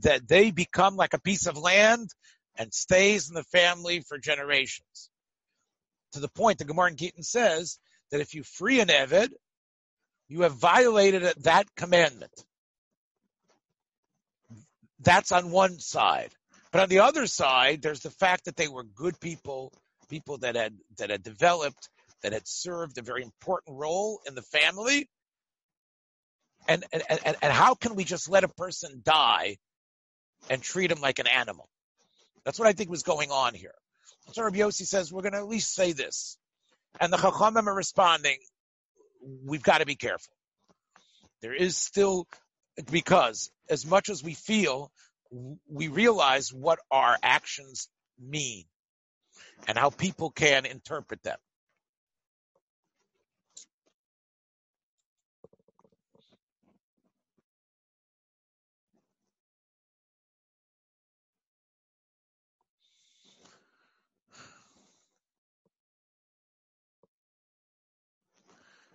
That 0.00 0.28
they 0.28 0.50
become 0.50 0.96
like 0.96 1.14
a 1.14 1.20
piece 1.20 1.46
of 1.46 1.56
land 1.56 2.10
and 2.56 2.72
stays 2.72 3.28
in 3.28 3.34
the 3.34 3.44
family 3.44 4.00
for 4.00 4.18
generations. 4.18 5.09
To 6.12 6.20
the 6.20 6.28
point, 6.28 6.58
the 6.58 6.64
Gemara 6.64 6.90
in 6.90 6.96
Gittin 6.96 7.22
says 7.22 7.78
that 8.10 8.20
if 8.20 8.34
you 8.34 8.42
free 8.42 8.80
an 8.80 8.88
Eved, 8.88 9.30
you 10.28 10.42
have 10.42 10.54
violated 10.54 11.22
that 11.42 11.74
commandment. 11.76 12.32
That's 15.00 15.32
on 15.32 15.50
one 15.50 15.78
side. 15.78 16.30
But 16.72 16.82
on 16.82 16.88
the 16.88 17.00
other 17.00 17.26
side, 17.26 17.82
there's 17.82 18.00
the 18.00 18.10
fact 18.10 18.44
that 18.44 18.56
they 18.56 18.68
were 18.68 18.84
good 18.84 19.18
people, 19.20 19.72
people 20.08 20.38
that 20.38 20.54
had 20.54 20.76
that 20.98 21.10
had 21.10 21.22
developed 21.22 21.88
that 22.22 22.32
had 22.32 22.46
served 22.46 22.98
a 22.98 23.02
very 23.02 23.22
important 23.22 23.76
role 23.78 24.20
in 24.26 24.34
the 24.34 24.42
family. 24.42 25.08
And, 26.68 26.84
and, 26.92 27.02
and, 27.08 27.36
and 27.40 27.52
how 27.52 27.74
can 27.74 27.94
we 27.94 28.04
just 28.04 28.28
let 28.28 28.44
a 28.44 28.48
person 28.48 29.00
die 29.02 29.56
and 30.50 30.62
treat 30.62 30.92
him 30.92 31.00
like 31.00 31.18
an 31.18 31.26
animal? 31.26 31.68
That's 32.44 32.58
what 32.58 32.68
I 32.68 32.72
think 32.72 32.90
was 32.90 33.02
going 33.02 33.30
on 33.30 33.54
here. 33.54 33.74
So 34.32 34.44
Rabbi 34.44 34.58
Yossi 34.58 34.86
says, 34.86 35.12
we're 35.12 35.22
going 35.22 35.32
to 35.32 35.38
at 35.38 35.48
least 35.48 35.74
say 35.74 35.92
this. 35.92 36.38
And 37.00 37.12
the 37.12 37.16
Chachamim 37.16 37.66
are 37.66 37.74
responding, 37.74 38.38
we've 39.44 39.62
got 39.62 39.78
to 39.78 39.86
be 39.86 39.96
careful. 39.96 40.32
There 41.42 41.54
is 41.54 41.76
still, 41.76 42.26
because 42.90 43.50
as 43.68 43.86
much 43.86 44.08
as 44.08 44.22
we 44.22 44.34
feel, 44.34 44.90
we 45.68 45.88
realize 45.88 46.52
what 46.52 46.78
our 46.90 47.16
actions 47.22 47.88
mean 48.20 48.64
and 49.66 49.78
how 49.78 49.90
people 49.90 50.30
can 50.30 50.66
interpret 50.66 51.22
them. 51.22 51.38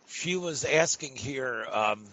She 0.07 0.35
was 0.35 0.63
asking 0.65 1.15
here, 1.15 1.65
um, 1.71 2.05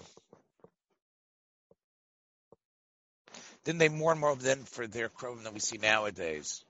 didn't 3.65 3.79
they 3.79 3.89
more 3.89 4.13
and 4.13 4.21
more 4.21 4.35
than 4.35 4.65
for 4.65 4.87
their 4.87 5.09
chrome 5.09 5.45
than 5.45 5.55
we 5.55 5.61
see 5.61 5.79
nowadays? 5.79 6.65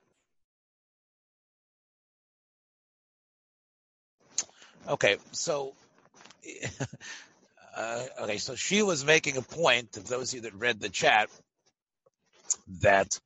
Okay, 4.89 5.17
so 5.31 5.75
uh, 7.77 8.05
okay, 8.23 8.39
so 8.39 8.55
she 8.55 8.83
was 8.83 9.05
making 9.05 9.37
a 9.37 9.43
point 9.43 9.93
to 9.93 10.01
those 10.01 10.33
of 10.33 10.37
you 10.37 10.41
that 10.43 10.55
read 10.55 10.81
the 10.81 10.89
chat 10.89 11.31
that 12.81 13.19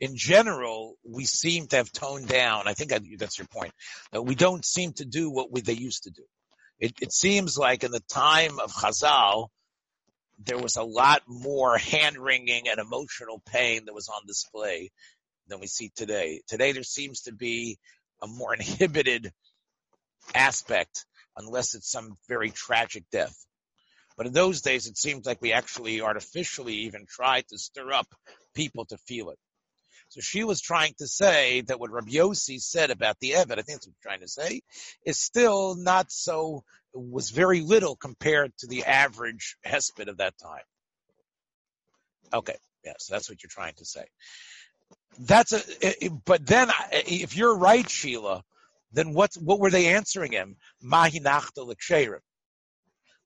in 0.00 0.16
general 0.16 0.94
we 1.04 1.24
seem 1.24 1.66
to 1.68 1.76
have 1.76 1.90
toned 1.90 2.28
down. 2.28 2.68
I 2.68 2.74
think 2.74 2.92
that's 3.18 3.38
your 3.38 3.48
point. 3.48 3.72
That 4.12 4.22
we 4.22 4.34
don't 4.34 4.64
seem 4.64 4.92
to 4.94 5.04
do 5.04 5.30
what 5.30 5.50
we, 5.50 5.62
they 5.62 5.72
used 5.72 6.04
to 6.04 6.10
do. 6.10 6.22
It, 6.80 6.94
it 7.02 7.12
seems 7.12 7.58
like 7.58 7.84
in 7.84 7.90
the 7.90 8.02
time 8.08 8.58
of 8.58 8.72
Chazal, 8.72 9.48
there 10.42 10.58
was 10.58 10.76
a 10.76 10.82
lot 10.82 11.22
more 11.28 11.76
hand 11.76 12.16
wringing 12.16 12.68
and 12.68 12.80
emotional 12.80 13.42
pain 13.44 13.84
that 13.84 13.94
was 13.94 14.08
on 14.08 14.26
display 14.26 14.90
than 15.48 15.60
we 15.60 15.66
see 15.66 15.90
today. 15.94 16.40
Today 16.48 16.72
there 16.72 16.82
seems 16.82 17.22
to 17.22 17.32
be 17.32 17.78
a 18.22 18.26
more 18.26 18.54
inhibited 18.58 19.30
aspect 20.34 21.04
unless 21.36 21.74
it's 21.74 21.90
some 21.90 22.16
very 22.28 22.50
tragic 22.50 23.04
death. 23.12 23.36
But 24.16 24.26
in 24.26 24.32
those 24.32 24.60
days, 24.60 24.86
it 24.86 24.98
seemed 24.98 25.26
like 25.26 25.40
we 25.40 25.52
actually 25.52 26.00
artificially 26.00 26.74
even 26.74 27.06
tried 27.06 27.46
to 27.48 27.58
stir 27.58 27.92
up 27.92 28.06
people 28.54 28.84
to 28.86 28.98
feel 28.98 29.30
it. 29.30 29.38
So 30.10 30.20
she 30.20 30.42
was 30.42 30.60
trying 30.60 30.94
to 30.98 31.06
say 31.06 31.60
that 31.62 31.78
what 31.78 31.92
Rabbi 31.92 32.10
Yossi 32.10 32.60
said 32.60 32.90
about 32.90 33.20
the 33.20 33.30
Eved, 33.32 33.52
I 33.52 33.62
think 33.62 33.68
that's 33.68 33.86
what 33.86 33.94
I'm 33.94 34.02
trying 34.02 34.20
to 34.20 34.28
say, 34.28 34.62
is 35.06 35.18
still 35.18 35.76
not 35.76 36.10
so, 36.10 36.64
was 36.92 37.30
very 37.30 37.60
little 37.60 37.94
compared 37.94 38.52
to 38.58 38.66
the 38.66 38.84
average 38.84 39.56
Hesped 39.64 40.08
of 40.08 40.16
that 40.16 40.34
time. 40.36 40.64
Okay, 42.32 42.56
yes, 42.84 42.84
yeah, 42.84 42.92
so 42.98 43.14
that's 43.14 43.30
what 43.30 43.40
you're 43.42 43.50
trying 43.50 43.74
to 43.74 43.84
say. 43.84 44.04
That's 45.20 45.52
a, 45.52 46.08
but 46.24 46.44
then 46.44 46.70
if 46.90 47.36
you're 47.36 47.56
right, 47.56 47.88
Sheila, 47.88 48.42
then 48.92 49.14
what, 49.14 49.34
what 49.34 49.60
were 49.60 49.70
they 49.70 49.94
answering 49.94 50.32
him? 50.32 50.56
Mahi 50.82 51.20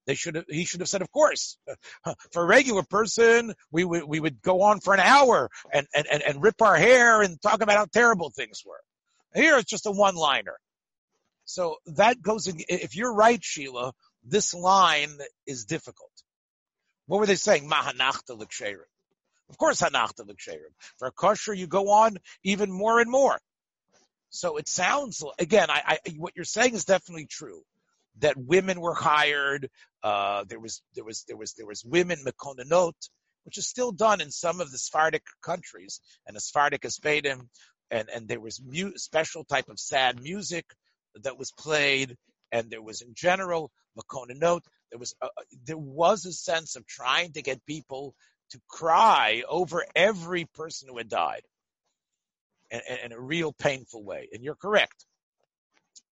they 0.05 0.15
should 0.15 0.35
have, 0.35 0.45
he 0.47 0.65
should 0.65 0.81
have 0.81 0.89
said, 0.89 1.01
of 1.01 1.11
course. 1.11 1.57
For 2.31 2.43
a 2.43 2.45
regular 2.45 2.83
person, 2.83 3.53
we 3.71 3.83
would, 3.83 4.03
we 4.03 4.19
would 4.19 4.41
go 4.41 4.61
on 4.61 4.79
for 4.79 4.93
an 4.93 4.99
hour 4.99 5.49
and, 5.73 5.87
and, 5.95 6.05
and, 6.11 6.21
and 6.21 6.43
rip 6.43 6.61
our 6.61 6.75
hair 6.75 7.21
and 7.21 7.41
talk 7.41 7.61
about 7.61 7.77
how 7.77 7.85
terrible 7.85 8.29
things 8.29 8.61
were. 8.65 8.81
Here 9.33 9.57
it's 9.57 9.69
just 9.69 9.85
a 9.85 9.91
one 9.91 10.15
liner. 10.15 10.57
So 11.45 11.77
that 11.87 12.21
goes, 12.21 12.47
if 12.47 12.95
you're 12.95 13.13
right, 13.13 13.43
Sheila, 13.43 13.93
this 14.23 14.53
line 14.53 15.17
is 15.45 15.65
difficult. 15.65 16.11
What 17.07 17.19
were 17.19 17.25
they 17.25 17.35
saying? 17.35 17.69
Mahanachta 17.69 18.37
l'ksherim. 18.37 18.89
Of 19.49 19.57
course, 19.57 19.81
hanachta 19.81 20.27
l'ksherim. 20.27 20.73
For 20.97 21.07
a 21.07 21.11
kosher, 21.11 21.53
you 21.53 21.67
go 21.67 21.89
on 21.89 22.17
even 22.43 22.71
more 22.71 22.99
and 22.99 23.11
more. 23.11 23.39
So 24.29 24.57
it 24.57 24.67
sounds, 24.67 25.23
again, 25.37 25.69
I, 25.69 25.99
I, 26.05 26.09
what 26.17 26.33
you're 26.35 26.45
saying 26.45 26.73
is 26.73 26.85
definitely 26.85 27.27
true 27.27 27.61
that 28.19 28.37
women 28.37 28.79
were 28.79 28.93
hired. 28.93 29.69
Uh, 30.03 30.43
there 30.47 30.59
was 30.59 30.81
there 30.95 31.03
was 31.03 31.23
there 31.27 31.37
was 31.37 31.53
there 31.53 31.67
was 31.67 31.83
women 31.83 32.19
mekonanot, 32.25 32.93
which 33.43 33.57
is 33.57 33.67
still 33.67 33.91
done 33.91 34.21
in 34.21 34.31
some 34.31 34.61
of 34.61 34.71
the 34.71 34.77
Sephardic 34.77 35.23
countries 35.41 35.99
and 36.25 36.35
the 36.35 36.41
Sephardic 36.41 36.81
Espedim, 36.81 37.47
and 37.91 38.09
and 38.09 38.27
there 38.27 38.39
was 38.39 38.61
mu- 38.63 38.97
special 38.97 39.43
type 39.43 39.69
of 39.69 39.79
sad 39.79 40.21
music 40.21 40.65
that 41.23 41.37
was 41.37 41.51
played, 41.51 42.15
and 42.51 42.69
there 42.69 42.81
was 42.81 43.01
in 43.01 43.13
general 43.13 43.71
mekonanot. 43.97 44.61
There 44.91 44.99
was 44.99 45.15
a, 45.21 45.27
there 45.65 45.77
was 45.77 46.25
a 46.25 46.33
sense 46.33 46.75
of 46.75 46.85
trying 46.85 47.33
to 47.33 47.41
get 47.41 47.65
people 47.65 48.15
to 48.51 48.59
cry 48.69 49.43
over 49.49 49.83
every 49.95 50.45
person 50.45 50.87
who 50.89 50.97
had 50.97 51.09
died 51.09 51.41
in, 52.69 52.81
in 53.05 53.11
a 53.11 53.19
real 53.19 53.51
painful 53.51 54.03
way. 54.03 54.29
And 54.31 54.43
you're 54.43 54.55
correct 54.55 55.05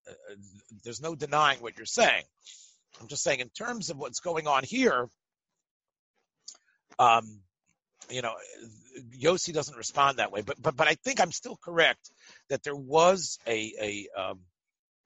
uh, 0.10 0.36
there's 0.84 1.01
no 1.01 1.16
denying 1.16 1.60
what 1.60 1.78
you're 1.78 1.86
saying. 1.86 2.24
I'm 3.01 3.08
just 3.08 3.24
saying 3.24 3.39
in 3.39 3.49
terms 3.49 3.89
of 3.89 3.97
what's 3.97 4.20
going 4.20 4.47
on 4.47 4.64
here, 4.64 5.10
um, 6.99 7.39
you 8.10 8.22
know, 8.22 8.34
Yossi 9.18 9.54
doesn't 9.54 9.78
respond 9.78 10.18
that 10.18 10.32
way, 10.32 10.41
but 10.41 10.62
but 10.62 10.76
but 10.76 10.88
I 10.88 10.95
think 10.95 11.22
I'm 11.22 11.32
still 11.32 11.58
correct 11.64 12.12
that 12.49 12.64
there 12.64 12.76
was 12.76 13.39
a 13.47 13.74
a 13.82 14.22
um, 14.22 14.39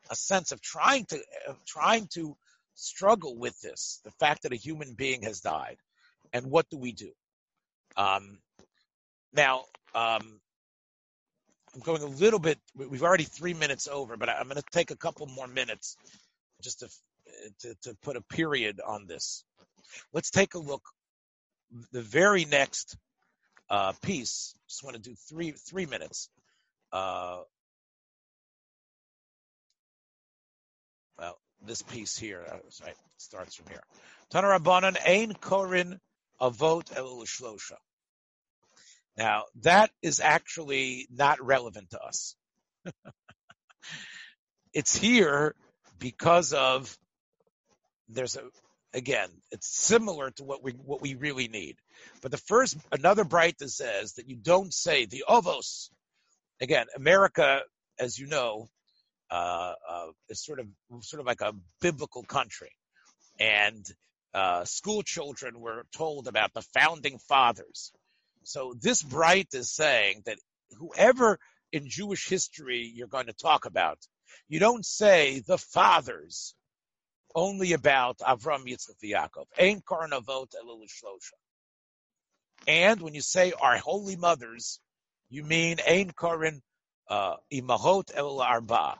a 0.09 0.15
sense 0.15 0.51
of 0.51 0.61
trying 0.61 1.05
to 1.05 1.17
uh, 1.47 1.53
trying 1.65 2.07
to 2.13 2.35
struggle 2.75 3.35
with 3.37 3.59
this, 3.61 4.01
the 4.03 4.11
fact 4.11 4.43
that 4.43 4.53
a 4.53 4.57
human 4.57 4.93
being 4.93 5.23
has 5.23 5.39
died, 5.39 5.77
and 6.33 6.47
what 6.47 6.69
do 6.69 6.77
we 6.77 6.91
do? 6.91 7.11
Um, 7.95 8.39
now, 9.33 9.65
um, 9.95 10.39
I'm 11.73 11.81
going 11.81 12.01
a 12.01 12.07
little 12.07 12.39
bit. 12.39 12.59
We've 12.75 13.03
already 13.03 13.25
three 13.25 13.53
minutes 13.53 13.87
over, 13.87 14.17
but 14.17 14.29
I'm 14.29 14.47
going 14.47 14.57
to 14.57 14.63
take 14.71 14.91
a 14.91 14.95
couple 14.97 15.27
more 15.27 15.47
minutes 15.47 15.97
just 16.61 16.79
to, 16.79 16.89
to, 17.61 17.75
to 17.83 17.97
put 18.01 18.15
a 18.15 18.21
period 18.21 18.79
on 18.85 19.05
this. 19.05 19.43
Let's 20.13 20.31
take 20.31 20.55
a 20.55 20.59
look. 20.59 20.83
The 21.91 22.01
very 22.01 22.45
next 22.45 22.97
uh, 23.69 23.93
piece. 24.01 24.55
Just 24.67 24.83
want 24.83 24.95
to 24.95 25.01
do 25.01 25.15
three 25.29 25.51
three 25.51 25.85
minutes. 25.85 26.29
Uh, 26.91 27.39
well, 31.19 31.37
this 31.65 31.81
piece 31.81 32.17
here. 32.17 32.43
Uh, 32.47 32.85
right, 32.85 32.95
starts 33.17 33.55
from 33.55 33.67
here. 33.69 33.81
Tanu 34.31 34.57
Rabbanan 34.57 34.97
Ein 35.05 35.33
Korin 35.33 35.99
Avot 36.39 36.95
El 36.95 37.23
Shlosha. 37.25 37.75
Now 39.17 39.43
that 39.61 39.91
is 40.01 40.19
actually 40.19 41.07
not 41.11 41.43
relevant 41.43 41.91
to 41.91 41.99
us. 41.99 42.35
it's 44.73 44.95
here 44.95 45.55
because 45.99 46.53
of 46.53 46.95
there's 48.09 48.37
a 48.37 48.43
again, 48.93 49.29
it's 49.51 49.67
similar 49.67 50.31
to 50.31 50.43
what 50.43 50.63
we 50.63 50.71
what 50.73 51.01
we 51.01 51.15
really 51.15 51.47
need. 51.47 51.77
But 52.21 52.31
the 52.31 52.37
first 52.37 52.77
another 52.91 53.25
Breita 53.25 53.57
that 53.59 53.69
says 53.69 54.13
that 54.13 54.29
you 54.29 54.35
don't 54.35 54.73
say 54.73 55.05
the 55.05 55.23
ovos. 55.27 55.89
Again, 56.59 56.87
America, 56.95 57.61
as 57.99 58.17
you 58.17 58.27
know, 58.27 58.67
uh, 59.29 59.73
uh, 59.87 60.07
is 60.29 60.43
sort 60.43 60.59
of 60.59 60.67
sort 61.01 61.19
of 61.19 61.27
like 61.27 61.41
a 61.41 61.53
biblical 61.81 62.23
country, 62.23 62.71
and 63.39 63.85
uh, 64.33 64.65
school 64.65 65.03
children 65.03 65.59
were 65.59 65.85
told 65.95 66.27
about 66.27 66.53
the 66.53 66.61
founding 66.73 67.19
fathers. 67.19 67.91
So 68.47 68.73
this 68.79 69.03
Breita 69.03 69.55
is 69.55 69.73
saying 69.73 70.21
that 70.25 70.37
whoever 70.77 71.37
in 71.73 71.89
Jewish 71.89 72.29
history 72.29 72.89
you're 72.95 73.09
going 73.09 73.25
to 73.25 73.33
talk 73.33 73.65
about, 73.65 73.97
you 74.47 74.57
don't 74.61 74.85
say 74.85 75.41
the 75.45 75.57
fathers 75.57 76.55
only 77.35 77.73
about 77.73 78.19
Avram, 78.19 78.63
Yitzchak, 78.65 79.03
Yaakov. 79.03 79.47
Karnavot 79.83 80.47
Elul 80.63 80.87
And 82.65 83.01
when 83.01 83.13
you 83.13 83.21
say 83.21 83.51
our 83.51 83.79
holy 83.79 84.15
mothers, 84.15 84.79
you 85.29 85.43
mean 85.43 85.79
Ein 85.85 86.11
Karin 86.17 86.61
uh, 87.09 87.35
Imahot 87.51 88.11
El 88.15 88.39
Arba. 88.39 88.97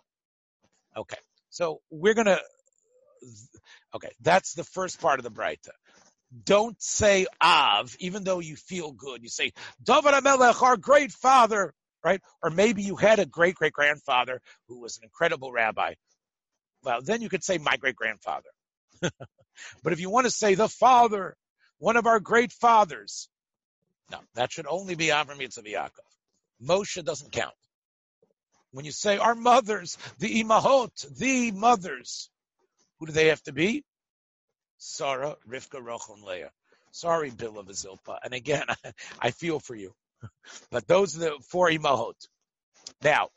Okay, 0.97 1.19
so 1.49 1.79
we're 1.89 2.15
gonna. 2.15 2.39
Okay, 3.95 4.11
that's 4.19 4.55
the 4.55 4.65
first 4.65 4.99
part 4.99 5.19
of 5.19 5.23
the 5.23 5.31
Breita. 5.31 5.71
Don't 6.43 6.81
say 6.81 7.25
Av, 7.41 7.95
even 7.99 8.23
though 8.23 8.39
you 8.39 8.55
feel 8.55 8.91
good. 8.91 9.23
You 9.23 9.29
say 9.29 9.53
David 9.81 10.13
Amelech, 10.13 10.61
our 10.61 10.77
great 10.77 11.11
father, 11.11 11.73
right? 12.03 12.21
Or 12.43 12.49
maybe 12.49 12.83
you 12.83 12.95
had 12.95 13.19
a 13.19 13.25
great 13.25 13.55
great 13.55 13.73
grandfather 13.73 14.41
who 14.67 14.79
was 14.79 14.97
an 14.97 15.03
incredible 15.03 15.51
rabbi. 15.51 15.93
Well, 16.83 17.01
then 17.01 17.21
you 17.21 17.29
could 17.29 17.43
say 17.43 17.57
my 17.57 17.77
great 17.77 17.95
grandfather. 17.95 18.49
but 19.01 19.93
if 19.93 19.99
you 19.99 20.09
want 20.09 20.25
to 20.25 20.31
say 20.31 20.55
the 20.55 20.69
father, 20.69 21.35
one 21.79 21.97
of 21.97 22.05
our 22.05 22.19
great 22.19 22.51
fathers, 22.51 23.29
no, 24.11 24.19
that 24.35 24.51
should 24.51 24.67
only 24.67 24.95
be 24.95 25.07
Avram 25.07 25.39
Yitzchak 25.39 25.71
Yaakov. 25.71 25.89
Moshe 26.61 27.03
doesn't 27.03 27.31
count. 27.31 27.53
When 28.71 28.85
you 28.85 28.91
say 28.91 29.17
our 29.17 29.35
mothers, 29.35 29.97
the 30.19 30.43
imahot, 30.43 31.17
the 31.17 31.51
mothers, 31.51 32.29
who 32.99 33.05
do 33.05 33.11
they 33.11 33.27
have 33.27 33.41
to 33.43 33.53
be? 33.53 33.83
Sarah, 34.77 35.35
Rivka, 35.47 35.83
Rachel, 35.83 36.17
Leah. 36.25 36.51
Sorry, 36.91 37.29
Bill 37.29 37.59
of 37.59 37.67
Zilpa. 37.67 38.19
And 38.23 38.33
again, 38.33 38.65
I 39.19 39.31
feel 39.31 39.59
for 39.59 39.75
you. 39.75 39.93
But 40.71 40.87
those 40.87 41.15
are 41.15 41.19
the 41.19 41.31
four 41.49 41.69
imahot. 41.69 42.15
Now, 43.03 43.29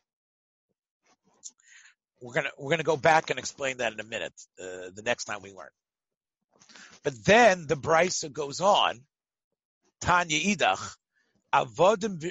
we're 2.20 2.34
gonna 2.34 2.50
we're 2.58 2.70
gonna 2.70 2.82
go 2.82 2.96
back 2.96 3.30
and 3.30 3.38
explain 3.38 3.78
that 3.78 3.92
in 3.92 4.00
a 4.00 4.04
minute. 4.04 4.32
Uh, 4.58 4.90
the 4.94 5.02
next 5.04 5.24
time 5.24 5.42
we 5.42 5.52
learn. 5.52 5.68
But 7.02 7.24
then 7.24 7.66
the 7.66 7.76
brisa 7.76 8.32
goes 8.32 8.60
on. 8.60 9.00
Tanya 10.00 10.38
idach. 10.38 10.96
Avodim, 11.52 12.30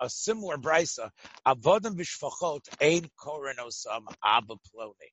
a, 0.00 0.10
similar 0.10 0.58
brisa, 0.58 1.10
avodim 1.46 1.96
v'shfachot 1.96 2.68
ein 2.80 3.08
koronosam 3.16 4.02
abba 4.22 4.56
ploni. 4.56 5.10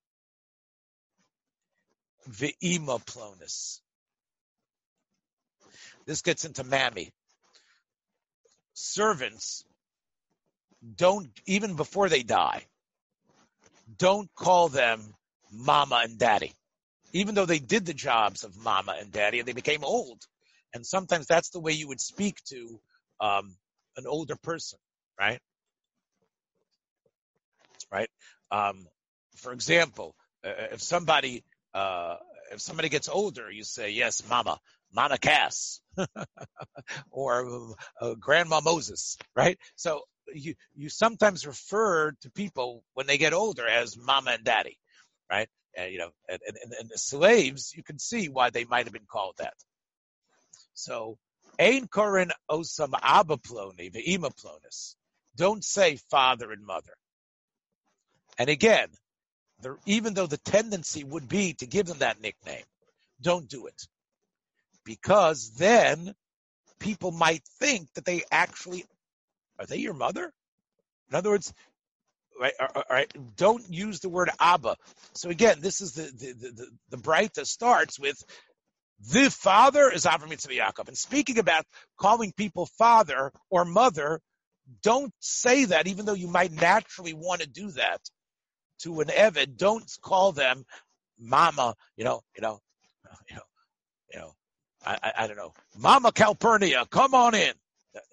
Ve'ima 2.30 3.04
plonis. 3.06 3.80
This 6.06 6.22
gets 6.22 6.46
into 6.46 6.64
mammy. 6.64 7.12
Servants 8.74 9.64
don't, 10.96 11.30
even 11.46 11.76
before 11.76 12.10
they 12.10 12.24
die, 12.24 12.64
don't 13.98 14.30
call 14.36 14.70
them 14.70 15.14
mama 15.52 16.02
and 16.04 16.18
daddy. 16.18 16.54
Even 17.12 17.36
though 17.36 17.46
they 17.46 17.60
did 17.60 17.86
the 17.86 17.94
jobs 17.94 18.44
of 18.44 18.56
mama 18.56 18.96
and 19.00 19.12
daddy 19.12 19.40
and 19.40 19.48
they 19.48 19.54
became 19.54 19.84
old. 19.84 20.22
And 20.74 20.86
sometimes 20.86 21.26
that's 21.26 21.50
the 21.50 21.60
way 21.60 21.72
you 21.72 21.88
would 21.88 22.00
speak 22.00 22.38
to 22.46 22.80
um, 23.20 23.56
an 23.98 24.06
older 24.08 24.36
person, 24.36 24.80
right? 25.20 25.40
Right. 27.92 28.10
Um, 28.52 28.88
for 29.38 29.52
example, 29.52 30.16
uh, 30.46 30.52
if 30.72 30.82
somebody 30.82 31.44
uh, 31.74 32.16
if 32.52 32.62
somebody 32.62 32.90
gets 32.90 33.10
older, 33.10 33.50
you 33.52 33.64
say 33.64 33.92
yes, 33.92 34.24
Mama, 34.30 34.60
Mama 34.94 35.18
Cass, 35.18 35.82
or 37.12 37.76
uh, 38.02 38.16
Grandma 38.20 38.62
Moses, 38.62 39.18
right? 39.36 39.58
So 39.76 40.02
you 40.34 40.56
you 40.76 40.90
sometimes 40.90 41.46
refer 41.46 42.12
to 42.22 42.32
people 42.32 42.84
when 42.94 43.08
they 43.08 43.18
get 43.18 43.34
older 43.34 43.68
as 43.68 43.98
Mama 43.98 44.32
and 44.32 44.44
Daddy, 44.44 44.78
right? 45.30 45.50
And, 45.78 45.92
you 45.92 46.00
know, 46.00 46.10
and, 46.28 46.40
and, 46.48 46.74
and 46.80 46.90
the 46.90 46.98
slaves, 46.98 47.74
you 47.76 47.84
can 47.84 48.00
see 48.00 48.28
why 48.30 48.50
they 48.50 48.66
might 48.66 48.86
have 48.86 48.94
been 48.94 49.08
called 49.10 49.36
that. 49.38 49.54
So 50.74 51.18
ain 51.60 51.88
korin 51.88 52.32
osam 52.50 52.94
abba 53.02 53.38
ploni 53.38 53.92
ve'ima 53.94 54.32
plonis. 54.34 54.96
Don't 55.36 55.64
say 55.64 55.98
father 56.10 56.52
and 56.52 56.66
mother. 56.66 56.94
And 58.38 58.50
again, 58.50 58.88
even 59.86 60.14
though 60.14 60.28
the 60.28 60.38
tendency 60.38 61.04
would 61.04 61.28
be 61.28 61.54
to 61.54 61.66
give 61.66 61.86
them 61.86 62.00
that 62.00 62.22
nickname, 62.22 62.64
don't 63.22 63.48
do 63.50 63.68
it. 63.68 63.88
Because 64.86 65.52
then 65.58 66.14
people 66.80 67.12
might 67.12 67.44
think 67.60 67.94
that 67.94 68.06
they 68.06 68.24
actually, 68.32 68.86
are 69.60 69.66
they 69.66 69.78
your 69.78 69.94
mother? 69.94 70.32
In 71.10 71.16
other 71.16 71.32
words, 71.32 71.54
right, 72.90 73.14
don't 73.36 73.70
use 73.70 74.00
the 74.00 74.10
word 74.10 74.30
Abba. 74.40 74.78
So 75.14 75.30
again, 75.30 75.58
this 75.60 75.82
is 75.82 75.94
the, 75.94 76.04
the, 76.04 76.34
the, 76.34 76.52
the, 76.52 76.68
the 76.92 76.98
Breita 76.98 77.34
that 77.34 77.48
starts 77.48 78.00
with 78.00 78.22
the 79.12 79.30
father 79.30 79.90
is 79.92 80.06
Avram 80.06 80.30
Yitzchak 80.30 80.58
Yaakov. 80.58 80.88
And 80.88 80.98
speaking 80.98 81.40
about 81.40 81.66
calling 81.98 82.34
people 82.36 82.66
father 82.78 83.32
or 83.50 83.66
mother, 83.66 84.20
don't 84.84 85.14
say 85.20 85.66
that, 85.66 85.88
even 85.88 86.06
though 86.06 86.14
you 86.14 86.28
might 86.28 86.52
naturally 86.52 87.14
want 87.14 87.42
to 87.42 87.48
do 87.48 87.72
that 87.72 88.02
to 88.80 89.02
an 89.02 89.08
Evid. 89.08 89.58
Don't 89.58 89.90
call 90.02 90.32
them 90.32 90.66
mama, 91.20 91.76
you 91.98 92.04
know, 92.06 92.22
you 92.36 92.42
know, 92.42 92.60
you 93.30 93.36
know, 93.36 93.44
you 94.14 94.20
know, 94.20 94.34
I, 94.86 94.98
I, 95.04 95.14
I 95.24 95.28
don't 95.28 95.38
know. 95.38 95.54
Mama 95.78 96.12
Calpurnia, 96.12 96.86
come 96.90 97.14
on 97.14 97.36
in. 97.36 97.54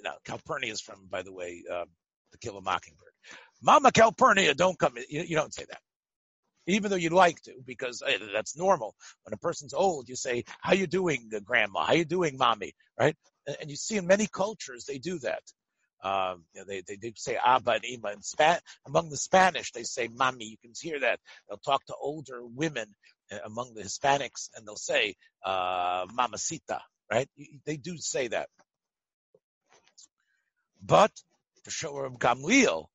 No, 0.03 0.13
Calpurnia 0.25 0.73
is 0.73 0.81
from, 0.81 1.07
by 1.11 1.23
the 1.23 1.33
way, 1.33 1.63
uh, 1.71 1.85
To 2.33 2.39
Kill 2.41 2.59
a 2.59 2.63
Mockingbird. 2.63 3.13
Mama 3.63 3.93
Calpurnia, 3.93 4.55
don't 4.55 4.79
come 4.79 4.97
in. 4.97 5.05
You, 5.09 5.23
you 5.23 5.37
don't 5.37 5.55
say 5.55 5.65
that 5.69 5.81
even 6.67 6.91
though 6.91 6.97
you'd 6.97 7.13
like 7.13 7.41
to, 7.43 7.53
because 7.65 8.03
hey, 8.07 8.19
that's 8.33 8.57
normal. 8.57 8.95
When 9.25 9.33
a 9.33 9.39
person's 9.39 9.75
old, 9.75 10.09
you 10.09 10.17
say, 10.17 10.45
"How 10.61 10.75
you 10.75 10.87
doing, 10.87 11.31
grandma? 11.45 11.85
How 11.85 11.95
you 11.95 12.05
doing, 12.05 12.37
mommy?" 12.37 12.75
Right? 12.99 13.17
And 13.61 13.71
you 13.71 13.77
see 13.77 13.97
in 13.97 14.07
many 14.07 14.27
cultures 14.27 14.85
they 14.85 14.99
do 14.99 15.19
that. 15.21 15.43
Um, 16.03 16.45
you 16.55 16.61
know, 16.61 16.65
they, 16.67 16.83
they, 16.87 16.97
they 16.97 17.13
say 17.17 17.39
Abba 17.45 17.73
and 17.73 17.85
Ima. 17.85 18.13
In 18.13 18.23
Spa- 18.23 18.61
among 18.87 19.11
the 19.11 19.17
Spanish, 19.17 19.73
they 19.73 19.83
say 19.83 20.09
Mami. 20.09 20.51
You 20.51 20.57
can 20.63 20.73
hear 20.81 21.01
that. 21.01 21.21
They'll 21.49 21.59
talk 21.59 21.85
to 21.87 21.95
older 22.01 22.45
women 22.45 22.95
uh, 23.33 23.39
among 23.45 23.75
the 23.75 23.83
Hispanics, 23.83 24.51
and 24.55 24.67
they'll 24.67 24.77
say 24.77 25.15
uh, 25.45 26.07
Mamacita. 26.13 26.81
Right? 27.11 27.29
They 27.65 27.77
do 27.77 27.97
say 27.99 28.29
that. 28.29 28.49
But 30.85 31.13
for 31.65 31.71
sure, 31.71 32.11
Gamliel, 32.11 32.87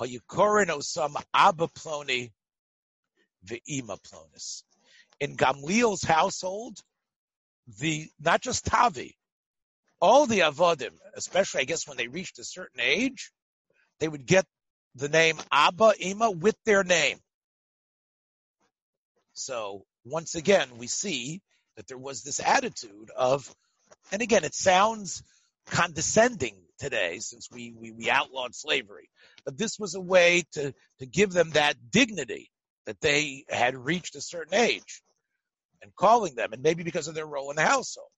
Hayukorin 0.00 0.68
Osam 0.68 1.14
Abba 1.32 1.68
Ploni 1.68 2.32
ve'ima 3.46 3.98
plonis. 4.02 4.62
In 5.20 5.36
Gamliel's 5.36 6.02
household, 6.02 6.78
the 7.78 8.08
not 8.20 8.40
just 8.40 8.64
Tavi, 8.66 9.16
all 10.00 10.26
the 10.26 10.40
avodim, 10.40 10.94
especially 11.14 11.62
I 11.62 11.64
guess 11.64 11.86
when 11.86 11.96
they 11.96 12.08
reached 12.08 12.38
a 12.38 12.44
certain 12.44 12.80
age, 12.80 13.30
they 13.98 14.08
would 14.08 14.26
get 14.26 14.46
the 14.94 15.08
name 15.08 15.38
Abba 15.52 15.92
Ima 15.98 16.30
with 16.30 16.56
their 16.64 16.82
name. 16.82 17.18
So 19.34 19.84
once 20.04 20.34
again, 20.34 20.68
we 20.78 20.86
see 20.86 21.40
that 21.76 21.86
there 21.86 21.98
was 21.98 22.22
this 22.22 22.40
attitude 22.40 23.10
of, 23.16 23.54
and 24.12 24.22
again, 24.22 24.44
it 24.44 24.54
sounds 24.54 25.22
condescending 25.66 26.56
today 26.78 27.18
since 27.20 27.48
we, 27.50 27.72
we, 27.78 27.92
we 27.92 28.10
outlawed 28.10 28.54
slavery, 28.54 29.08
but 29.44 29.56
this 29.56 29.78
was 29.78 29.94
a 29.94 30.00
way 30.00 30.44
to, 30.52 30.74
to 30.98 31.06
give 31.06 31.32
them 31.32 31.50
that 31.50 31.76
dignity 31.90 32.50
that 32.86 33.00
they 33.00 33.44
had 33.48 33.76
reached 33.76 34.16
a 34.16 34.20
certain 34.20 34.54
age 34.54 35.02
and 35.82 35.94
calling 35.94 36.34
them, 36.34 36.52
and 36.52 36.62
maybe 36.62 36.82
because 36.82 37.08
of 37.08 37.14
their 37.14 37.26
role 37.26 37.50
in 37.50 37.56
the 37.56 37.62
household. 37.62 38.10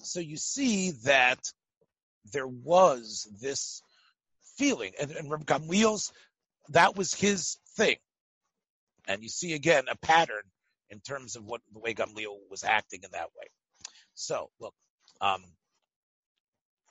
So 0.00 0.20
you 0.20 0.36
see 0.36 0.92
that 1.04 1.38
there 2.32 2.46
was 2.46 3.28
this 3.40 3.82
feeling, 4.56 4.92
and, 5.00 5.10
and 5.10 5.30
Reb 5.30 5.44
Gamliel's, 5.44 6.12
that 6.70 6.96
was 6.96 7.14
his 7.14 7.58
thing. 7.76 7.96
And 9.06 9.22
you 9.22 9.28
see 9.28 9.54
again 9.54 9.84
a 9.90 9.96
pattern 9.96 10.42
in 10.90 11.00
terms 11.00 11.36
of 11.36 11.44
what 11.44 11.60
the 11.72 11.78
way 11.78 11.94
Gamliel 11.94 12.36
was 12.50 12.64
acting 12.64 13.00
in 13.04 13.10
that 13.12 13.30
way. 13.38 13.46
So 14.14 14.50
look, 14.60 14.74
um, 15.20 15.44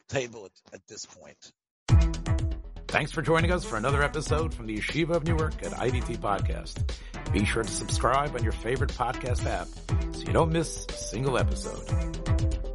table 0.07 0.45
it 0.45 0.53
at 0.73 0.81
this 0.87 1.05
point. 1.05 1.51
Thanks 2.87 3.11
for 3.11 3.21
joining 3.21 3.51
us 3.51 3.65
for 3.65 3.75
another 3.75 4.01
episode 4.01 4.53
from 4.53 4.65
the 4.65 4.77
Yeshiva 4.77 5.11
of 5.11 5.25
Newark 5.25 5.61
at 5.63 5.73
IDT 5.73 6.19
Podcast. 6.19 6.93
Be 7.33 7.43
sure 7.43 7.63
to 7.63 7.69
subscribe 7.69 8.33
on 8.33 8.43
your 8.43 8.53
favorite 8.53 8.91
podcast 8.91 9.45
app 9.45 9.67
so 10.15 10.21
you 10.21 10.31
don't 10.31 10.51
miss 10.51 10.85
a 10.87 10.93
single 10.93 11.37
episode. 11.37 12.66